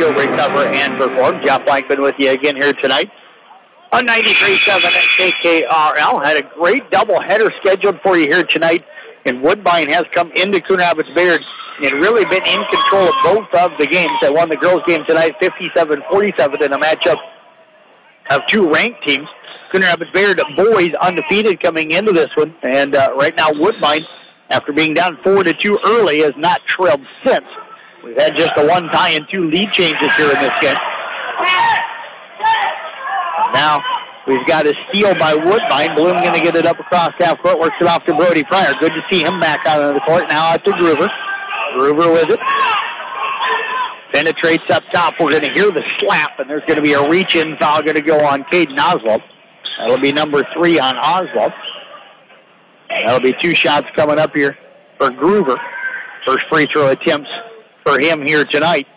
[0.06, 1.42] Feel, recover, and perform.
[1.44, 3.10] Jeff Blankman with you again here tonight
[3.92, 6.24] on 93.7 at KKRL.
[6.24, 8.84] Had a great doubleheader scheduled for you here tonight,
[9.24, 11.42] and Woodbine has come into Coon Rapids Bayard
[11.82, 14.12] and really been in control of both of the games.
[14.20, 17.18] They won the girls game tonight 57-47 in a matchup
[18.30, 19.28] of two ranked teams.
[19.72, 24.04] Cooner Rapids Bayard boys undefeated coming into this one, and uh, right now Woodbine,
[24.50, 27.44] after being down four to two early, has not trailed since.
[28.06, 30.76] We've had just a one tie and two lead changes here in this game.
[33.52, 33.82] Now
[34.28, 35.96] we've got a steal by Woodbine.
[35.96, 38.74] Bloom going to get it up across half court, works it off to Brody Pryor.
[38.78, 40.28] Good to see him back out on the court.
[40.28, 41.10] Now out to Gruber.
[41.74, 42.38] Gruber with it.
[44.12, 45.14] Penetrates up top.
[45.18, 47.96] We're going to hear the slap, and there's going to be a reach-in foul going
[47.96, 49.22] to go on Caden Oswald.
[49.78, 51.52] That'll be number three on Oswald.
[52.88, 54.56] That'll be two shots coming up here
[54.96, 55.60] for Gruber.
[56.24, 57.30] First free throw attempts
[57.86, 58.88] for him here tonight.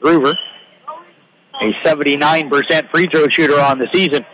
[0.00, 0.34] Gruber,
[1.60, 4.26] a 79% free throw shooter on the season.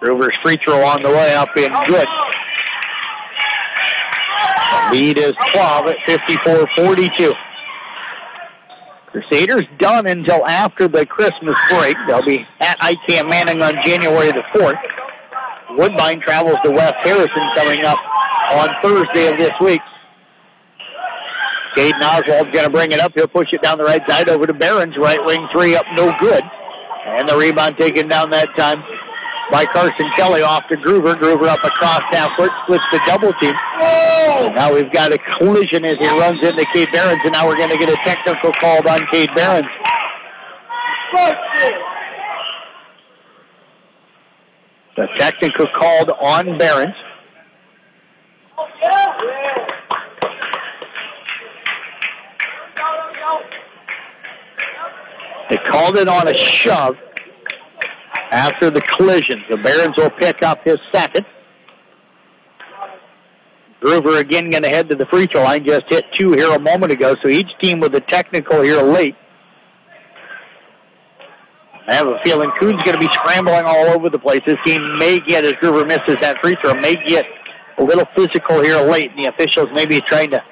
[0.00, 2.08] Gruber's free throw on the way up in good.
[4.92, 7.34] Lead is 12 at 54-42.
[9.06, 11.96] Crusaders done until after the Christmas break.
[12.06, 14.78] They'll be at IKM Manning on January the 4th.
[15.70, 17.98] Woodbine travels to West Harrison coming up
[18.50, 19.80] on Thursday of this week.
[21.76, 23.12] Caden Oswald's going to bring it up.
[23.14, 26.12] He'll push it down the right side over to Barons right wing three up, no
[26.18, 26.42] good.
[27.06, 28.82] And the rebound taken down that time
[29.50, 31.14] by Carson Kelly off to Gruber.
[31.14, 33.54] Gruber up across half court, splits the double team.
[34.54, 37.70] Now we've got a collision as he runs into Cade Barons, and now we're going
[37.70, 39.66] to get a technical called on Cade Barons.
[44.96, 46.94] The technical called on Barons.
[55.48, 56.96] They called it on a shove
[58.30, 59.42] after the collision.
[59.48, 61.24] The Barons will pick up his second.
[63.80, 65.64] Gruber again going to head to the free throw line.
[65.64, 67.14] Just hit two here a moment ago.
[67.22, 69.16] So each team with a technical here late.
[71.88, 74.42] I have a feeling Coon's going to be scrambling all over the place.
[74.46, 77.24] This game may get, as Gruber misses that free throw, may get
[77.78, 79.10] a little physical here late.
[79.12, 80.42] And the officials may be trying to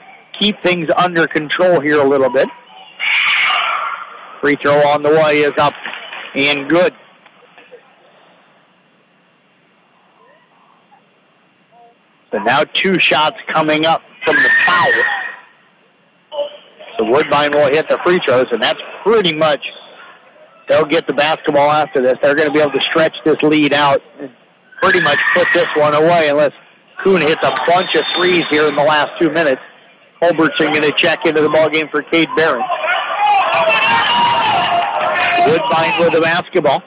[0.41, 2.49] keep things under control here a little bit.
[4.41, 5.75] Free throw on the way is up
[6.35, 6.95] and good.
[12.31, 14.93] So now two shots coming up from the foul.
[16.99, 19.71] So Woodbine will hit the free throws, and that's pretty much,
[20.69, 22.15] they'll get the basketball after this.
[22.23, 24.31] They're going to be able to stretch this lead out and
[24.83, 26.53] pretty much put this one away unless
[27.03, 29.63] Coon hits a bunch of threes here in the last two minutes.
[30.21, 32.65] Culbertson going to check into the ballgame for Cade Barons.
[35.51, 36.83] Woodbine with the basketball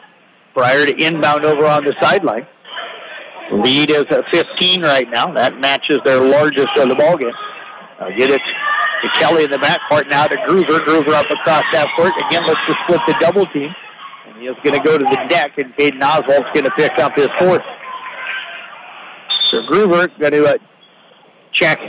[0.54, 2.46] Pryor to inbound over on the sideline.
[3.52, 5.32] Lead is at 15 right now.
[5.32, 7.34] That matches their largest of the ballgame.
[8.00, 8.42] I'll get it
[9.02, 10.80] to Kelly in the backcourt now to Gruber.
[10.80, 12.14] Gruber up across half court.
[12.28, 13.74] Again, looks to split the double team.
[14.28, 17.16] And he's going to go to the deck, and Caden Oswald's going to pick up
[17.16, 17.64] his fourth.
[19.42, 20.58] So Gruber going to uh,
[21.52, 21.80] check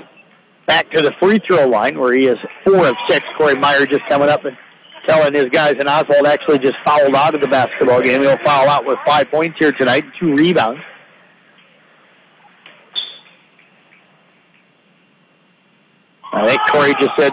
[0.66, 3.24] back to the free throw line where he is four of six.
[3.36, 4.56] Corey Meyer just coming up and
[5.06, 8.22] telling his guys, and Oswald actually just fouled out of the basketball game.
[8.22, 10.80] He'll foul out with five points here tonight, two rebounds.
[16.32, 17.32] I think Corey just said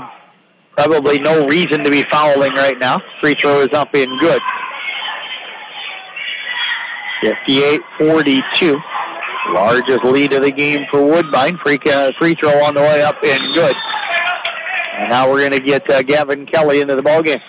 [0.76, 3.02] probably no reason to be fouling right now.
[3.22, 4.42] Free throw is up in good.
[7.22, 8.82] 58-42.
[9.52, 11.58] Largest lead of the game for Woodbine.
[11.58, 13.76] Free, uh, free throw on the way up in good.
[15.00, 17.42] And now we're going to get uh, Gavin Kelly into the ballgame.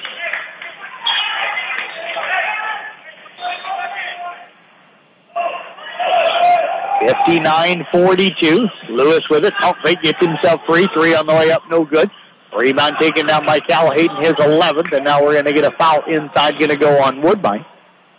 [7.01, 8.69] Fifty-nine forty-two.
[8.91, 9.55] Lewis with it.
[9.63, 10.87] Oh, he gets himself free.
[10.95, 12.09] Three on the way up, no good.
[12.57, 15.77] Rebound taken down by Cal Hayden, his 11th, and now we're going to get a
[15.77, 17.65] foul inside, going to go on Woodbine.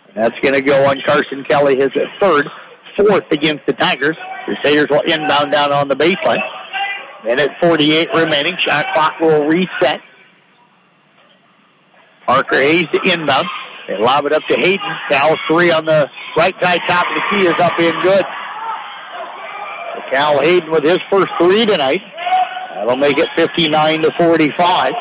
[0.08, 2.48] And that's going to go on Carson Kelly, his third,
[2.96, 4.16] fourth against the Tigers.
[4.46, 6.42] The Crusaders will inbound down on the baseline.
[7.24, 8.56] Minute 48 remaining.
[8.56, 10.00] Shot clock will reset.
[12.26, 13.46] Parker Hayes to inbound.
[13.88, 14.96] They lob it up to Hayden.
[15.08, 18.24] Cal three on the right side top of the key is up in good.
[20.10, 22.02] Cal Hayden with his first three tonight.
[22.74, 24.94] That'll make it 59 to 45.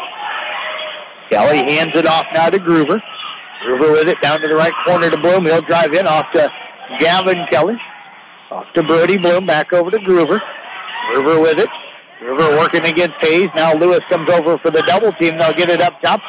[1.31, 3.01] Kelly hands it off now to Gruber.
[3.63, 5.45] Gruber with it down to the right corner to Bloom.
[5.45, 6.51] He'll drive in off to
[6.99, 7.77] Gavin Kelly.
[8.51, 9.45] Off to Brody Bloom.
[9.45, 10.41] Back over to Gruber.
[11.11, 11.69] Gruber with it.
[12.21, 13.49] Gruber working against Hayes.
[13.55, 15.39] Now Lewis comes over for the double team.
[15.39, 16.21] They'll get it up top.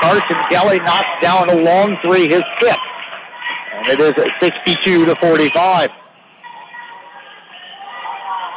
[0.00, 2.76] Carson Kelly knocks down a long three, his fifth.
[3.72, 5.90] And it is at 62 to 45.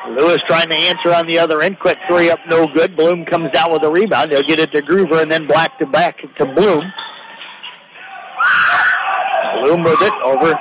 [0.10, 1.80] Lewis trying to answer on the other end.
[1.80, 2.98] Quick three up, no good.
[2.98, 4.32] Bloom comes down with a rebound.
[4.32, 6.92] They'll get it to Gruber and then black to back to Bloom.
[9.58, 10.60] Bloom with it over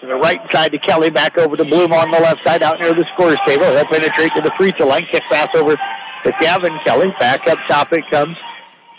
[0.00, 2.80] to the right side to Kelly, back over to Bloom on the left side out
[2.80, 3.66] near the scores table.
[3.66, 7.12] He'll penetrate to the free throw line, kick pass over to Gavin Kelly.
[7.18, 8.36] Back up top it comes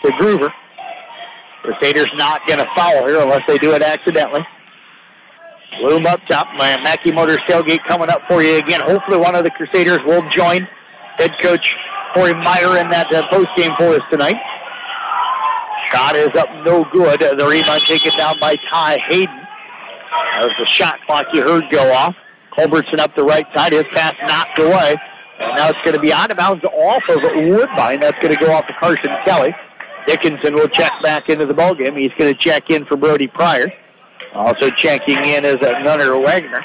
[0.04, 0.52] to Gruber.
[1.62, 4.46] Crusaders not going to foul here unless they do it accidentally.
[5.78, 6.48] Bloom up top.
[6.58, 8.80] Man, Mackey Motors tailgate coming up for you again.
[8.80, 10.68] Hopefully one of the Crusaders will join
[11.16, 11.74] head coach
[12.14, 14.36] Corey Meyer in that uh, post game for us tonight.
[15.90, 17.20] Shot is up no good.
[17.20, 19.41] The rebound taken down by Ty Hayden.
[20.40, 22.14] Was the shot clock you heard go off.
[22.56, 23.72] Culbertson up the right side.
[23.72, 24.96] His pass knocked away.
[25.38, 28.00] And now it's going to be out of bounds off of Woodbine.
[28.00, 29.54] That's going to go off to Carson Kelly.
[30.06, 31.98] Dickinson will check back into the ballgame.
[31.98, 33.72] He's going to check in for Brody Pryor.
[34.34, 36.64] Also checking in is uh, Gunnar Wagner.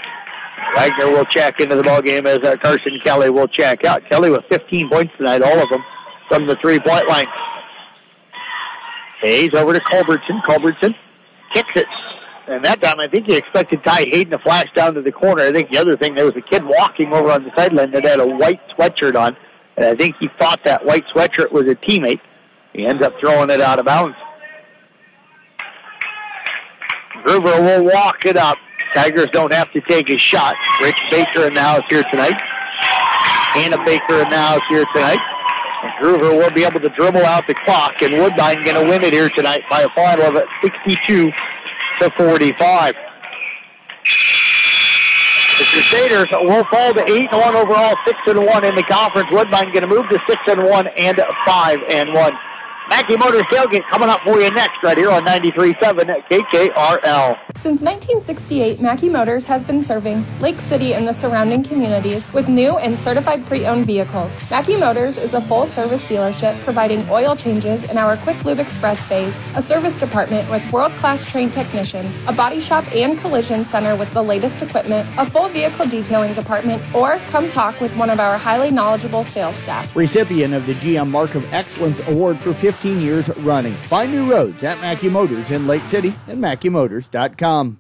[0.76, 4.04] Wagner will check into the ballgame as uh, Carson Kelly will check out.
[4.10, 5.84] Kelly with 15 points tonight, all of them
[6.28, 7.28] from the three-point line.
[9.22, 10.42] Hayes over to Culbertson.
[10.44, 10.96] Culbertson
[11.54, 11.88] kicks it.
[12.48, 15.44] And that time, I think he expected Ty Hayden to flash down to the corner.
[15.44, 18.06] I think the other thing, there was a kid walking over on the sideline that
[18.06, 19.36] had a white sweatshirt on.
[19.76, 22.22] And I think he thought that white sweatshirt was a teammate.
[22.72, 24.16] He ends up throwing it out of bounds.
[27.24, 28.58] Gruber will walk it up.
[28.94, 30.56] Tigers don't have to take a shot.
[30.82, 32.40] Rich Baker in the house here tonight.
[32.40, 35.20] Hannah Baker in the house here tonight.
[35.84, 39.04] And Gruber will be able to dribble out the clock, and Woodbine going to win
[39.04, 41.32] it here tonight by a final of 62
[42.00, 42.96] to 45.
[45.58, 49.30] The Crusaders will fall to 8 and 1 overall, 6 and 1 in the conference.
[49.32, 52.34] Woodbine going to move to 6 and 1 and 5 and 1.
[52.90, 55.76] Mackey Motors tailgate coming up for you next right here on 93.7
[56.30, 57.38] KKRL.
[57.56, 62.78] Since 1968, Mackey Motors has been serving Lake City and the surrounding communities with new
[62.78, 64.50] and certified pre-owned vehicles.
[64.50, 69.38] Mackey Motors is a full-service dealership providing oil changes in our Quick Lube Express bays,
[69.56, 74.22] a service department with world-class trained technicians, a body shop and collision center with the
[74.24, 78.72] latest equipment, a full vehicle detailing department, or come talk with one of our highly
[78.72, 79.94] knowledgeable sales staff.
[79.96, 83.74] Recipient of the GM Mark of Excellence Award for 15 years running.
[83.74, 87.80] Find new roads at Mackey Motors in Lake City and MackeyMotors.com.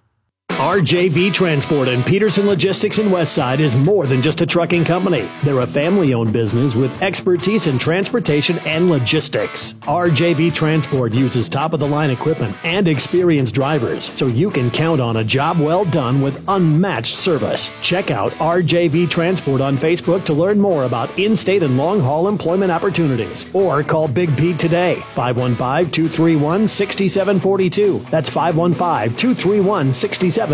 [0.57, 5.29] RJV Transport and Peterson Logistics in Westside is more than just a trucking company.
[5.43, 9.73] They're a family owned business with expertise in transportation and logistics.
[9.83, 14.99] RJV Transport uses top of the line equipment and experienced drivers, so you can count
[14.99, 17.69] on a job well done with unmatched service.
[17.83, 22.27] Check out RJV Transport on Facebook to learn more about in state and long haul
[22.27, 27.99] employment opportunities, or call Big Pete today, 515 231 6742.
[28.09, 30.46] That's 515 231 6742.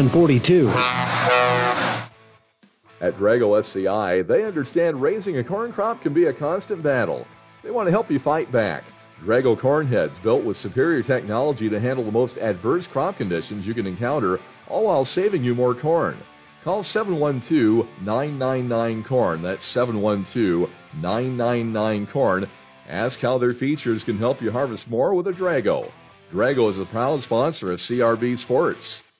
[2.99, 7.27] At Drago SCI, they understand raising a corn crop can be a constant battle.
[7.61, 8.85] They want to help you fight back.
[9.23, 13.73] Drago corn heads built with superior technology to handle the most adverse crop conditions you
[13.73, 16.17] can encounter, all while saving you more corn.
[16.63, 19.41] Call 712 999 Corn.
[19.41, 20.69] That's 712
[21.01, 22.47] 999 Corn.
[22.89, 25.91] Ask how their features can help you harvest more with a Drago.
[26.31, 29.12] Drago is a proud sponsor of CRB Sports.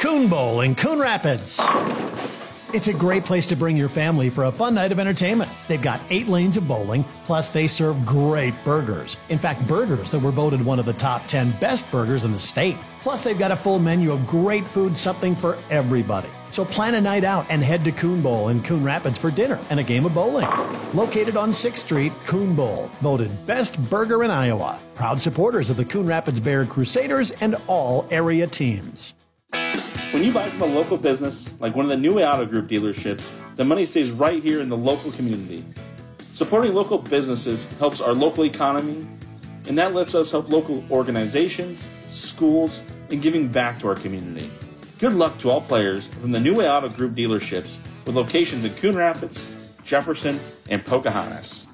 [0.00, 1.60] Coon Bowl in Coon Rapids.
[2.74, 5.50] It's a great place to bring your family for a fun night of entertainment.
[5.68, 9.16] They've got eight lanes of bowling, plus they serve great burgers.
[9.30, 12.38] In fact, burgers that were voted one of the top 10 best burgers in the
[12.38, 12.76] state.
[13.00, 16.28] Plus, they've got a full menu of great food, something for everybody.
[16.50, 19.58] So plan a night out and head to Coon Bowl in Coon Rapids for dinner
[19.70, 20.48] and a game of bowling.
[20.92, 24.78] Located on 6th Street, Coon Bowl, voted best burger in Iowa.
[24.94, 29.14] Proud supporters of the Coon Rapids Bear Crusaders and all area teams.
[30.16, 33.22] When you buy from a local business, like one of the new Auto Group dealerships,
[33.56, 35.62] the money stays right here in the local community.
[36.16, 39.06] Supporting local businesses helps our local economy,
[39.68, 42.80] and that lets us help local organizations, schools,
[43.10, 44.50] and giving back to our community.
[45.00, 47.76] Good luck to all players from the New Way Auto Group dealerships
[48.06, 50.40] with locations in Coon Rapids, Jefferson,
[50.70, 51.66] and Pocahontas.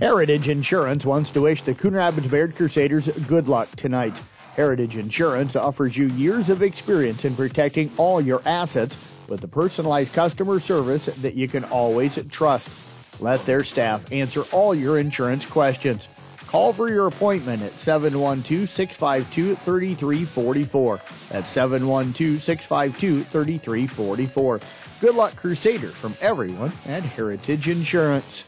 [0.00, 4.20] Heritage Insurance wants to wish the Coon Rapids Bayard Crusaders good luck tonight.
[4.56, 8.96] Heritage Insurance offers you years of experience in protecting all your assets
[9.28, 13.20] with the personalized customer service that you can always trust.
[13.20, 16.08] Let their staff answer all your insurance questions.
[16.48, 20.96] Call for your appointment at 712 652 3344.
[21.30, 24.60] That's 712 652 3344.
[25.00, 28.44] Good luck, Crusader, from everyone at Heritage Insurance.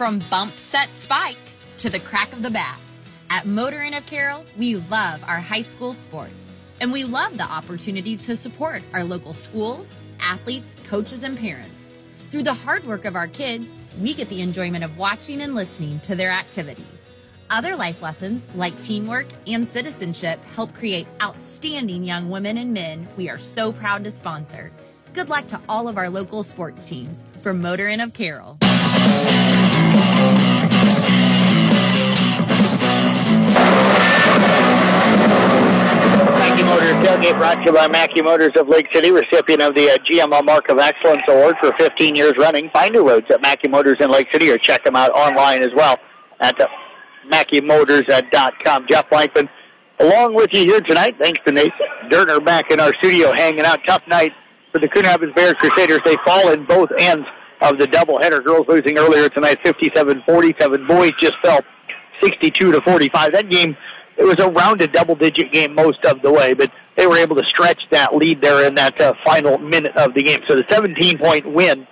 [0.00, 1.36] From bump set spike
[1.76, 2.80] to the crack of the bat.
[3.28, 6.62] At Motor Inn of Carroll, we love our high school sports.
[6.80, 9.86] And we love the opportunity to support our local schools,
[10.18, 11.90] athletes, coaches, and parents.
[12.30, 16.00] Through the hard work of our kids, we get the enjoyment of watching and listening
[16.00, 16.86] to their activities.
[17.50, 23.28] Other life lessons, like teamwork and citizenship, help create outstanding young women and men we
[23.28, 24.72] are so proud to sponsor.
[25.12, 28.56] Good luck to all of our local sports teams from Motor Inn of Carroll.
[36.50, 39.88] Mackey Motors tailgate brought to you by Mackey Motors of Lake City, recipient of the
[39.88, 42.68] uh, GMO Mark of Excellence Award for 15 years running.
[42.70, 45.70] Find new roads at Mackey Motors in Lake City or check them out online as
[45.76, 45.96] well
[46.40, 46.66] at uh,
[47.30, 48.86] MackeyMotors.com.
[48.90, 49.48] Jeff Blankman
[50.00, 51.14] along with you here tonight.
[51.20, 51.72] Thanks to Nate
[52.10, 53.78] Derner back in our studio hanging out.
[53.86, 54.32] Tough night
[54.72, 56.00] for the Coon Rapids Bears Crusaders.
[56.04, 57.28] They fall in both ends
[57.60, 58.44] of the doubleheader.
[58.44, 60.88] Girls losing earlier tonight 57-47.
[60.88, 61.60] Boys just fell
[62.20, 63.32] 62 to 45.
[63.34, 63.76] That game
[64.20, 67.44] it was around a double-digit game most of the way, but they were able to
[67.44, 70.42] stretch that lead there in that uh, final minute of the game.
[70.46, 71.86] So the 17-point win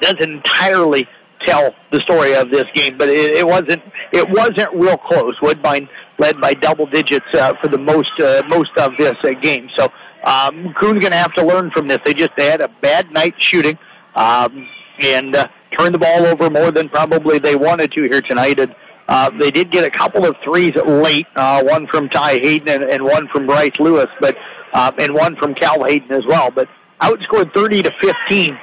[0.00, 1.08] doesn't entirely
[1.40, 3.82] tell the story of this game, but it, it wasn't
[4.12, 5.40] it wasn't real close.
[5.40, 5.88] Woodbine
[6.18, 9.70] led by double digits uh, for the most uh, most of this uh, game.
[9.74, 9.84] So
[10.24, 11.98] um, Coon's going to have to learn from this.
[12.04, 13.78] They just they had a bad night shooting
[14.14, 14.68] um,
[15.00, 18.58] and uh, turned the ball over more than probably they wanted to here tonight.
[18.58, 18.74] And
[19.08, 22.84] uh, they did get a couple of threes late, uh, one from Ty Hayden and,
[22.90, 24.36] and one from Bryce Lewis, but
[24.72, 26.50] uh, and one from Cal Hayden as well.
[26.50, 26.68] But
[27.00, 28.58] outscored 30 to 15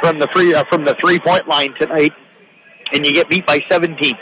[0.00, 2.12] from the free uh, from the three point line tonight,
[2.92, 4.16] and you get beat by 17.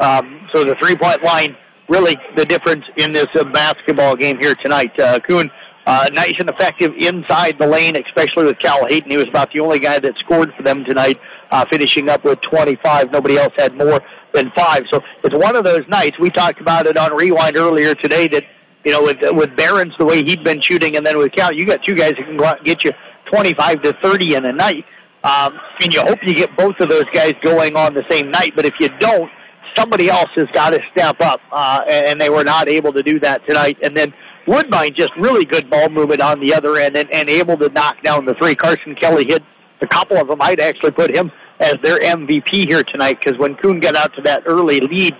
[0.00, 1.56] Um, so the three point line
[1.88, 4.98] really the difference in this uh, basketball game here tonight.
[4.98, 5.50] Uh, Coon,
[5.86, 9.10] uh, nice and effective inside the lane, especially with Cal Hayden.
[9.10, 11.20] He was about the only guy that scored for them tonight,
[11.50, 13.10] uh, finishing up with 25.
[13.10, 14.00] Nobody else had more
[14.32, 14.84] than five.
[14.90, 16.18] So it's one of those nights.
[16.18, 18.44] We talked about it on Rewind earlier today that,
[18.84, 21.66] you know, with, with Barons, the way he'd been shooting, and then with Cal, you
[21.66, 22.92] got two guys that can go out and get you
[23.26, 24.84] 25 to 30 in a night.
[25.22, 28.54] Um, and you hope you get both of those guys going on the same night.
[28.56, 29.30] But if you don't,
[29.76, 33.20] somebody else has got to step up, uh, and they were not able to do
[33.20, 33.78] that tonight.
[33.82, 34.14] And then
[34.46, 38.02] Woodbine just really good ball movement on the other end and, and able to knock
[38.02, 38.54] down the three.
[38.54, 39.42] Carson Kelly hit
[39.80, 40.40] a couple of them.
[40.40, 41.30] I'd actually put him
[41.60, 45.14] as their MVP here tonight because when Coon got out to that early lead,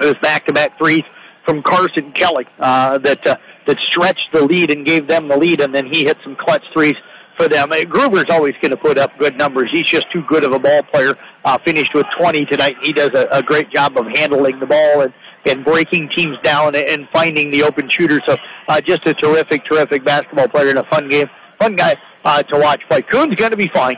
[0.00, 1.02] it was back-to-back threes
[1.44, 3.36] from Carson Kelly uh, that uh,
[3.66, 6.64] that stretched the lead and gave them the lead, and then he hit some clutch
[6.72, 6.96] threes
[7.36, 7.72] for them.
[7.72, 9.70] Uh, Gruber's always going to put up good numbers.
[9.70, 11.14] He's just too good of a ball player.
[11.44, 12.76] Uh, finished with 20 tonight.
[12.82, 15.12] He does a, a great job of handling the ball and,
[15.48, 18.20] and breaking teams down and, and finding the open shooter.
[18.26, 18.36] So
[18.68, 21.28] uh, just a terrific, terrific basketball player and a fun game.
[21.60, 23.02] Fun guy uh, to watch play.
[23.02, 23.96] Coon's going to be fine.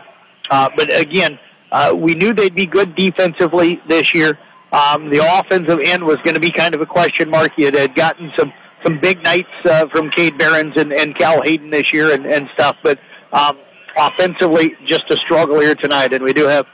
[0.51, 1.39] Uh, but again,
[1.73, 4.39] uh, we knew they'd be good defensively this year.
[4.73, 7.53] Um, the offensive end was going to be kind of a question mark.
[7.57, 8.53] You had gotten some
[8.85, 12.49] some big nights uh, from Cade Barons and, and Cal Hayden this year and, and
[12.55, 12.99] stuff, but
[13.33, 13.59] um,
[13.97, 16.13] offensively, just a struggle here tonight.
[16.13, 16.67] And we do have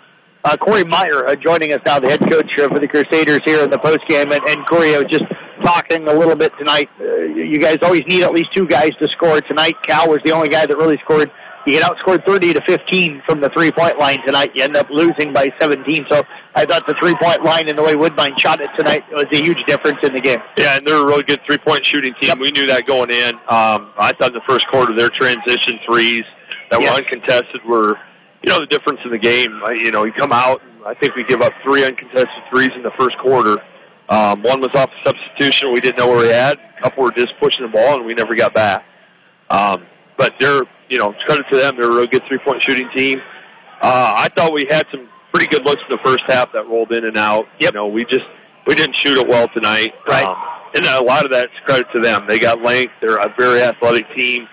[0.45, 3.71] uh, Corey Meyer uh, joining us now, the head coach for the Crusaders here in
[3.71, 4.31] the post game.
[4.31, 5.25] And, and Corey, I was just
[5.63, 6.91] talking a little bit tonight.
[7.01, 9.75] Uh, you guys always need at least two guys to score tonight.
[9.85, 11.31] Cal was the only guy that really scored.
[11.67, 14.53] You get outscored 30 to 15 from the three point line tonight.
[14.55, 16.07] You end up losing by 17.
[16.11, 16.23] So
[16.55, 19.37] I thought the three point line and the way Woodbine shot it tonight was a
[19.37, 20.41] huge difference in the game.
[20.59, 22.39] Yeah, and they're a really good three point shooting team.
[22.39, 23.35] We knew that going in.
[23.35, 26.25] Um, I thought in the first quarter their transition threes
[26.71, 27.99] that were uncontested were,
[28.43, 29.61] you know, the difference in the game.
[29.71, 32.83] You know, you come out, and I think we give up three uncontested threes in
[32.83, 33.59] the first quarter.
[34.09, 36.59] Um, one was off substitution we didn't know where we had.
[36.79, 38.85] A couple were just pushing the ball, and we never got back.
[39.49, 39.87] Um,
[40.19, 40.63] but they're,
[40.95, 41.77] you know, credit to them.
[41.77, 43.21] They're a real good three point shooting team.
[43.83, 46.93] Uh, I thought we had some pretty good looks in the first half that rolled
[46.93, 47.49] in and out.
[47.59, 48.25] You know, we just
[48.69, 49.93] we didn't shoot it well tonight.
[50.07, 50.25] Right.
[50.25, 50.37] Um,
[50.77, 52.29] and a lot of that's credit to them.
[52.29, 52.93] They got length.
[53.01, 54.47] They're a very athletic team.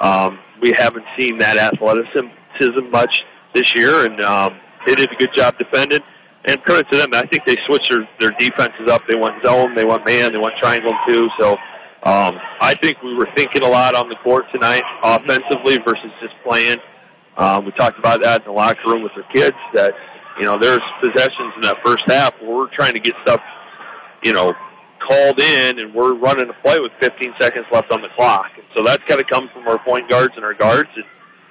[0.00, 4.56] Um, we haven't seen that athleticism much this year, and um,
[4.86, 6.00] they did a good job defending.
[6.46, 7.10] And credit to them.
[7.14, 9.06] I think they switched their, their defenses up.
[9.06, 11.30] They went zone, they went man, they went triangle too.
[11.38, 11.56] So
[12.04, 16.34] um, I think we were thinking a lot on the court tonight, offensively versus just
[16.44, 16.78] playing.
[17.36, 19.56] Um, we talked about that in the locker room with their kids.
[19.72, 19.94] That
[20.38, 23.40] you know, there's possessions in that first half where we're trying to get stuff,
[24.22, 24.52] you know,
[25.00, 28.50] called in, and we're running a play with 15 seconds left on the clock.
[28.56, 30.90] And so that's got to come from our point guards and our guards.
[30.96, 31.04] And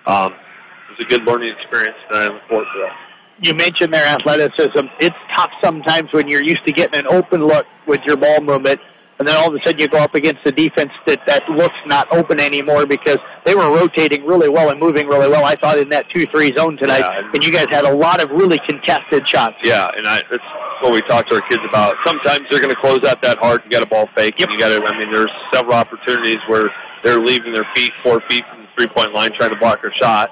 [0.05, 2.93] um, it was a good learning experience tonight on the court for us.
[3.41, 4.87] you mentioned their athleticism.
[4.99, 8.79] It's tough sometimes when you're used to getting an open look with your ball movement,
[9.19, 11.75] and then all of a sudden you go up against a defense that that looks
[11.85, 15.45] not open anymore because they were rotating really well and moving really well.
[15.45, 17.29] I thought in that two-three zone tonight, Yeah.
[17.33, 19.55] and you guys had a lot of really contested shots.
[19.63, 20.43] Yeah, and I, that's
[20.81, 21.95] what we talk to our kids about.
[22.05, 23.61] Sometimes they're going to close out that hard.
[23.65, 24.39] You got a ball fake.
[24.39, 24.85] and You got to.
[24.85, 26.69] I mean, there's several opportunities where
[27.03, 29.91] they're leaving their feet four feet from the three point line trying to block her
[29.91, 30.31] shot.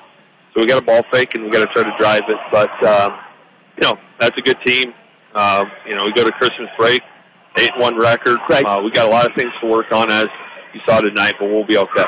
[0.54, 2.38] So we got a ball fake and we got to try to drive it.
[2.52, 3.18] But um,
[3.78, 4.94] you know that's a good team.
[5.34, 7.02] Uh, you know we go to Christmas break,
[7.58, 8.40] eight one record.
[8.50, 8.66] Right.
[8.66, 10.28] Uh, we got a lot of things to work on as
[10.74, 12.06] you saw tonight, but we'll be okay.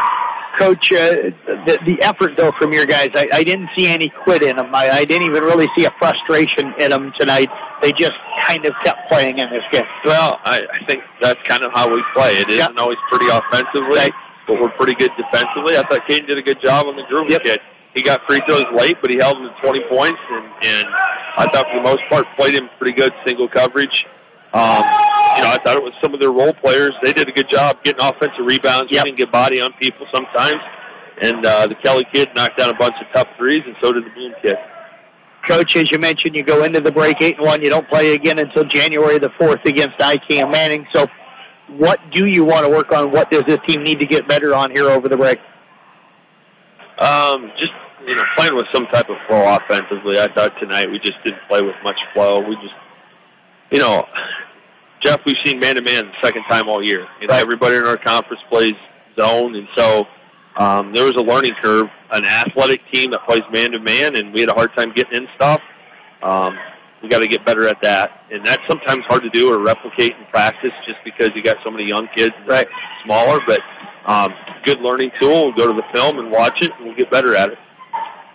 [0.58, 1.32] Coach, uh,
[1.66, 4.74] the, the effort though from your guys, I, I didn't see any quit in them.
[4.74, 7.50] I, I didn't even really see a frustration in them tonight.
[7.82, 8.14] They just
[8.46, 9.86] kind of kept playing in this game.
[10.06, 12.34] Well, I, I think that's kind of how we play.
[12.34, 14.14] It isn't always pretty offensively,
[14.48, 15.76] but we're pretty good defensively.
[15.76, 17.60] I thought Caden did a good job on the Gruber kid.
[17.96, 20.88] He got free throws late, but he held him to 20 points, and, and
[21.38, 24.06] I thought for the most part played him pretty good single coverage.
[24.54, 24.84] Um,
[25.36, 26.94] you know, I thought it was some of their role players.
[27.04, 30.62] They did a good job getting offensive rebounds, getting get body on people sometimes.
[31.22, 34.06] And uh, the Kelly kid knocked down a bunch of tough threes, and so did
[34.06, 34.56] the Bloom kid.
[35.48, 37.62] Coach, as you mentioned, you go into the break eight and one.
[37.62, 40.88] You don't play again until January the fourth against IKM Manning.
[40.94, 41.08] So,
[41.68, 43.12] what do you want to work on?
[43.12, 45.40] What does this team need to get better on here over the break?
[47.00, 47.74] Um, just
[48.08, 50.20] you know, playing with some type of flow offensively.
[50.20, 52.40] I thought tonight we just didn't play with much flow.
[52.40, 52.76] We just,
[53.72, 54.06] you know,
[55.04, 57.06] Jeff, we've seen man to man the second time all year.
[57.20, 58.76] You know, everybody in our conference plays
[59.20, 60.08] zone, and so
[60.56, 61.90] um, there was a learning curve.
[62.12, 65.24] An athletic team that plays man to man, and we had a hard time getting
[65.24, 65.62] in stuff.
[66.22, 66.58] Um,
[67.02, 70.16] we got to get better at that, and that's sometimes hard to do or replicate
[70.16, 72.68] in practice, just because you got so many young kids, right?
[73.04, 73.60] Smaller, but
[74.06, 75.48] um, good learning tool.
[75.48, 77.58] We'll go to the film and watch it, and we'll get better at it.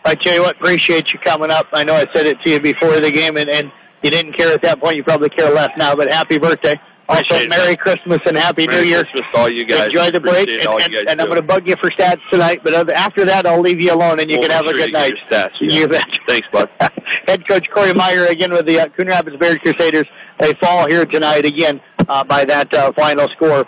[0.04, 1.68] I tell you what, appreciate you coming up.
[1.72, 3.72] I know I said it to you before the game, and, and
[4.02, 4.96] you didn't care at that point.
[4.96, 6.74] You probably care less now, but happy birthday.
[7.10, 9.02] Also, Appreciate it, Merry Christmas and Happy Merry New Year.
[9.04, 9.86] Christmas to all you guys.
[9.86, 12.60] Enjoy the break, Appreciate and, and- and I'm going to bug you for stats tonight,
[12.62, 14.92] but after that, I'll leave you alone, and you We'll can have make a good
[14.92, 15.14] night.
[15.30, 15.80] stats, yeah.
[15.80, 16.04] You bet.
[16.28, 16.68] Thanks, bud.
[17.26, 20.06] Head coach Corey Meyer again with the uh, Coon Rapids Bayard Crusaders.
[20.38, 21.80] They fall here tonight again
[22.10, 23.66] uh, by that uh, final score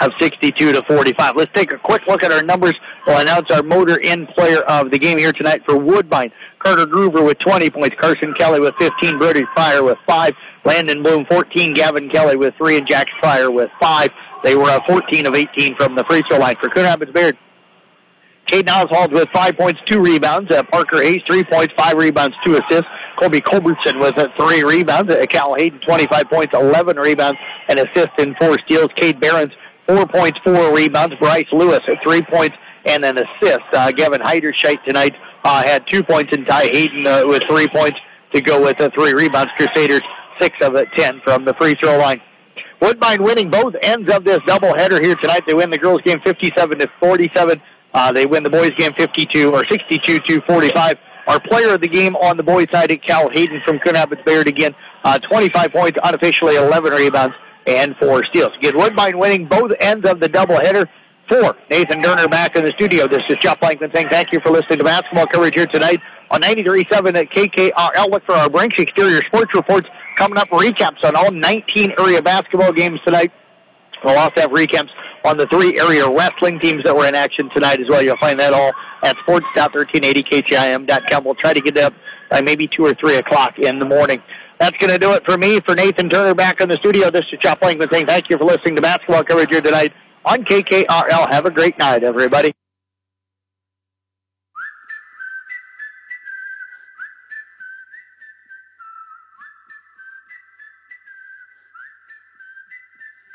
[0.00, 1.36] of 62 to 45.
[1.36, 2.74] Let's take a quick look at our numbers.
[3.06, 6.32] We'll announce our Motor Inn player of the game here tonight for Woodbine.
[6.58, 11.26] Carter Gruber with 20 points, Carson Kelly with 15, Brody Pryor with 5, Landon Bloom
[11.26, 14.10] 14, Gavin Kelly with 3, and Jax Pryor with 5.
[14.42, 17.36] They were uh, 14 of 18 from the free throw line for Coon Rapids Bayard.
[18.46, 20.50] Caden Oswald with five points, two rebounds.
[20.50, 22.88] Uh, Parker Hayes, three points, five rebounds, two assists.
[23.16, 25.12] Colby Culbertson with uh, three rebounds.
[25.12, 27.38] Uh, Cal Hayden, 25 points, 11 rebounds,
[27.68, 28.88] and assists and four steals.
[28.96, 29.52] Cade Barons,
[29.86, 31.14] four points, four rebounds.
[31.16, 33.64] Bryce Lewis, uh, three points and an assist.
[33.72, 35.14] Uh, Gavin Heiderscheid tonight
[35.44, 37.98] uh, had two points, and Ty Hayden uh, with three points
[38.32, 39.52] to go with uh, three rebounds.
[39.56, 40.02] Crusaders,
[40.38, 42.20] six of it, 10 from the free throw line.
[42.80, 45.44] Woodbine winning both ends of this doubleheader here tonight.
[45.46, 47.62] They win the girls game 57 to 47.
[47.94, 50.98] Uh, they win the boys game 52 or 62 to 45.
[51.28, 54.22] Our player of the game on the boys side, is Cal Hayden from Coon Rapids
[54.24, 57.36] Bayard again, uh, 25 points, unofficially 11 rebounds
[57.66, 58.52] and four steals.
[58.58, 60.86] Again, Woodbine winning both ends of the doubleheader.
[61.28, 63.06] For Nathan Durner back in the studio.
[63.06, 66.42] This is Jeff Blankman saying thank you for listening to basketball coverage here tonight on
[66.42, 67.70] 93.7 at KKRL.
[67.76, 70.48] Uh, Look for our Brinks Exterior Sports Reports coming up.
[70.48, 73.32] Recaps on all 19 area basketball games tonight.
[74.04, 74.90] We'll also have recaps
[75.24, 78.02] on the three area wrestling teams that were in action tonight as well.
[78.02, 78.72] You'll find that all
[79.02, 81.24] at sports.1380ktim.com.
[81.24, 81.94] We'll try to get up
[82.30, 84.22] by maybe 2 or 3 o'clock in the morning.
[84.58, 85.60] That's going to do it for me.
[85.60, 88.44] For Nathan Turner back in the studio, this is Jeff Blankman saying thank you for
[88.44, 89.92] listening to basketball coverage here tonight
[90.24, 91.30] on KKRL.
[91.32, 92.52] Have a great night, everybody.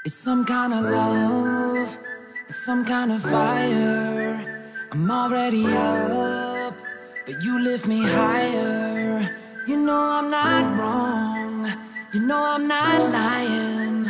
[0.06, 2.00] It's some kind of love,
[2.48, 4.64] it's some kind of fire.
[4.94, 6.78] I'm already up,
[7.26, 9.47] but you lift me higher.
[9.68, 11.68] You know I'm not wrong,
[12.14, 14.08] you know I'm not lying.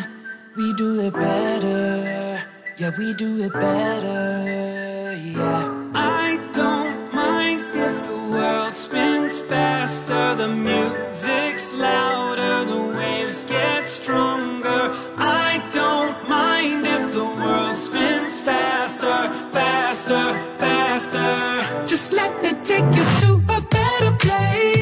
[0.56, 2.44] We do it better,
[2.78, 5.92] yeah, we do it better, yeah.
[5.96, 14.94] I don't mind if the world spins faster, the music's louder, the waves get stronger.
[15.18, 21.88] I don't mind if the world spins faster, faster, faster.
[21.88, 24.77] Just let me take you to a better place.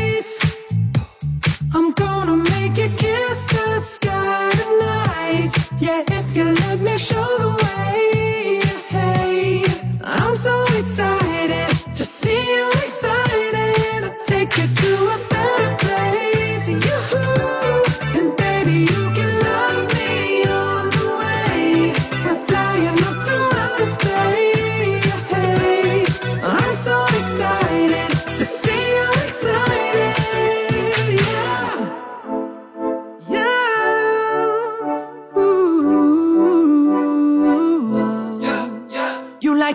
[1.76, 5.52] I'm gonna make you kiss the sky tonight.
[5.77, 7.44] Yeah, if you let me show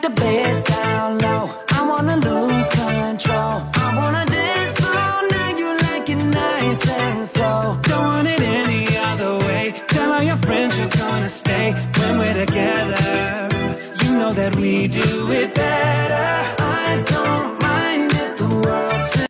[0.03, 1.51] like the bass down low.
[1.69, 3.63] I wanna lose control.
[3.75, 5.59] I wanna dance all night.
[5.59, 7.79] You like it nice and slow.
[7.83, 9.75] Don't want it any other way.
[9.89, 13.49] Tell all your friends you're gonna stay when we're together.
[14.03, 16.10] You know that we do it better.